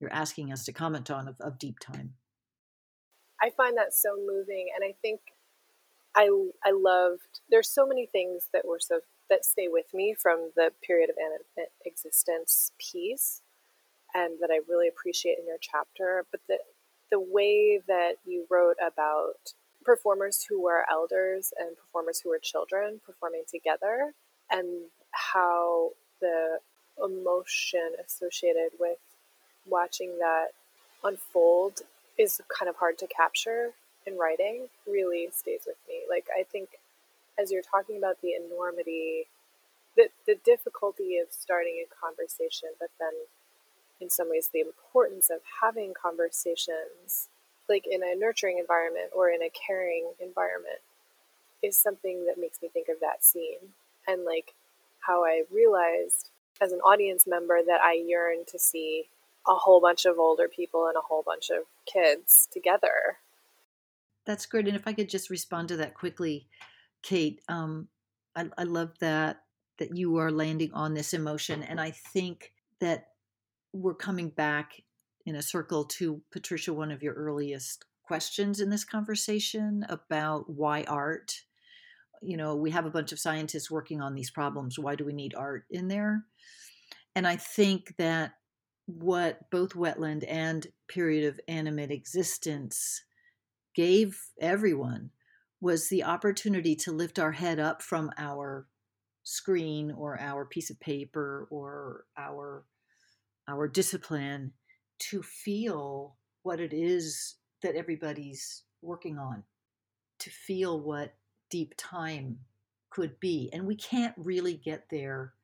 you're 0.00 0.12
asking 0.12 0.52
us 0.52 0.64
to 0.64 0.72
comment 0.72 1.10
on 1.10 1.28
of, 1.28 1.40
of 1.40 1.58
deep 1.58 1.78
time 1.78 2.14
i 3.42 3.50
find 3.50 3.76
that 3.76 3.92
so 3.92 4.16
moving 4.26 4.68
and 4.74 4.84
i 4.84 4.94
think 5.02 5.20
I 6.14 6.28
I 6.64 6.72
loved. 6.72 7.40
There's 7.50 7.68
so 7.68 7.86
many 7.86 8.06
things 8.06 8.48
that 8.52 8.66
were 8.66 8.80
so 8.80 9.00
that 9.28 9.44
stay 9.44 9.68
with 9.68 9.86
me 9.94 10.14
from 10.18 10.50
the 10.56 10.72
period 10.84 11.10
of 11.10 11.16
existence 11.84 12.72
piece, 12.78 13.42
and 14.14 14.38
that 14.40 14.50
I 14.50 14.60
really 14.68 14.88
appreciate 14.88 15.38
in 15.38 15.46
your 15.46 15.58
chapter. 15.60 16.26
But 16.30 16.40
the 16.48 16.58
the 17.10 17.20
way 17.20 17.80
that 17.86 18.14
you 18.24 18.46
wrote 18.50 18.76
about 18.84 19.54
performers 19.84 20.44
who 20.48 20.62
were 20.62 20.84
elders 20.90 21.52
and 21.58 21.76
performers 21.76 22.20
who 22.20 22.30
were 22.30 22.38
children 22.38 23.00
performing 23.04 23.44
together, 23.50 24.12
and 24.50 24.66
how 25.12 25.90
the 26.20 26.58
emotion 27.02 27.92
associated 28.04 28.70
with 28.78 28.98
watching 29.66 30.18
that 30.18 30.48
unfold 31.04 31.80
is 32.18 32.40
kind 32.56 32.68
of 32.68 32.76
hard 32.76 32.98
to 32.98 33.06
capture 33.06 33.70
in 34.06 34.16
writing 34.16 34.66
really 34.86 35.28
stays 35.32 35.62
with 35.66 35.76
me. 35.88 36.02
Like 36.08 36.26
I 36.38 36.42
think 36.42 36.70
as 37.38 37.50
you're 37.50 37.62
talking 37.62 37.96
about 37.96 38.20
the 38.20 38.32
enormity, 38.34 39.26
the 39.96 40.08
the 40.26 40.36
difficulty 40.44 41.16
of 41.18 41.28
starting 41.30 41.84
a 41.84 41.94
conversation, 41.94 42.70
but 42.78 42.90
then 42.98 43.12
in 44.00 44.10
some 44.10 44.30
ways 44.30 44.50
the 44.52 44.60
importance 44.60 45.30
of 45.30 45.40
having 45.62 45.94
conversations 45.94 47.28
like 47.70 47.86
in 47.90 48.02
a 48.02 48.14
nurturing 48.14 48.58
environment 48.58 49.10
or 49.14 49.30
in 49.30 49.42
a 49.42 49.50
caring 49.50 50.12
environment 50.20 50.80
is 51.62 51.78
something 51.78 52.26
that 52.26 52.38
makes 52.38 52.60
me 52.60 52.68
think 52.68 52.88
of 52.88 53.00
that 53.00 53.24
scene 53.24 53.72
and 54.06 54.24
like 54.24 54.54
how 55.00 55.24
I 55.24 55.44
realized 55.50 56.28
as 56.60 56.72
an 56.72 56.80
audience 56.80 57.26
member 57.26 57.60
that 57.66 57.80
I 57.80 57.94
yearn 57.94 58.44
to 58.48 58.58
see 58.58 59.06
a 59.48 59.54
whole 59.54 59.80
bunch 59.80 60.04
of 60.04 60.18
older 60.18 60.48
people 60.48 60.86
and 60.86 60.96
a 60.96 61.00
whole 61.00 61.22
bunch 61.22 61.48
of 61.48 61.64
kids 61.86 62.48
together 62.52 63.16
that's 64.26 64.46
great. 64.46 64.68
And 64.68 64.76
if 64.76 64.86
I 64.86 64.92
could 64.92 65.08
just 65.08 65.30
respond 65.30 65.68
to 65.68 65.76
that 65.78 65.94
quickly, 65.94 66.46
Kate, 67.02 67.40
um, 67.48 67.88
I, 68.36 68.46
I 68.58 68.64
love 68.64 68.98
that 69.00 69.42
that 69.78 69.96
you 69.96 70.18
are 70.18 70.30
landing 70.30 70.70
on 70.74 70.92
this 70.92 71.14
emotion, 71.14 71.62
and 71.62 71.80
I 71.80 71.90
think 71.90 72.52
that 72.80 73.08
we're 73.72 73.94
coming 73.94 74.28
back 74.28 74.82
in 75.30 75.36
a 75.36 75.42
circle 75.42 75.84
to 75.84 76.20
Patricia, 76.32 76.74
one 76.74 76.90
of 76.90 77.04
your 77.04 77.14
earliest 77.14 77.84
questions 78.02 78.58
in 78.58 78.68
this 78.68 78.84
conversation 78.84 79.86
about 79.88 80.50
why 80.50 80.82
art. 80.88 81.42
You 82.20 82.36
know, 82.36 82.56
we 82.56 82.72
have 82.72 82.84
a 82.84 82.90
bunch 82.90 83.12
of 83.12 83.20
scientists 83.20 83.70
working 83.70 84.00
on 84.00 84.16
these 84.16 84.32
problems. 84.32 84.76
Why 84.76 84.96
do 84.96 85.04
we 85.04 85.12
need 85.12 85.36
art 85.36 85.66
in 85.70 85.86
there? 85.86 86.24
And 87.14 87.28
I 87.28 87.36
think 87.36 87.94
that 87.96 88.32
what 88.86 89.48
both 89.52 89.74
wetland 89.74 90.24
and 90.26 90.66
period 90.88 91.28
of 91.28 91.38
animate 91.46 91.92
existence 91.92 93.04
gave 93.76 94.20
everyone 94.40 95.10
was 95.60 95.88
the 95.88 96.02
opportunity 96.02 96.74
to 96.74 96.90
lift 96.90 97.20
our 97.20 97.32
head 97.32 97.60
up 97.60 97.82
from 97.82 98.10
our 98.18 98.66
screen 99.22 99.92
or 99.92 100.18
our 100.20 100.44
piece 100.44 100.70
of 100.70 100.80
paper 100.80 101.46
or 101.52 102.04
our 102.18 102.64
our 103.46 103.68
discipline 103.68 104.52
to 105.00 105.22
feel 105.22 106.16
what 106.42 106.60
it 106.60 106.72
is 106.72 107.36
that 107.62 107.74
everybody's 107.74 108.62
working 108.82 109.18
on 109.18 109.42
to 110.18 110.30
feel 110.30 110.80
what 110.80 111.14
deep 111.50 111.74
time 111.76 112.38
could 112.90 113.18
be 113.20 113.50
and 113.52 113.66
we 113.66 113.74
can't 113.74 114.14
really 114.16 114.54
get 114.54 114.84
there 114.90 115.34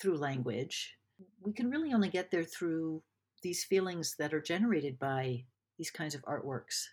through 0.00 0.16
language. 0.16 0.96
We 1.42 1.52
can 1.52 1.70
really 1.70 1.92
only 1.92 2.08
get 2.08 2.30
there 2.30 2.44
through 2.44 3.02
these 3.42 3.64
feelings 3.64 4.16
that 4.18 4.34
are 4.34 4.40
generated 4.40 4.98
by 4.98 5.44
these 5.76 5.90
kinds 5.90 6.14
of 6.14 6.22
artworks 6.22 6.86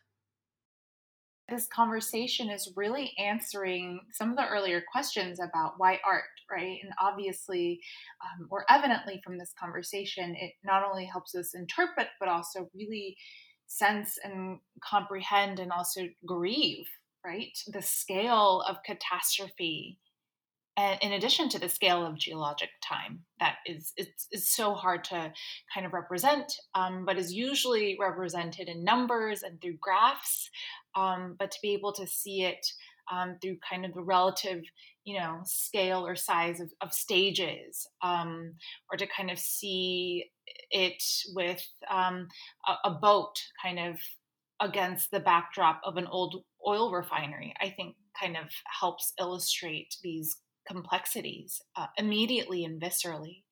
this 1.50 1.68
conversation 1.68 2.50
is 2.50 2.74
really 2.76 3.14
answering 3.20 4.00
some 4.12 4.32
of 4.32 4.38
the 4.38 4.48
earlier 4.48 4.84
questions 4.92 5.40
about 5.40 5.74
why 5.78 6.00
art, 6.06 6.24
right? 6.52 6.80
And 6.82 6.92
obviously, 7.00 7.80
um, 8.24 8.48
or 8.50 8.66
evidently 8.70 9.22
from 9.24 9.38
this 9.38 9.54
conversation, 9.60 10.36
it 10.40 10.54
not 10.64 10.84
only 10.84 11.06
helps 11.06 11.36
us 11.36 11.54
interpret, 11.54 12.08
but 12.20 12.30
also 12.30 12.70
really 12.74 13.16
sense 13.68 14.18
and 14.24 14.60
comprehend 14.84 15.60
and 15.60 15.72
also 15.72 16.02
grieve, 16.26 16.88
right? 17.26 17.58
The 17.68 17.82
scale 17.82 18.64
of 18.68 18.78
catastrophe. 18.86 20.00
And 20.78 21.00
in 21.02 21.14
addition 21.14 21.48
to 21.50 21.60
the 21.60 21.70
scale 21.70 22.06
of 22.06 22.18
geologic 22.18 22.70
time, 22.84 23.20
that 23.40 23.58
is 23.66 23.94
it's, 23.96 24.28
it's 24.32 24.56
so 24.56 24.74
hard 24.74 25.06
to 25.06 25.32
kind 25.74 25.86
of 25.86 25.94
represent, 25.94 26.52
um, 26.74 27.06
but 27.06 27.18
is 27.18 27.34
usually 27.34 27.98
represented 28.00 28.68
in 28.68 28.84
numbers 28.84 29.44
and 29.44 29.62
through 29.62 29.78
graphs 29.80 30.50
um, 30.96 31.36
but 31.38 31.52
to 31.52 31.60
be 31.62 31.74
able 31.74 31.94
to 31.94 32.08
see 32.08 32.44
it 32.44 32.66
um, 33.12 33.38
through 33.42 33.58
kind 33.70 33.86
of 33.86 33.94
the 33.94 34.02
relative 34.02 34.64
you 35.04 35.20
know 35.20 35.40
scale 35.44 36.06
or 36.06 36.16
size 36.16 36.60
of, 36.60 36.72
of 36.82 36.92
stages 36.94 37.88
um, 38.02 38.54
or 38.92 38.98
to 38.98 39.06
kind 39.16 39.30
of 39.30 39.38
see 39.38 40.26
it 40.72 41.04
with 41.34 41.66
um, 41.90 42.28
a, 42.68 42.90
a, 42.90 42.92
boat 42.92 43.36
kind 43.62 43.78
of 43.78 44.00
against 44.62 45.12
the 45.12 45.20
backdrop 45.20 45.82
of 45.84 45.98
an 45.98 46.08
old 46.08 46.44
oil 46.68 46.92
refinery 46.92 47.54
i 47.62 47.70
think 47.70 47.96
kind 48.20 48.38
of 48.38 48.46
helps 48.80 49.14
illustrate 49.20 49.96
these 50.02 50.38
complexities 50.68 51.62
uh, 51.76 51.88
immediately 51.98 52.64
and 52.66 52.82
viscerally 52.82 53.44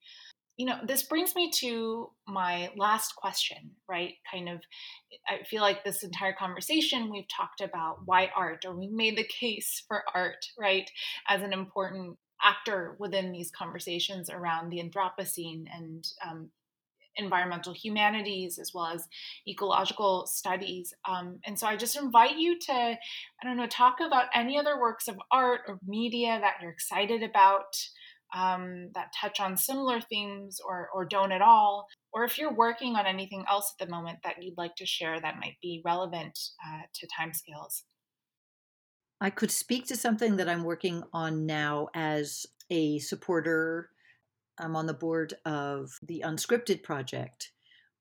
you 0.58 0.68
know, 0.68 0.78
this 0.86 1.04
brings 1.04 1.36
me 1.36 1.50
to 1.62 2.12
my 2.28 2.70
last 2.78 3.16
question, 3.16 3.72
right? 3.90 4.14
Kind 4.32 4.50
of, 4.50 4.62
I 5.28 5.44
feel 5.46 5.62
like 5.62 5.84
this 5.84 6.04
entire 6.04 6.34
conversation 6.34 7.12
we've 7.12 7.28
talked 7.28 7.62
about 7.62 8.02
why 8.06 8.30
art, 8.36 8.64
or 8.66 8.78
we 8.78 8.88
made 8.88 9.18
the 9.18 9.28
case 9.28 9.84
for 9.88 10.04
art, 10.14 10.46
right, 10.58 10.90
as 11.28 11.42
an 11.42 11.54
important 11.54 12.18
actor 12.44 12.96
within 13.00 13.32
these 13.32 13.52
conversations 13.52 14.30
around 14.30 14.70
the 14.70 14.82
Anthropocene 14.82 15.66
and 15.74 16.06
um, 16.28 16.50
environmental 17.16 17.74
humanities 17.74 18.60
as 18.60 18.72
well 18.74 18.88
as 18.88 19.08
ecological 19.48 20.26
studies. 20.28 20.94
Um, 21.08 21.40
and 21.46 21.58
so 21.58 21.68
I 21.68 21.76
just 21.76 21.98
invite 21.98 22.38
you 22.38 22.60
to, 22.60 22.74
I 22.74 22.98
don't 23.44 23.58
know, 23.58 23.68
talk 23.68 23.98
about 24.06 24.26
any 24.34 24.58
other 24.58 24.80
works 24.80 25.08
of 25.08 25.18
art 25.32 25.62
or 25.68 25.80
media 25.86 26.40
that 26.42 26.56
you're 26.62 26.72
excited 26.72 27.24
about 27.24 27.76
um, 28.36 28.90
that 28.96 29.14
touch 29.20 29.40
on 29.40 29.58
similar 29.58 30.02
themes 30.02 30.60
or, 30.68 30.90
or 30.94 31.06
don't 31.06 31.32
at 31.32 31.42
all, 31.42 31.88
or 32.12 32.24
if 32.24 32.38
you're 32.38 32.54
working 32.54 32.96
on 32.96 33.06
anything 33.06 33.44
else 33.50 33.74
at 33.80 33.86
the 33.86 33.92
moment 33.92 34.20
that 34.24 34.42
you'd 34.42 34.58
like 34.58 34.76
to 34.78 34.86
share 34.86 35.20
that 35.20 35.40
might 35.40 35.58
be 35.62 35.82
relevant 35.86 36.38
uh, 36.66 36.82
to 36.96 37.08
timescales. 37.08 37.84
I 39.22 39.30
could 39.30 39.52
speak 39.52 39.86
to 39.88 39.96
something 39.96 40.38
that 40.38 40.50
I'm 40.50 40.64
working 40.64 41.04
on 41.14 41.46
now 41.46 41.90
as 41.94 42.46
a 42.70 43.00
supporter. 43.00 43.90
I'm 44.60 44.76
on 44.76 44.86
the 44.86 44.94
board 44.94 45.34
of 45.46 45.92
the 46.02 46.24
Unscripted 46.26 46.84
Project, 46.84 47.52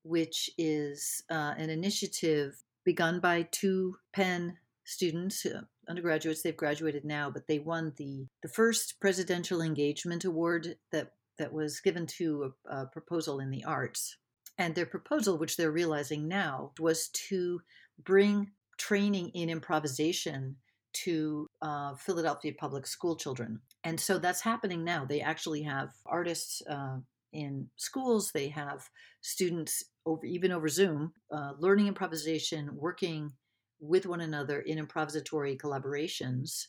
which 0.03 0.51
is 0.59 1.23
uh, 1.31 1.55
an 1.57 1.71
initiative 1.71 2.63
begun 2.85 3.21
by 3.21 3.49
two 3.51 3.97
Penn 4.13 4.59
students, 4.85 5.47
uh, 5.47 5.63
undergraduates. 5.89 6.43
They've 6.43 6.57
graduated 6.57 7.05
now, 7.05 7.31
but 7.31 7.47
they 7.47 7.59
won 7.59 7.93
the 7.97 8.27
the 8.43 8.49
first 8.49 9.01
presidential 9.01 9.63
engagement 9.63 10.25
award 10.25 10.77
that 10.91 11.13
that 11.39 11.53
was 11.53 11.81
given 11.81 12.07
to 12.07 12.53
a, 12.67 12.83
a 12.83 12.87
proposal 12.87 13.41
in 13.41 13.51
the 13.51 13.65
arts. 13.65 14.17
And 14.59 14.75
their 14.75 14.87
proposal, 14.87 15.39
which 15.39 15.57
they're 15.57 15.73
realizing 15.73 16.29
now, 16.29 16.73
was 16.79 17.09
to 17.29 17.63
bring 18.05 18.51
training 18.77 19.31
in 19.31 19.49
improvisation 19.49 20.57
to 20.93 21.49
uh, 21.61 21.95
Philadelphia 21.95 22.53
public 22.59 22.87
school 22.87 23.17
children. 23.17 23.61
And 23.85 23.99
so 23.99 24.19
that's 24.19 24.41
happening 24.41 24.85
now. 24.85 25.05
They 25.05 25.21
actually 25.21 25.63
have 25.63 25.91
artists 26.07 26.63
uh, 26.69 26.99
in 27.33 27.69
schools, 27.77 28.31
they 28.33 28.49
have 28.49 28.89
students 29.23 29.85
over 30.05 30.27
even 30.27 30.53
over 30.53 30.69
Zoom 30.69 31.13
uh, 31.31 31.53
learning 31.59 31.87
improvisation, 31.87 32.71
working 32.75 33.33
with 33.81 34.07
one 34.07 34.21
another 34.21 34.61
in 34.61 34.85
improvisatory 34.85 35.59
collaborations 35.59 36.67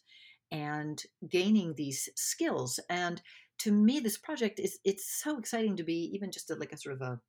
and 0.52 1.04
gaining 1.30 1.74
these 1.76 2.10
skills. 2.16 2.80
And 2.90 3.22
to 3.60 3.72
me, 3.72 4.00
this 4.00 4.18
project 4.18 4.60
is 4.60 4.80
it's 4.84 5.22
so 5.22 5.38
exciting 5.38 5.76
to 5.78 5.84
be 5.84 6.12
even 6.14 6.32
just 6.32 6.50
a, 6.50 6.56
like 6.56 6.72
a 6.72 6.78
sort 6.78 6.96
of 6.96 7.02
a 7.02 7.20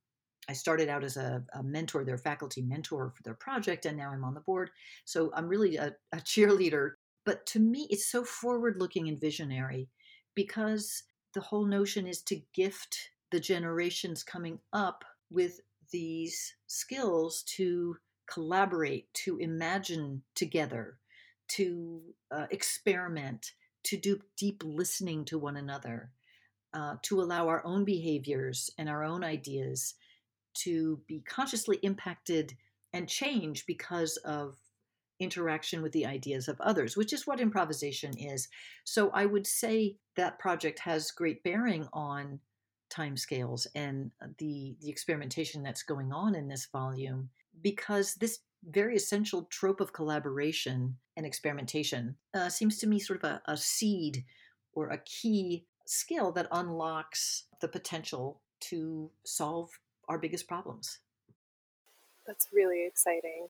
I 0.47 0.53
started 0.53 0.89
out 0.89 1.03
as 1.03 1.17
a, 1.17 1.43
a, 1.53 1.63
mentor, 1.63 2.03
their 2.03 2.17
faculty 2.17 2.61
mentor 2.61 3.11
for 3.15 3.23
their 3.23 3.33
project, 3.33 3.85
and 3.85 3.97
now 3.97 4.11
I'm 4.11 4.23
on 4.23 4.33
the 4.33 4.41
board. 4.41 4.69
So 5.05 5.31
I'm 5.33 5.47
really 5.47 5.77
a, 5.77 5.95
a 6.11 6.17
cheerleader. 6.17 6.91
But 7.25 7.45
to 7.47 7.59
me, 7.59 7.87
it's 7.89 8.07
so 8.07 8.23
forward 8.23 8.77
looking 8.79 9.07
and 9.07 9.19
visionary 9.19 9.89
because 10.35 11.03
the 11.33 11.41
whole 11.41 11.65
notion 11.65 12.07
is 12.07 12.21
to 12.23 12.41
gift 12.53 13.09
the 13.31 13.39
generations 13.39 14.23
coming 14.23 14.59
up 14.73 15.03
with 15.31 15.59
these 15.91 16.55
skills 16.67 17.43
to 17.43 17.97
collaborate, 18.27 19.11
to 19.13 19.37
imagine 19.37 20.21
together, 20.35 20.97
to 21.47 22.01
uh, 22.31 22.45
experiment, 22.51 23.53
to 23.83 23.97
do 23.97 24.19
deep 24.37 24.63
listening 24.65 25.25
to 25.25 25.37
one 25.37 25.57
another, 25.57 26.11
uh, 26.73 26.95
to 27.03 27.21
allow 27.21 27.47
our 27.47 27.65
own 27.65 27.85
behaviors 27.85 28.69
and 28.77 28.89
our 28.89 29.03
own 29.03 29.23
ideas 29.23 29.95
to 30.63 30.99
be 31.07 31.21
consciously 31.21 31.77
impacted 31.77 32.55
and 32.93 33.07
change 33.07 33.65
because 33.65 34.17
of 34.17 34.55
interaction 35.19 35.81
with 35.81 35.91
the 35.91 36.05
ideas 36.05 36.47
of 36.47 36.59
others, 36.61 36.97
which 36.97 37.13
is 37.13 37.25
what 37.25 37.39
improvisation 37.39 38.17
is. 38.17 38.47
So 38.83 39.09
I 39.11 39.25
would 39.25 39.47
say 39.47 39.97
that 40.15 40.39
project 40.39 40.79
has 40.79 41.11
great 41.11 41.43
bearing 41.43 41.87
on 41.93 42.39
timescales 42.89 43.65
and 43.73 44.11
the 44.37 44.75
the 44.79 44.89
experimentation 44.89 45.63
that's 45.63 45.83
going 45.83 46.13
on 46.13 46.35
in 46.35 46.47
this 46.47 46.67
volume 46.71 47.29
because 47.61 48.13
this 48.15 48.39
very 48.63 48.95
essential 48.95 49.43
trope 49.45 49.79
of 49.79 49.93
collaboration 49.93 50.95
and 51.17 51.25
experimentation 51.25 52.15
uh, 52.33 52.49
seems 52.49 52.77
to 52.77 52.87
me 52.87 52.99
sort 52.99 53.23
of 53.23 53.29
a, 53.29 53.41
a 53.51 53.57
seed 53.57 54.23
or 54.73 54.89
a 54.89 54.97
key 54.99 55.65
skill 55.85 56.31
that 56.31 56.47
unlocks 56.51 57.43
the 57.61 57.67
potential 57.67 58.41
to 58.59 59.09
solve 59.23 59.69
our 60.07 60.17
biggest 60.17 60.47
problems. 60.47 60.99
That's 62.25 62.47
really 62.53 62.85
exciting. 62.85 63.47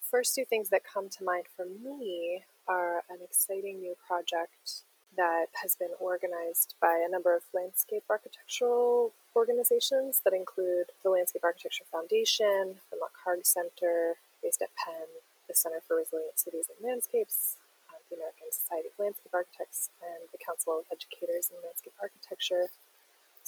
First 0.00 0.34
two 0.34 0.44
things 0.44 0.68
that 0.70 0.82
come 0.84 1.08
to 1.08 1.24
mind 1.24 1.46
for 1.56 1.64
me 1.64 2.42
are 2.66 3.02
an 3.08 3.18
exciting 3.22 3.80
new 3.80 3.94
project 4.06 4.82
that 5.16 5.46
has 5.62 5.74
been 5.74 5.90
organized 5.98 6.74
by 6.80 7.02
a 7.06 7.10
number 7.10 7.34
of 7.34 7.42
landscape 7.52 8.04
architectural 8.08 9.12
organizations 9.34 10.20
that 10.24 10.32
include 10.32 10.86
the 11.02 11.10
Landscape 11.10 11.42
Architecture 11.44 11.84
Foundation, 11.90 12.76
the 12.90 12.98
McHarg 12.98 13.46
Center, 13.46 14.14
based 14.42 14.62
at 14.62 14.70
Penn, 14.76 15.06
the 15.48 15.54
Center 15.54 15.80
for 15.86 15.96
Resilient 15.96 16.38
Cities 16.38 16.66
and 16.70 16.78
Landscapes, 16.86 17.56
uh, 17.90 17.98
the 18.08 18.16
American 18.16 18.50
Society 18.50 18.88
of 18.88 18.98
Landscape 18.98 19.34
Architects, 19.34 19.90
and 20.02 20.28
the 20.32 20.38
Council 20.38 20.78
of 20.78 20.84
Educators 20.90 21.50
in 21.50 21.58
Landscape 21.62 21.94
Architecture. 22.00 22.70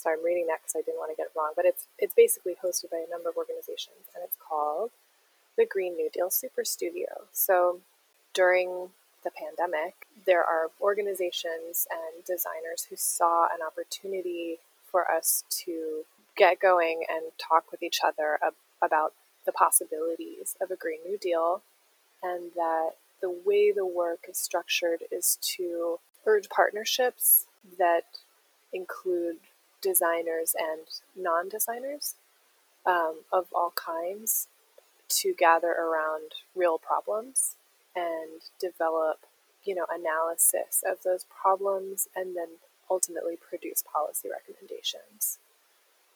Sorry, 0.03 0.17
I'm 0.19 0.25
reading 0.25 0.47
that 0.47 0.59
because 0.59 0.75
I 0.75 0.81
didn't 0.81 0.97
want 0.97 1.11
to 1.11 1.15
get 1.15 1.27
it 1.27 1.31
wrong, 1.37 1.53
but 1.55 1.63
it's 1.63 1.87
it's 1.97 2.13
basically 2.13 2.57
hosted 2.61 2.91
by 2.91 2.97
a 2.97 3.09
number 3.09 3.29
of 3.29 3.37
organizations, 3.37 4.11
and 4.13 4.21
it's 4.21 4.35
called 4.37 4.91
the 5.57 5.65
Green 5.65 5.95
New 5.95 6.09
Deal 6.09 6.29
Super 6.29 6.65
Studio. 6.65 7.07
So 7.31 7.79
during 8.33 8.89
the 9.23 9.31
pandemic, 9.31 10.07
there 10.25 10.43
are 10.43 10.71
organizations 10.81 11.87
and 11.89 12.25
designers 12.25 12.87
who 12.89 12.97
saw 12.97 13.45
an 13.45 13.61
opportunity 13.65 14.57
for 14.91 15.09
us 15.09 15.45
to 15.63 16.03
get 16.35 16.59
going 16.59 17.05
and 17.09 17.31
talk 17.37 17.71
with 17.71 17.81
each 17.81 18.01
other 18.05 18.37
ab- 18.45 18.55
about 18.81 19.13
the 19.45 19.53
possibilities 19.53 20.57
of 20.59 20.69
a 20.69 20.75
Green 20.75 20.99
New 21.05 21.17
Deal, 21.17 21.61
and 22.21 22.51
that 22.55 22.91
the 23.21 23.31
way 23.31 23.71
the 23.71 23.85
work 23.85 24.25
is 24.27 24.37
structured 24.37 25.03
is 25.13 25.37
to 25.55 25.99
urge 26.25 26.49
partnerships 26.49 27.45
that 27.77 28.03
include 28.73 29.37
designers 29.83 30.55
and 30.57 30.87
non 31.15 31.49
designers 31.49 32.15
um, 32.85 33.19
of 33.31 33.47
all 33.53 33.73
kinds 33.75 34.47
to 35.09 35.33
gather 35.33 35.71
around 35.71 36.31
real 36.55 36.79
problems 36.79 37.55
and 37.95 38.41
develop, 38.59 39.19
you 39.63 39.75
know, 39.75 39.85
analysis 39.93 40.83
of 40.87 41.03
those 41.03 41.25
problems 41.25 42.07
and 42.15 42.35
then 42.35 42.47
ultimately 42.89 43.35
produce 43.37 43.83
policy 43.83 44.29
recommendations, 44.29 45.37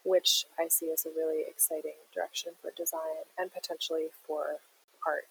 which 0.04 0.46
I 0.58 0.68
see 0.68 0.92
as 0.92 1.06
a 1.06 1.10
really 1.16 1.44
exciting 1.48 2.00
direction 2.14 2.54
for 2.62 2.72
design 2.76 3.28
and 3.38 3.54
potentially 3.54 4.08
for 4.26 4.58
art. 5.06 5.28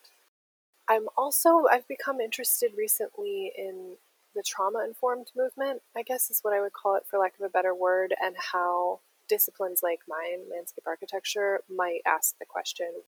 I'm 0.88 1.08
also, 1.16 1.64
I've 1.70 1.88
become 1.88 2.20
interested 2.20 2.72
recently 2.76 3.52
in 3.56 3.96
the 4.36 4.42
trauma 4.42 4.84
informed 4.86 5.28
movement, 5.34 5.80
I 5.96 6.02
guess 6.02 6.30
is 6.30 6.40
what 6.42 6.52
I 6.52 6.60
would 6.60 6.74
call 6.74 6.94
it 6.96 7.04
for 7.06 7.18
lack 7.18 7.34
of 7.40 7.46
a 7.46 7.48
better 7.48 7.74
word, 7.74 8.14
and 8.22 8.36
how 8.52 9.00
disciplines 9.28 9.80
like 9.82 10.00
mine, 10.06 10.50
landscape 10.50 10.84
architecture, 10.86 11.60
might 11.74 12.02
ask 12.06 12.38
the 12.38 12.44
question 12.44 13.02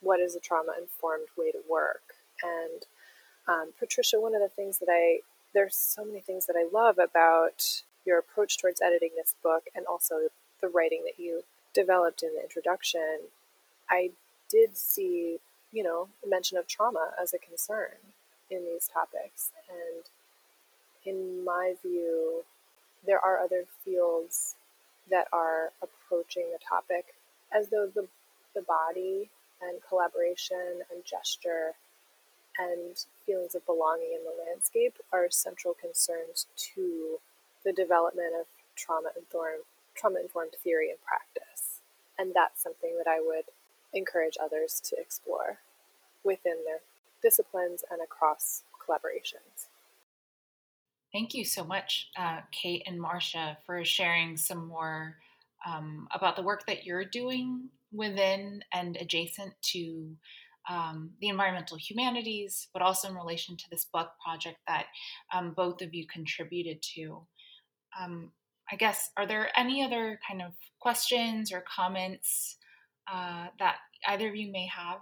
what 0.00 0.18
is 0.18 0.34
a 0.34 0.40
trauma 0.40 0.72
informed 0.80 1.28
way 1.36 1.52
to 1.52 1.60
work? 1.70 2.02
And 2.42 2.86
um, 3.46 3.72
Patricia, 3.78 4.18
one 4.18 4.34
of 4.34 4.40
the 4.40 4.48
things 4.48 4.78
that 4.78 4.88
I, 4.90 5.20
there's 5.54 5.76
so 5.76 6.04
many 6.04 6.20
things 6.20 6.46
that 6.46 6.56
I 6.56 6.66
love 6.72 6.98
about 6.98 7.82
your 8.04 8.18
approach 8.18 8.58
towards 8.58 8.80
editing 8.80 9.10
this 9.16 9.36
book 9.42 9.64
and 9.76 9.86
also 9.86 10.28
the 10.60 10.68
writing 10.68 11.02
that 11.04 11.22
you 11.22 11.42
developed 11.74 12.22
in 12.22 12.34
the 12.34 12.42
introduction. 12.42 13.28
I 13.88 14.10
did 14.48 14.76
see, 14.76 15.38
you 15.70 15.84
know, 15.84 16.08
mention 16.26 16.58
of 16.58 16.66
trauma 16.66 17.12
as 17.20 17.32
a 17.32 17.38
concern 17.38 17.94
in 18.50 18.64
these 18.64 18.88
topics. 18.92 19.50
And 19.68 20.04
in 21.04 21.44
my 21.44 21.74
view, 21.82 22.44
there 23.06 23.24
are 23.24 23.38
other 23.38 23.64
fields 23.84 24.54
that 25.10 25.26
are 25.32 25.72
approaching 25.82 26.46
the 26.52 26.58
topic 26.66 27.14
as 27.54 27.68
though 27.68 27.90
the, 27.94 28.06
the 28.54 28.62
body 28.62 29.28
and 29.60 29.78
collaboration 29.88 30.82
and 30.90 31.04
gesture 31.04 31.72
and 32.58 33.04
feelings 33.26 33.54
of 33.54 33.64
belonging 33.66 34.12
in 34.14 34.24
the 34.24 34.44
landscape 34.46 34.94
are 35.12 35.28
central 35.30 35.74
concerns 35.74 36.46
to 36.56 37.18
the 37.64 37.72
development 37.72 38.32
of 38.38 38.46
trauma 38.76 39.10
informed 39.16 39.62
trauma 39.94 40.20
informed 40.20 40.52
theory 40.62 40.88
and 40.90 40.98
practice. 41.02 41.80
And 42.18 42.32
that's 42.34 42.62
something 42.62 42.96
that 42.96 43.10
I 43.10 43.20
would 43.20 43.44
encourage 43.92 44.36
others 44.42 44.80
to 44.86 44.96
explore 44.98 45.58
within 46.24 46.56
their 46.64 46.80
disciplines 47.22 47.84
and 47.90 48.00
across 48.02 48.62
collaborations. 48.80 49.66
Thank 51.12 51.34
you 51.34 51.44
so 51.44 51.62
much, 51.62 52.08
uh, 52.16 52.40
Kate 52.52 52.82
and 52.86 52.98
Marcia, 53.00 53.58
for 53.66 53.84
sharing 53.84 54.36
some 54.36 54.66
more 54.66 55.16
um, 55.66 56.08
about 56.14 56.36
the 56.36 56.42
work 56.42 56.66
that 56.66 56.86
you're 56.86 57.04
doing 57.04 57.68
within 57.92 58.64
and 58.72 58.96
adjacent 58.96 59.52
to 59.60 60.16
um, 60.70 61.10
the 61.20 61.28
environmental 61.28 61.76
humanities, 61.76 62.68
but 62.72 62.80
also 62.80 63.08
in 63.08 63.14
relation 63.14 63.56
to 63.58 63.64
this 63.70 63.84
book 63.92 64.12
project 64.24 64.58
that 64.66 64.86
um, 65.34 65.52
both 65.52 65.82
of 65.82 65.92
you 65.92 66.06
contributed 66.06 66.80
to. 66.94 67.20
Um, 68.00 68.32
I 68.70 68.76
guess, 68.76 69.10
are 69.16 69.26
there 69.26 69.50
any 69.54 69.84
other 69.84 70.18
kind 70.26 70.40
of 70.40 70.52
questions 70.80 71.52
or 71.52 71.62
comments 71.62 72.56
uh, 73.12 73.48
that 73.58 73.76
either 74.08 74.28
of 74.28 74.36
you 74.36 74.50
may 74.50 74.66
have? 74.66 75.00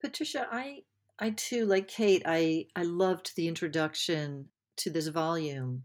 Patricia, 0.00 0.46
I 0.52 0.82
I 1.18 1.30
too, 1.30 1.66
like 1.66 1.88
Kate, 1.88 2.22
I 2.26 2.66
I 2.76 2.82
loved 2.82 3.34
the 3.34 3.48
introduction 3.48 4.50
to 4.78 4.90
this 4.90 5.08
volume, 5.08 5.84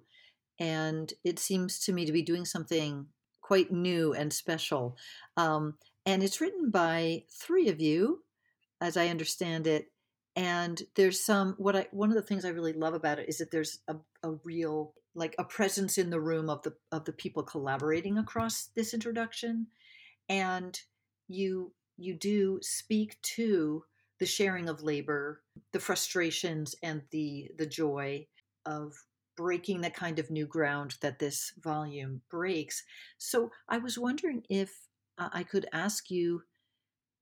and 0.59 1.13
it 1.23 1.39
seems 1.39 1.79
to 1.79 1.93
me 1.93 2.05
to 2.05 2.11
be 2.11 2.21
doing 2.21 2.45
something 2.45 3.07
quite 3.41 3.71
new 3.71 4.13
and 4.13 4.31
special. 4.31 4.95
Um, 5.35 5.75
and 6.05 6.21
it's 6.21 6.39
written 6.39 6.69
by 6.69 7.23
three 7.31 7.69
of 7.69 7.81
you, 7.81 8.23
as 8.81 8.97
I 8.97 9.07
understand 9.07 9.67
it. 9.67 9.91
And 10.35 10.81
there's 10.95 11.23
some 11.23 11.55
what 11.57 11.75
I 11.75 11.87
one 11.91 12.09
of 12.09 12.15
the 12.15 12.21
things 12.21 12.45
I 12.45 12.49
really 12.49 12.73
love 12.73 12.93
about 12.93 13.19
it 13.19 13.27
is 13.27 13.39
that 13.39 13.51
there's 13.51 13.79
a, 13.87 13.95
a 14.23 14.31
real 14.43 14.93
like 15.15 15.35
a 15.39 15.43
presence 15.43 15.97
in 15.97 16.11
the 16.11 16.21
room 16.21 16.49
of 16.49 16.61
the 16.63 16.73
of 16.91 17.05
the 17.05 17.11
people 17.11 17.43
collaborating 17.43 18.17
across 18.17 18.69
this 18.75 18.93
introduction, 18.93 19.67
and 20.29 20.79
you 21.27 21.73
you 21.97 22.13
do 22.13 22.59
speak 22.61 23.21
to 23.21 23.83
the 24.19 24.25
sharing 24.25 24.69
of 24.69 24.83
labor, 24.83 25.41
the 25.73 25.79
frustrations 25.79 26.75
and 26.83 27.01
the 27.11 27.49
the 27.57 27.65
joy 27.65 28.25
of 28.69 28.93
breaking 29.35 29.81
the 29.81 29.89
kind 29.89 30.19
of 30.19 30.29
new 30.29 30.45
ground 30.45 30.95
that 31.01 31.19
this 31.19 31.53
volume 31.59 32.21
breaks. 32.29 32.83
So 33.17 33.51
I 33.67 33.77
was 33.77 33.97
wondering 33.97 34.43
if 34.49 34.69
uh, 35.17 35.29
I 35.33 35.43
could 35.43 35.65
ask 35.73 36.11
you 36.11 36.43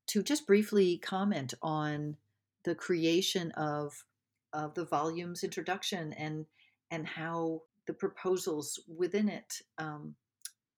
to 0.07 0.23
just 0.23 0.47
briefly 0.47 0.97
comment 0.97 1.53
on 1.61 2.17
the 2.63 2.75
creation 2.75 3.51
of 3.51 4.03
of 4.53 4.73
the 4.73 4.85
volume's 4.85 5.43
introduction 5.43 6.13
and 6.13 6.45
and 6.89 7.05
how 7.05 7.61
the 7.85 7.93
proposals 7.93 8.79
within 8.87 9.29
it 9.29 9.61
um, 9.77 10.15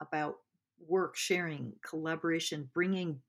about 0.01 0.35
work 0.87 1.15
sharing 1.15 1.73
collaboration 1.87 2.69
bringing 2.73 3.19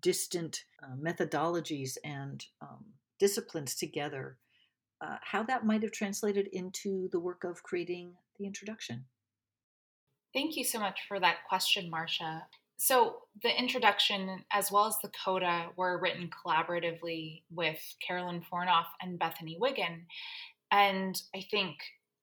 distant 0.00 0.64
uh, 0.82 0.96
methodologies 1.00 1.96
and 2.04 2.46
um, 2.60 2.84
disciplines 3.18 3.74
together 3.74 4.36
uh, 5.04 5.16
how 5.22 5.42
that 5.42 5.66
might 5.66 5.82
have 5.82 5.92
translated 5.92 6.48
into 6.52 7.08
the 7.12 7.20
work 7.20 7.44
of 7.44 7.62
creating 7.62 8.12
the 8.38 8.46
introduction 8.46 9.04
thank 10.32 10.56
you 10.56 10.64
so 10.64 10.78
much 10.78 11.00
for 11.08 11.20
that 11.20 11.38
question 11.48 11.90
marcia 11.90 12.46
so 12.76 13.18
the 13.42 13.58
introduction 13.58 14.44
as 14.52 14.70
well 14.70 14.86
as 14.86 14.98
the 15.02 15.10
coda 15.24 15.70
were 15.76 16.00
written 16.00 16.28
collaboratively 16.28 17.42
with 17.50 17.80
Carolyn 18.06 18.42
Fornoff 18.52 18.86
and 19.00 19.18
Bethany 19.18 19.56
Wiggin. 19.58 20.06
And 20.70 21.20
I 21.34 21.46
think 21.50 21.76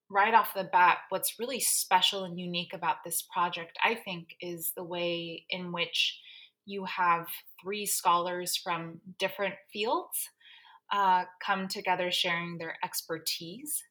right 0.10 0.34
off 0.34 0.54
the 0.54 0.66
bat, 0.66 1.00
what's 1.10 1.40
really 1.40 1.60
special 1.60 2.26
and 2.26 2.40
unique 2.40 2.74
about 2.74 2.98
this 3.04 3.22
project, 3.34 3.78
I 3.84 3.96
think, 3.96 4.36
is 4.42 4.74
the 4.76 4.84
way 4.84 5.46
in 5.50 5.72
which 5.72 6.20
you 6.66 6.86
have 6.86 7.28
three 7.62 7.86
scholars 7.86 8.56
from 8.56 9.00
different 9.18 9.56
fields 9.72 10.30
uh, 10.92 11.24
come 11.46 11.68
together 11.68 12.12
sharing 12.12 12.58
their 12.58 12.76
expertise. 12.84 13.84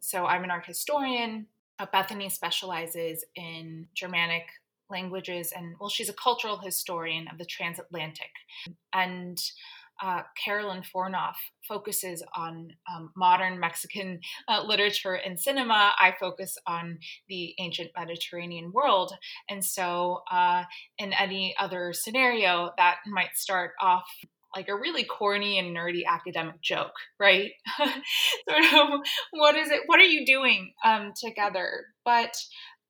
So 0.00 0.26
I'm 0.26 0.44
an 0.44 0.50
art 0.50 0.66
historian. 0.66 1.46
Uh, 1.78 1.86
Bethany 1.92 2.28
specializes 2.28 3.24
in 3.36 3.86
Germanic 3.94 4.44
languages 4.90 5.52
and 5.54 5.76
well 5.78 5.88
she's 5.88 6.08
a 6.08 6.14
cultural 6.14 6.58
historian 6.58 7.28
of 7.28 7.38
the 7.38 7.44
transatlantic 7.44 8.30
and 8.92 9.40
uh, 10.02 10.22
Carolyn 10.42 10.82
Fornoff 10.82 11.34
focuses 11.68 12.22
on 12.34 12.72
um, 12.92 13.12
modern 13.16 13.60
Mexican 13.60 14.20
uh, 14.48 14.62
literature 14.62 15.14
and 15.14 15.38
cinema. 15.38 15.92
I 15.98 16.14
focus 16.18 16.56
on 16.66 16.98
the 17.28 17.54
ancient 17.58 17.90
Mediterranean 17.96 18.72
world. 18.72 19.12
And 19.48 19.64
so, 19.64 20.22
uh, 20.30 20.64
in 20.98 21.12
any 21.12 21.54
other 21.58 21.92
scenario, 21.92 22.70
that 22.78 22.96
might 23.06 23.36
start 23.36 23.72
off 23.80 24.06
like 24.54 24.68
a 24.68 24.74
really 24.74 25.04
corny 25.04 25.58
and 25.58 25.76
nerdy 25.76 26.02
academic 26.08 26.60
joke, 26.60 26.92
right? 27.18 27.50
sort 27.78 28.74
of, 28.74 29.00
what 29.32 29.56
is 29.56 29.70
it? 29.70 29.82
What 29.86 30.00
are 30.00 30.04
you 30.04 30.26
doing 30.26 30.72
um, 30.84 31.12
together? 31.20 31.84
But 32.04 32.34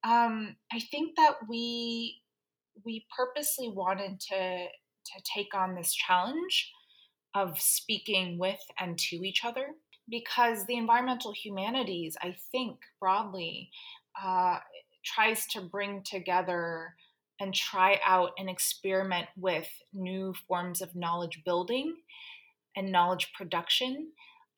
um, 0.04 0.56
I 0.72 0.80
think 0.80 1.16
that 1.16 1.34
we 1.48 2.22
we 2.84 3.06
purposely 3.14 3.68
wanted 3.68 4.20
to 4.20 4.66
to 4.66 5.22
take 5.34 5.54
on 5.54 5.74
this 5.74 5.92
challenge 5.92 6.72
of 7.34 7.60
speaking 7.60 8.38
with 8.38 8.60
and 8.78 8.98
to 8.98 9.16
each 9.16 9.44
other 9.44 9.68
because 10.08 10.66
the 10.66 10.76
environmental 10.76 11.32
humanities, 11.32 12.16
I 12.20 12.36
think 12.50 12.78
broadly, 12.98 13.70
uh, 14.20 14.58
tries 15.04 15.46
to 15.48 15.60
bring 15.60 16.02
together 16.02 16.94
and 17.40 17.54
try 17.54 17.98
out 18.04 18.32
and 18.38 18.48
experiment 18.48 19.26
with 19.36 19.68
new 19.94 20.34
forms 20.46 20.82
of 20.82 20.94
knowledge 20.94 21.42
building 21.44 21.96
and 22.76 22.92
knowledge 22.92 23.32
production 23.36 24.12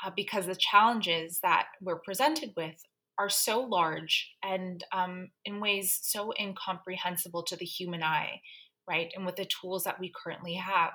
uh, 0.05 0.11
because 0.15 0.47
the 0.47 0.57
challenges 0.57 1.39
that 1.43 1.67
we're 1.81 2.01
presented 2.01 2.53
with 2.57 2.75
are 3.19 3.29
so 3.29 3.61
large 3.61 4.33
and 4.43 4.85
um, 4.93 5.31
in 5.45 5.61
ways 5.61 5.99
so 6.03 6.33
incomprehensible 6.41 7.43
to 7.45 7.57
the 7.57 7.65
human 7.65 8.03
eye, 8.03 8.41
right? 8.89 9.13
And 9.15 9.25
with 9.25 9.37
the 9.37 9.47
tools 9.47 9.85
that 9.85 10.01
we 10.01 10.13
currently 10.25 10.55
have, 10.55 10.93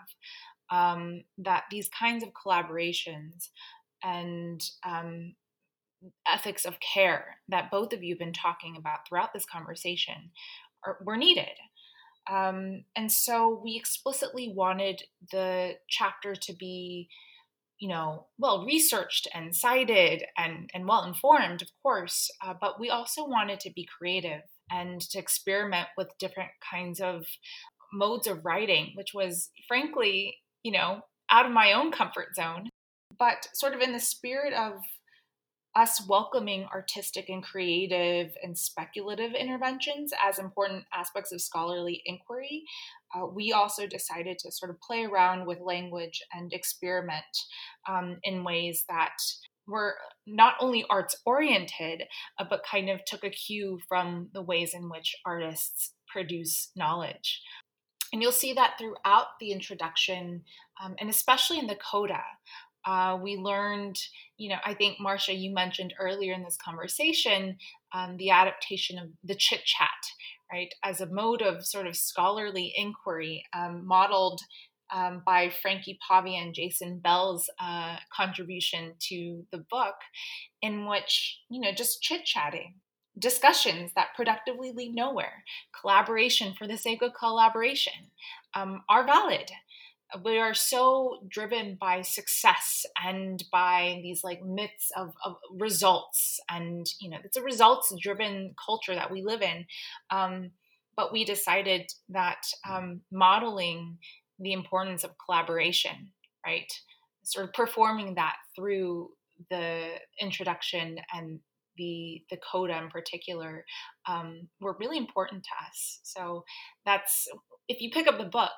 um, 0.69 1.23
that 1.37 1.63
these 1.71 1.89
kinds 1.89 2.23
of 2.23 2.29
collaborations 2.33 3.49
and 4.03 4.61
um, 4.85 5.35
ethics 6.27 6.65
of 6.65 6.79
care 6.79 7.37
that 7.47 7.71
both 7.71 7.93
of 7.93 8.03
you 8.03 8.13
have 8.13 8.19
been 8.19 8.33
talking 8.33 8.75
about 8.77 9.07
throughout 9.07 9.33
this 9.33 9.45
conversation 9.45 10.31
are, 10.85 10.97
were 11.03 11.17
needed. 11.17 11.47
Um, 12.31 12.83
and 12.95 13.11
so 13.11 13.61
we 13.63 13.75
explicitly 13.75 14.53
wanted 14.55 15.03
the 15.31 15.75
chapter 15.87 16.35
to 16.35 16.53
be 16.53 17.09
you 17.79 17.89
know, 17.89 18.25
well 18.39 18.65
researched 18.65 19.27
and 19.33 19.55
cited 19.55 20.23
and, 20.37 20.69
and 20.73 20.87
well 20.87 21.03
informed, 21.03 21.61
of 21.61 21.69
course, 21.83 22.29
uh, 22.43 22.53
but 22.59 22.79
we 22.79 22.89
also 22.89 23.25
wanted 23.25 23.59
to 23.59 23.71
be 23.75 23.87
creative 23.97 24.41
and 24.71 24.99
to 24.99 25.19
experiment 25.19 25.87
with 25.95 26.17
different 26.19 26.49
kinds 26.69 26.99
of 26.99 27.25
modes 27.93 28.27
of 28.27 28.43
writing, 28.43 28.91
which 28.95 29.13
was 29.13 29.49
frankly, 29.67 30.35
you 30.63 30.71
know, 30.71 31.01
out 31.31 31.45
of 31.45 31.51
my 31.51 31.73
own 31.73 31.91
comfort 31.91 32.35
zone. 32.35 32.69
But 33.17 33.47
sort 33.53 33.73
of 33.73 33.81
in 33.81 33.93
the 33.93 33.99
spirit 33.99 34.53
of 34.53 34.73
us 35.77 36.05
welcoming 36.07 36.65
artistic 36.73 37.29
and 37.29 37.43
creative 37.43 38.31
and 38.41 38.57
speculative 38.57 39.33
interventions 39.33 40.11
as 40.27 40.39
important 40.39 40.83
aspects 40.91 41.31
of 41.31 41.39
scholarly 41.39 42.01
inquiry, 42.05 42.63
uh, 43.15 43.27
we 43.27 43.53
also 43.53 43.85
decided 43.85 44.39
to 44.39 44.51
sort 44.51 44.71
of 44.71 44.81
play 44.81 45.05
around 45.05 45.45
with 45.45 45.59
language 45.59 46.19
and 46.33 46.51
experiment 46.51 47.23
um, 47.87 48.17
in 48.23 48.43
ways 48.43 48.85
that 48.89 49.13
were 49.67 49.95
not 50.25 50.55
only 50.59 50.83
arts 50.89 51.15
oriented, 51.25 52.03
uh, 52.39 52.45
but 52.49 52.65
kind 52.69 52.89
of 52.89 53.05
took 53.05 53.23
a 53.23 53.29
cue 53.29 53.79
from 53.87 54.29
the 54.33 54.41
ways 54.41 54.73
in 54.73 54.89
which 54.89 55.15
artists 55.25 55.93
produce 56.11 56.71
knowledge. 56.75 57.41
And 58.11 58.21
you'll 58.21 58.31
see 58.31 58.53
that 58.53 58.75
throughout 58.79 59.27
the 59.39 59.51
introduction, 59.51 60.43
um, 60.83 60.95
and 60.99 61.09
especially 61.09 61.59
in 61.59 61.67
the 61.67 61.75
coda. 61.75 62.23
Uh, 62.87 63.19
we 63.21 63.35
learned, 63.35 63.99
you 64.37 64.49
know, 64.49 64.55
I 64.65 64.73
think, 64.73 64.97
Marcia, 64.99 65.35
you 65.35 65.53
mentioned 65.53 65.93
earlier 65.99 66.33
in 66.33 66.43
this 66.43 66.57
conversation 66.63 67.57
um, 67.93 68.15
the 68.17 68.29
adaptation 68.29 68.97
of 68.97 69.09
the 69.23 69.35
chit 69.35 69.65
chat, 69.65 69.89
right, 70.51 70.73
as 70.83 71.01
a 71.01 71.07
mode 71.07 71.41
of 71.41 71.65
sort 71.65 71.85
of 71.85 71.97
scholarly 71.97 72.73
inquiry 72.77 73.43
um, 73.53 73.85
modeled 73.85 74.39
um, 74.93 75.21
by 75.25 75.49
Frankie 75.49 75.99
Pavia 76.07 76.37
and 76.37 76.53
Jason 76.53 76.99
Bell's 76.99 77.49
uh, 77.59 77.97
contribution 78.15 78.93
to 79.09 79.45
the 79.51 79.65
book, 79.69 79.95
in 80.61 80.87
which, 80.87 81.39
you 81.49 81.59
know, 81.59 81.73
just 81.73 82.01
chit 82.01 82.23
chatting, 82.23 82.75
discussions 83.19 83.91
that 83.95 84.15
productively 84.15 84.71
lead 84.71 84.95
nowhere, 84.95 85.43
collaboration 85.77 86.53
for 86.57 86.67
the 86.67 86.77
sake 86.77 87.01
of 87.01 87.11
collaboration 87.19 88.11
um, 88.53 88.81
are 88.87 89.05
valid 89.05 89.51
we 90.23 90.37
are 90.39 90.53
so 90.53 91.19
driven 91.27 91.77
by 91.79 92.01
success 92.01 92.85
and 93.03 93.43
by 93.51 93.99
these 94.01 94.23
like 94.23 94.43
myths 94.43 94.91
of, 94.95 95.13
of 95.25 95.35
results 95.51 96.39
and 96.49 96.87
you 96.99 97.09
know 97.09 97.17
it's 97.23 97.37
a 97.37 97.41
results 97.41 97.93
driven 98.01 98.53
culture 98.63 98.95
that 98.95 99.11
we 99.11 99.21
live 99.21 99.41
in 99.41 99.65
um, 100.09 100.51
but 100.95 101.11
we 101.11 101.23
decided 101.23 101.91
that 102.09 102.41
um, 102.67 103.01
modeling 103.11 103.97
the 104.39 104.53
importance 104.53 105.03
of 105.03 105.11
collaboration 105.23 106.11
right 106.45 106.71
sort 107.23 107.45
of 107.45 107.53
performing 107.53 108.15
that 108.15 108.37
through 108.55 109.09
the 109.49 109.89
introduction 110.21 110.97
and 111.13 111.39
the 111.77 112.23
the 112.29 112.37
coda 112.51 112.77
in 112.77 112.89
particular 112.89 113.63
um, 114.07 114.47
were 114.59 114.75
really 114.79 114.97
important 114.97 115.43
to 115.43 115.65
us. 115.65 115.99
So 116.03 116.43
that's 116.85 117.27
if 117.67 117.81
you 117.81 117.89
pick 117.91 118.07
up 118.07 118.17
the 118.17 118.25
book, 118.25 118.51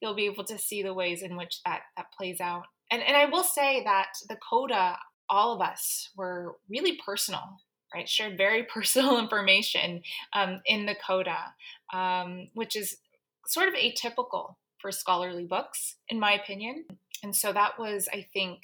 you'll 0.00 0.14
be 0.14 0.26
able 0.26 0.44
to 0.44 0.58
see 0.58 0.82
the 0.82 0.94
ways 0.94 1.22
in 1.22 1.36
which 1.36 1.60
that 1.64 1.82
that 1.96 2.12
plays 2.16 2.40
out. 2.40 2.64
And 2.90 3.02
and 3.02 3.16
I 3.16 3.26
will 3.26 3.44
say 3.44 3.82
that 3.84 4.08
the 4.28 4.36
coda, 4.36 4.98
all 5.28 5.54
of 5.54 5.60
us 5.60 6.10
were 6.16 6.56
really 6.68 6.98
personal. 7.04 7.58
Right, 7.94 8.08
shared 8.08 8.36
very 8.36 8.62
personal 8.74 9.20
information 9.20 10.02
um, 10.32 10.60
in 10.66 10.86
the 10.86 10.96
coda, 10.96 11.54
um, 11.92 12.48
which 12.54 12.74
is 12.74 12.96
sort 13.46 13.68
of 13.68 13.74
atypical 13.74 14.56
for 14.80 14.90
scholarly 14.90 15.44
books, 15.44 15.96
in 16.08 16.18
my 16.18 16.32
opinion. 16.32 16.86
And 17.22 17.34
so 17.34 17.52
that 17.52 17.78
was, 17.78 18.08
I 18.12 18.26
think, 18.32 18.60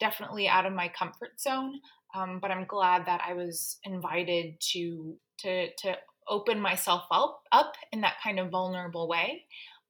definitely 0.00 0.48
out 0.48 0.66
of 0.66 0.72
my 0.72 0.88
comfort 0.88 1.40
zone. 1.40 1.80
Um, 2.14 2.38
but 2.40 2.50
I'm 2.50 2.66
glad 2.66 3.06
that 3.06 3.22
I 3.26 3.34
was 3.34 3.78
invited 3.84 4.60
to 4.72 5.16
to 5.38 5.68
to 5.78 5.96
open 6.28 6.60
myself 6.60 7.04
up 7.10 7.42
up 7.52 7.74
in 7.92 8.00
that 8.02 8.16
kind 8.22 8.38
of 8.38 8.50
vulnerable 8.50 9.08
way, 9.08 9.44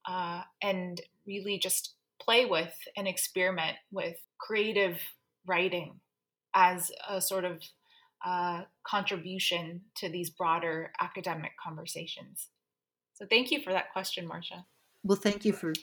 uh, 0.08 0.42
and 0.62 1.00
really 1.26 1.58
just 1.58 1.94
play 2.20 2.44
with 2.46 2.74
and 2.96 3.06
experiment 3.06 3.76
with 3.90 4.16
creative 4.38 4.98
writing 5.46 6.00
as 6.54 6.90
a 7.08 7.20
sort 7.20 7.44
of 7.44 7.60
uh, 8.24 8.62
contribution 8.86 9.82
to 9.96 10.08
these 10.08 10.30
broader 10.30 10.92
academic 11.00 11.52
conversations. 11.62 12.48
So 13.14 13.26
thank 13.28 13.50
you 13.50 13.60
for 13.60 13.72
that 13.72 13.92
question, 13.92 14.26
Marcia. 14.26 14.64
Well, 15.04 15.18
thank 15.18 15.44
you 15.44 15.52
for. 15.52 15.74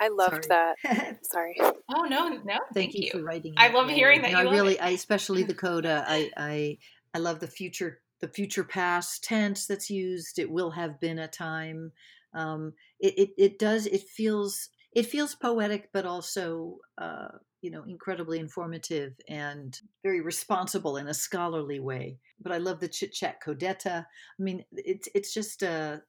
I 0.00 0.08
loved 0.08 0.46
sorry. 0.46 0.74
that. 0.82 1.24
Sorry. 1.30 1.56
Oh 1.60 2.02
no, 2.02 2.28
no. 2.28 2.42
Thank, 2.44 2.74
thank 2.74 2.94
you. 2.94 3.04
you. 3.04 3.10
for 3.12 3.22
writing. 3.22 3.54
I 3.56 3.68
love 3.68 3.86
way. 3.86 3.94
hearing 3.94 4.22
that. 4.22 4.32
No, 4.32 4.38
I 4.38 4.42
really, 4.42 4.74
it. 4.74 4.82
I 4.82 4.90
especially 4.90 5.44
the 5.44 5.54
coda. 5.54 6.04
I, 6.06 6.30
I, 6.36 6.78
I 7.14 7.18
love 7.18 7.38
the 7.38 7.46
future, 7.46 8.00
the 8.24 8.32
future 8.32 8.64
past 8.64 9.22
tense 9.22 9.66
that's 9.66 9.90
used. 9.90 10.38
It 10.38 10.50
will 10.50 10.70
have 10.70 10.98
been 10.98 11.18
a 11.18 11.28
time. 11.28 11.92
Um, 12.32 12.72
it, 12.98 13.18
it, 13.18 13.30
it 13.36 13.58
does. 13.58 13.86
It 13.86 14.00
feels, 14.00 14.70
it 14.92 15.04
feels 15.04 15.34
poetic, 15.34 15.90
but 15.92 16.06
also, 16.06 16.78
uh, 16.96 17.28
you 17.60 17.70
know, 17.70 17.84
incredibly 17.86 18.38
informative 18.38 19.12
and 19.28 19.78
very 20.02 20.22
responsible 20.22 20.96
in 20.96 21.08
a 21.08 21.12
scholarly 21.12 21.80
way. 21.80 22.16
But 22.40 22.52
I 22.52 22.56
love 22.56 22.80
the 22.80 22.88
chit 22.88 23.12
chat 23.12 23.42
codetta. 23.44 24.06
I 24.06 24.42
mean, 24.42 24.64
it's, 24.72 25.06
it's 25.14 25.34
just 25.34 25.62
a, 25.62 26.00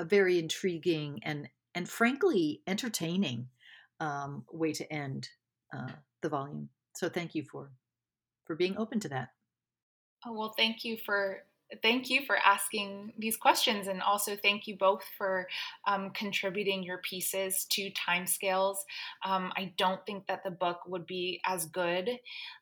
a 0.00 0.04
very 0.04 0.40
intriguing 0.40 1.20
and 1.22 1.48
and 1.76 1.88
frankly 1.88 2.62
entertaining 2.66 3.46
um, 4.00 4.44
way 4.50 4.72
to 4.72 4.92
end 4.92 5.28
uh, 5.72 5.92
the 6.22 6.28
volume. 6.28 6.68
So 6.96 7.08
thank 7.08 7.36
you 7.36 7.44
for 7.44 7.70
for 8.44 8.56
being 8.56 8.76
open 8.76 8.98
to 9.00 9.08
that. 9.10 9.28
Oh, 10.26 10.32
well, 10.32 10.54
thank 10.56 10.84
you 10.84 10.96
for 11.06 11.44
thank 11.82 12.10
you 12.10 12.22
for 12.26 12.36
asking 12.36 13.12
these 13.18 13.36
questions 13.36 13.86
and 13.86 14.02
also 14.02 14.36
thank 14.36 14.66
you 14.66 14.76
both 14.76 15.02
for 15.16 15.46
um, 15.86 16.10
contributing 16.10 16.82
your 16.82 16.98
pieces 16.98 17.66
to 17.70 17.90
timescales. 17.90 18.76
Um, 19.24 19.52
i 19.56 19.72
don't 19.76 20.04
think 20.06 20.26
that 20.26 20.44
the 20.44 20.50
book 20.50 20.80
would 20.86 21.06
be 21.06 21.40
as 21.46 21.66
good 21.66 22.10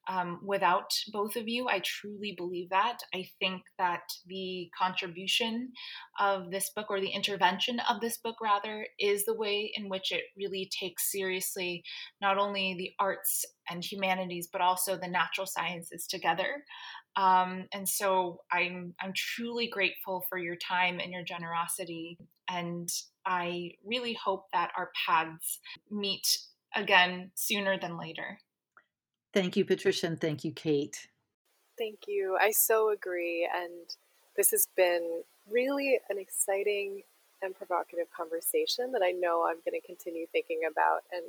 um, 0.09 0.41
without 0.45 0.95
both 1.13 1.37
of 1.37 1.49
you. 1.49 1.69
I 1.69 1.81
truly 1.81 2.35
believe 2.37 2.71
that. 2.71 2.99
I 3.15 3.29
think 3.39 3.63
that 3.79 4.03
the 4.27 4.71
contribution 4.77 5.73
of 6.19 6.51
this 6.51 6.71
book 6.71 6.87
or 6.89 7.01
the 7.01 7.11
intervention 7.11 7.81
of 7.89 8.01
this 8.01 8.17
book 8.17 8.37
rather 8.41 8.87
is 8.99 9.25
the 9.25 9.35
way 9.35 9.71
in 9.77 9.89
which 9.89 10.11
it 10.11 10.25
really 10.37 10.71
takes 10.79 11.13
seriously 11.13 11.85
not 12.21 12.39
only 12.39 12.75
the 12.75 12.93
arts 12.99 13.45
and 13.71 13.85
humanities 13.85 14.49
but 14.51 14.61
also 14.61 14.97
the 14.97 15.07
natural 15.07 15.47
sciences 15.47 16.07
together 16.07 16.65
um, 17.19 17.67
and 17.73 17.87
so 17.87 18.43
I'm 18.53 18.95
I'm 19.03 19.13
truly 19.13 19.67
grateful 19.67 20.25
for 20.29 20.39
your 20.39 20.55
time 20.55 21.01
and 21.01 21.13
your 21.13 21.25
generosity, 21.25 22.17
and 22.49 22.89
I 23.27 23.73
really 23.85 24.15
hope 24.15 24.47
that 24.53 24.71
our 24.77 24.93
paths 25.05 25.59
meet 25.91 26.39
again 26.77 27.33
sooner 27.35 27.77
than 27.77 27.99
later. 27.99 28.39
Thank 29.35 29.57
you, 29.57 29.65
Patricia, 29.65 30.07
and 30.07 30.21
thank 30.21 30.45
you, 30.45 30.53
Kate. 30.53 31.09
Thank 31.77 32.07
you. 32.07 32.39
I 32.41 32.53
so 32.53 32.91
agree, 32.91 33.49
and 33.53 33.97
this 34.37 34.53
has 34.53 34.69
been 34.77 35.23
really 35.51 35.99
an 36.11 36.19
exciting 36.19 37.03
and 37.43 37.53
provocative 37.53 38.07
conversation 38.17 38.93
that 38.93 39.03
I 39.03 39.11
know 39.11 39.45
I'm 39.49 39.59
going 39.65 39.81
to 39.81 39.85
continue 39.85 40.27
thinking 40.31 40.61
about 40.71 41.03
and 41.13 41.25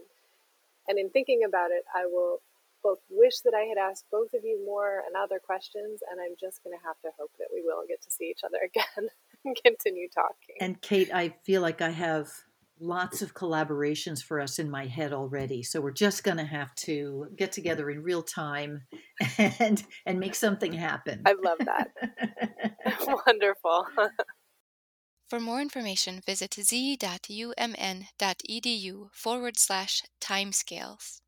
and 0.88 1.00
in 1.00 1.10
thinking 1.10 1.44
about 1.48 1.72
it, 1.72 1.84
I 1.96 2.06
will 2.06 2.42
both 2.84 3.00
wish 3.10 3.40
that 3.42 3.54
I 3.54 3.64
had 3.64 3.78
asked 3.78 4.06
both 4.12 4.34
of 4.34 4.44
you 4.44 4.64
more 4.66 5.04
and 5.06 5.16
other 5.16 5.40
questions, 5.40 6.02
and 6.10 6.20
I'm 6.20 6.36
just 6.40 6.64
going 6.64 6.78
to 6.78 6.86
have 6.86 7.00
to 7.02 7.10
hope 7.20 7.32
that 7.40 7.48
we 7.54 7.62
will 7.62 7.84
get 7.88 8.02
to 8.04 8.12
see 8.12 8.26
each 8.26 8.42
other 8.44 8.58
again 8.64 9.10
and 9.46 9.58
continue 9.64 10.08
talking. 10.14 10.56
And 10.60 10.82
Kate, 10.82 11.14
I 11.14 11.36
feel 11.44 11.62
like 11.62 11.82
I 11.82 11.90
have 11.90 12.30
lots 12.80 13.22
of 13.22 13.34
collaborations 13.34 14.24
for 14.24 14.40
us 14.40 14.58
in 14.58 14.70
my 14.70 14.86
head 14.86 15.12
already. 15.14 15.64
So 15.64 15.82
we're 15.82 15.92
just 15.92 16.24
going 16.24 16.38
to 16.38 16.46
have 16.46 16.74
to 16.76 17.28
get 17.36 17.52
together 17.52 17.90
in 17.90 18.02
real 18.04 18.24
time 18.24 18.84
and 19.38 19.84
and 20.06 20.20
make 20.20 20.36
something 20.36 20.72
happen. 20.74 21.24
I 21.26 21.36
love 21.44 21.58
that. 21.60 21.90
Wonderful. 23.26 23.88
For 25.30 25.40
more 25.40 25.62
information, 25.62 26.22
visit 26.26 26.56
z.umn.edu 26.56 27.10
forward 29.14 29.58
slash 29.58 30.02
timescales. 30.20 31.22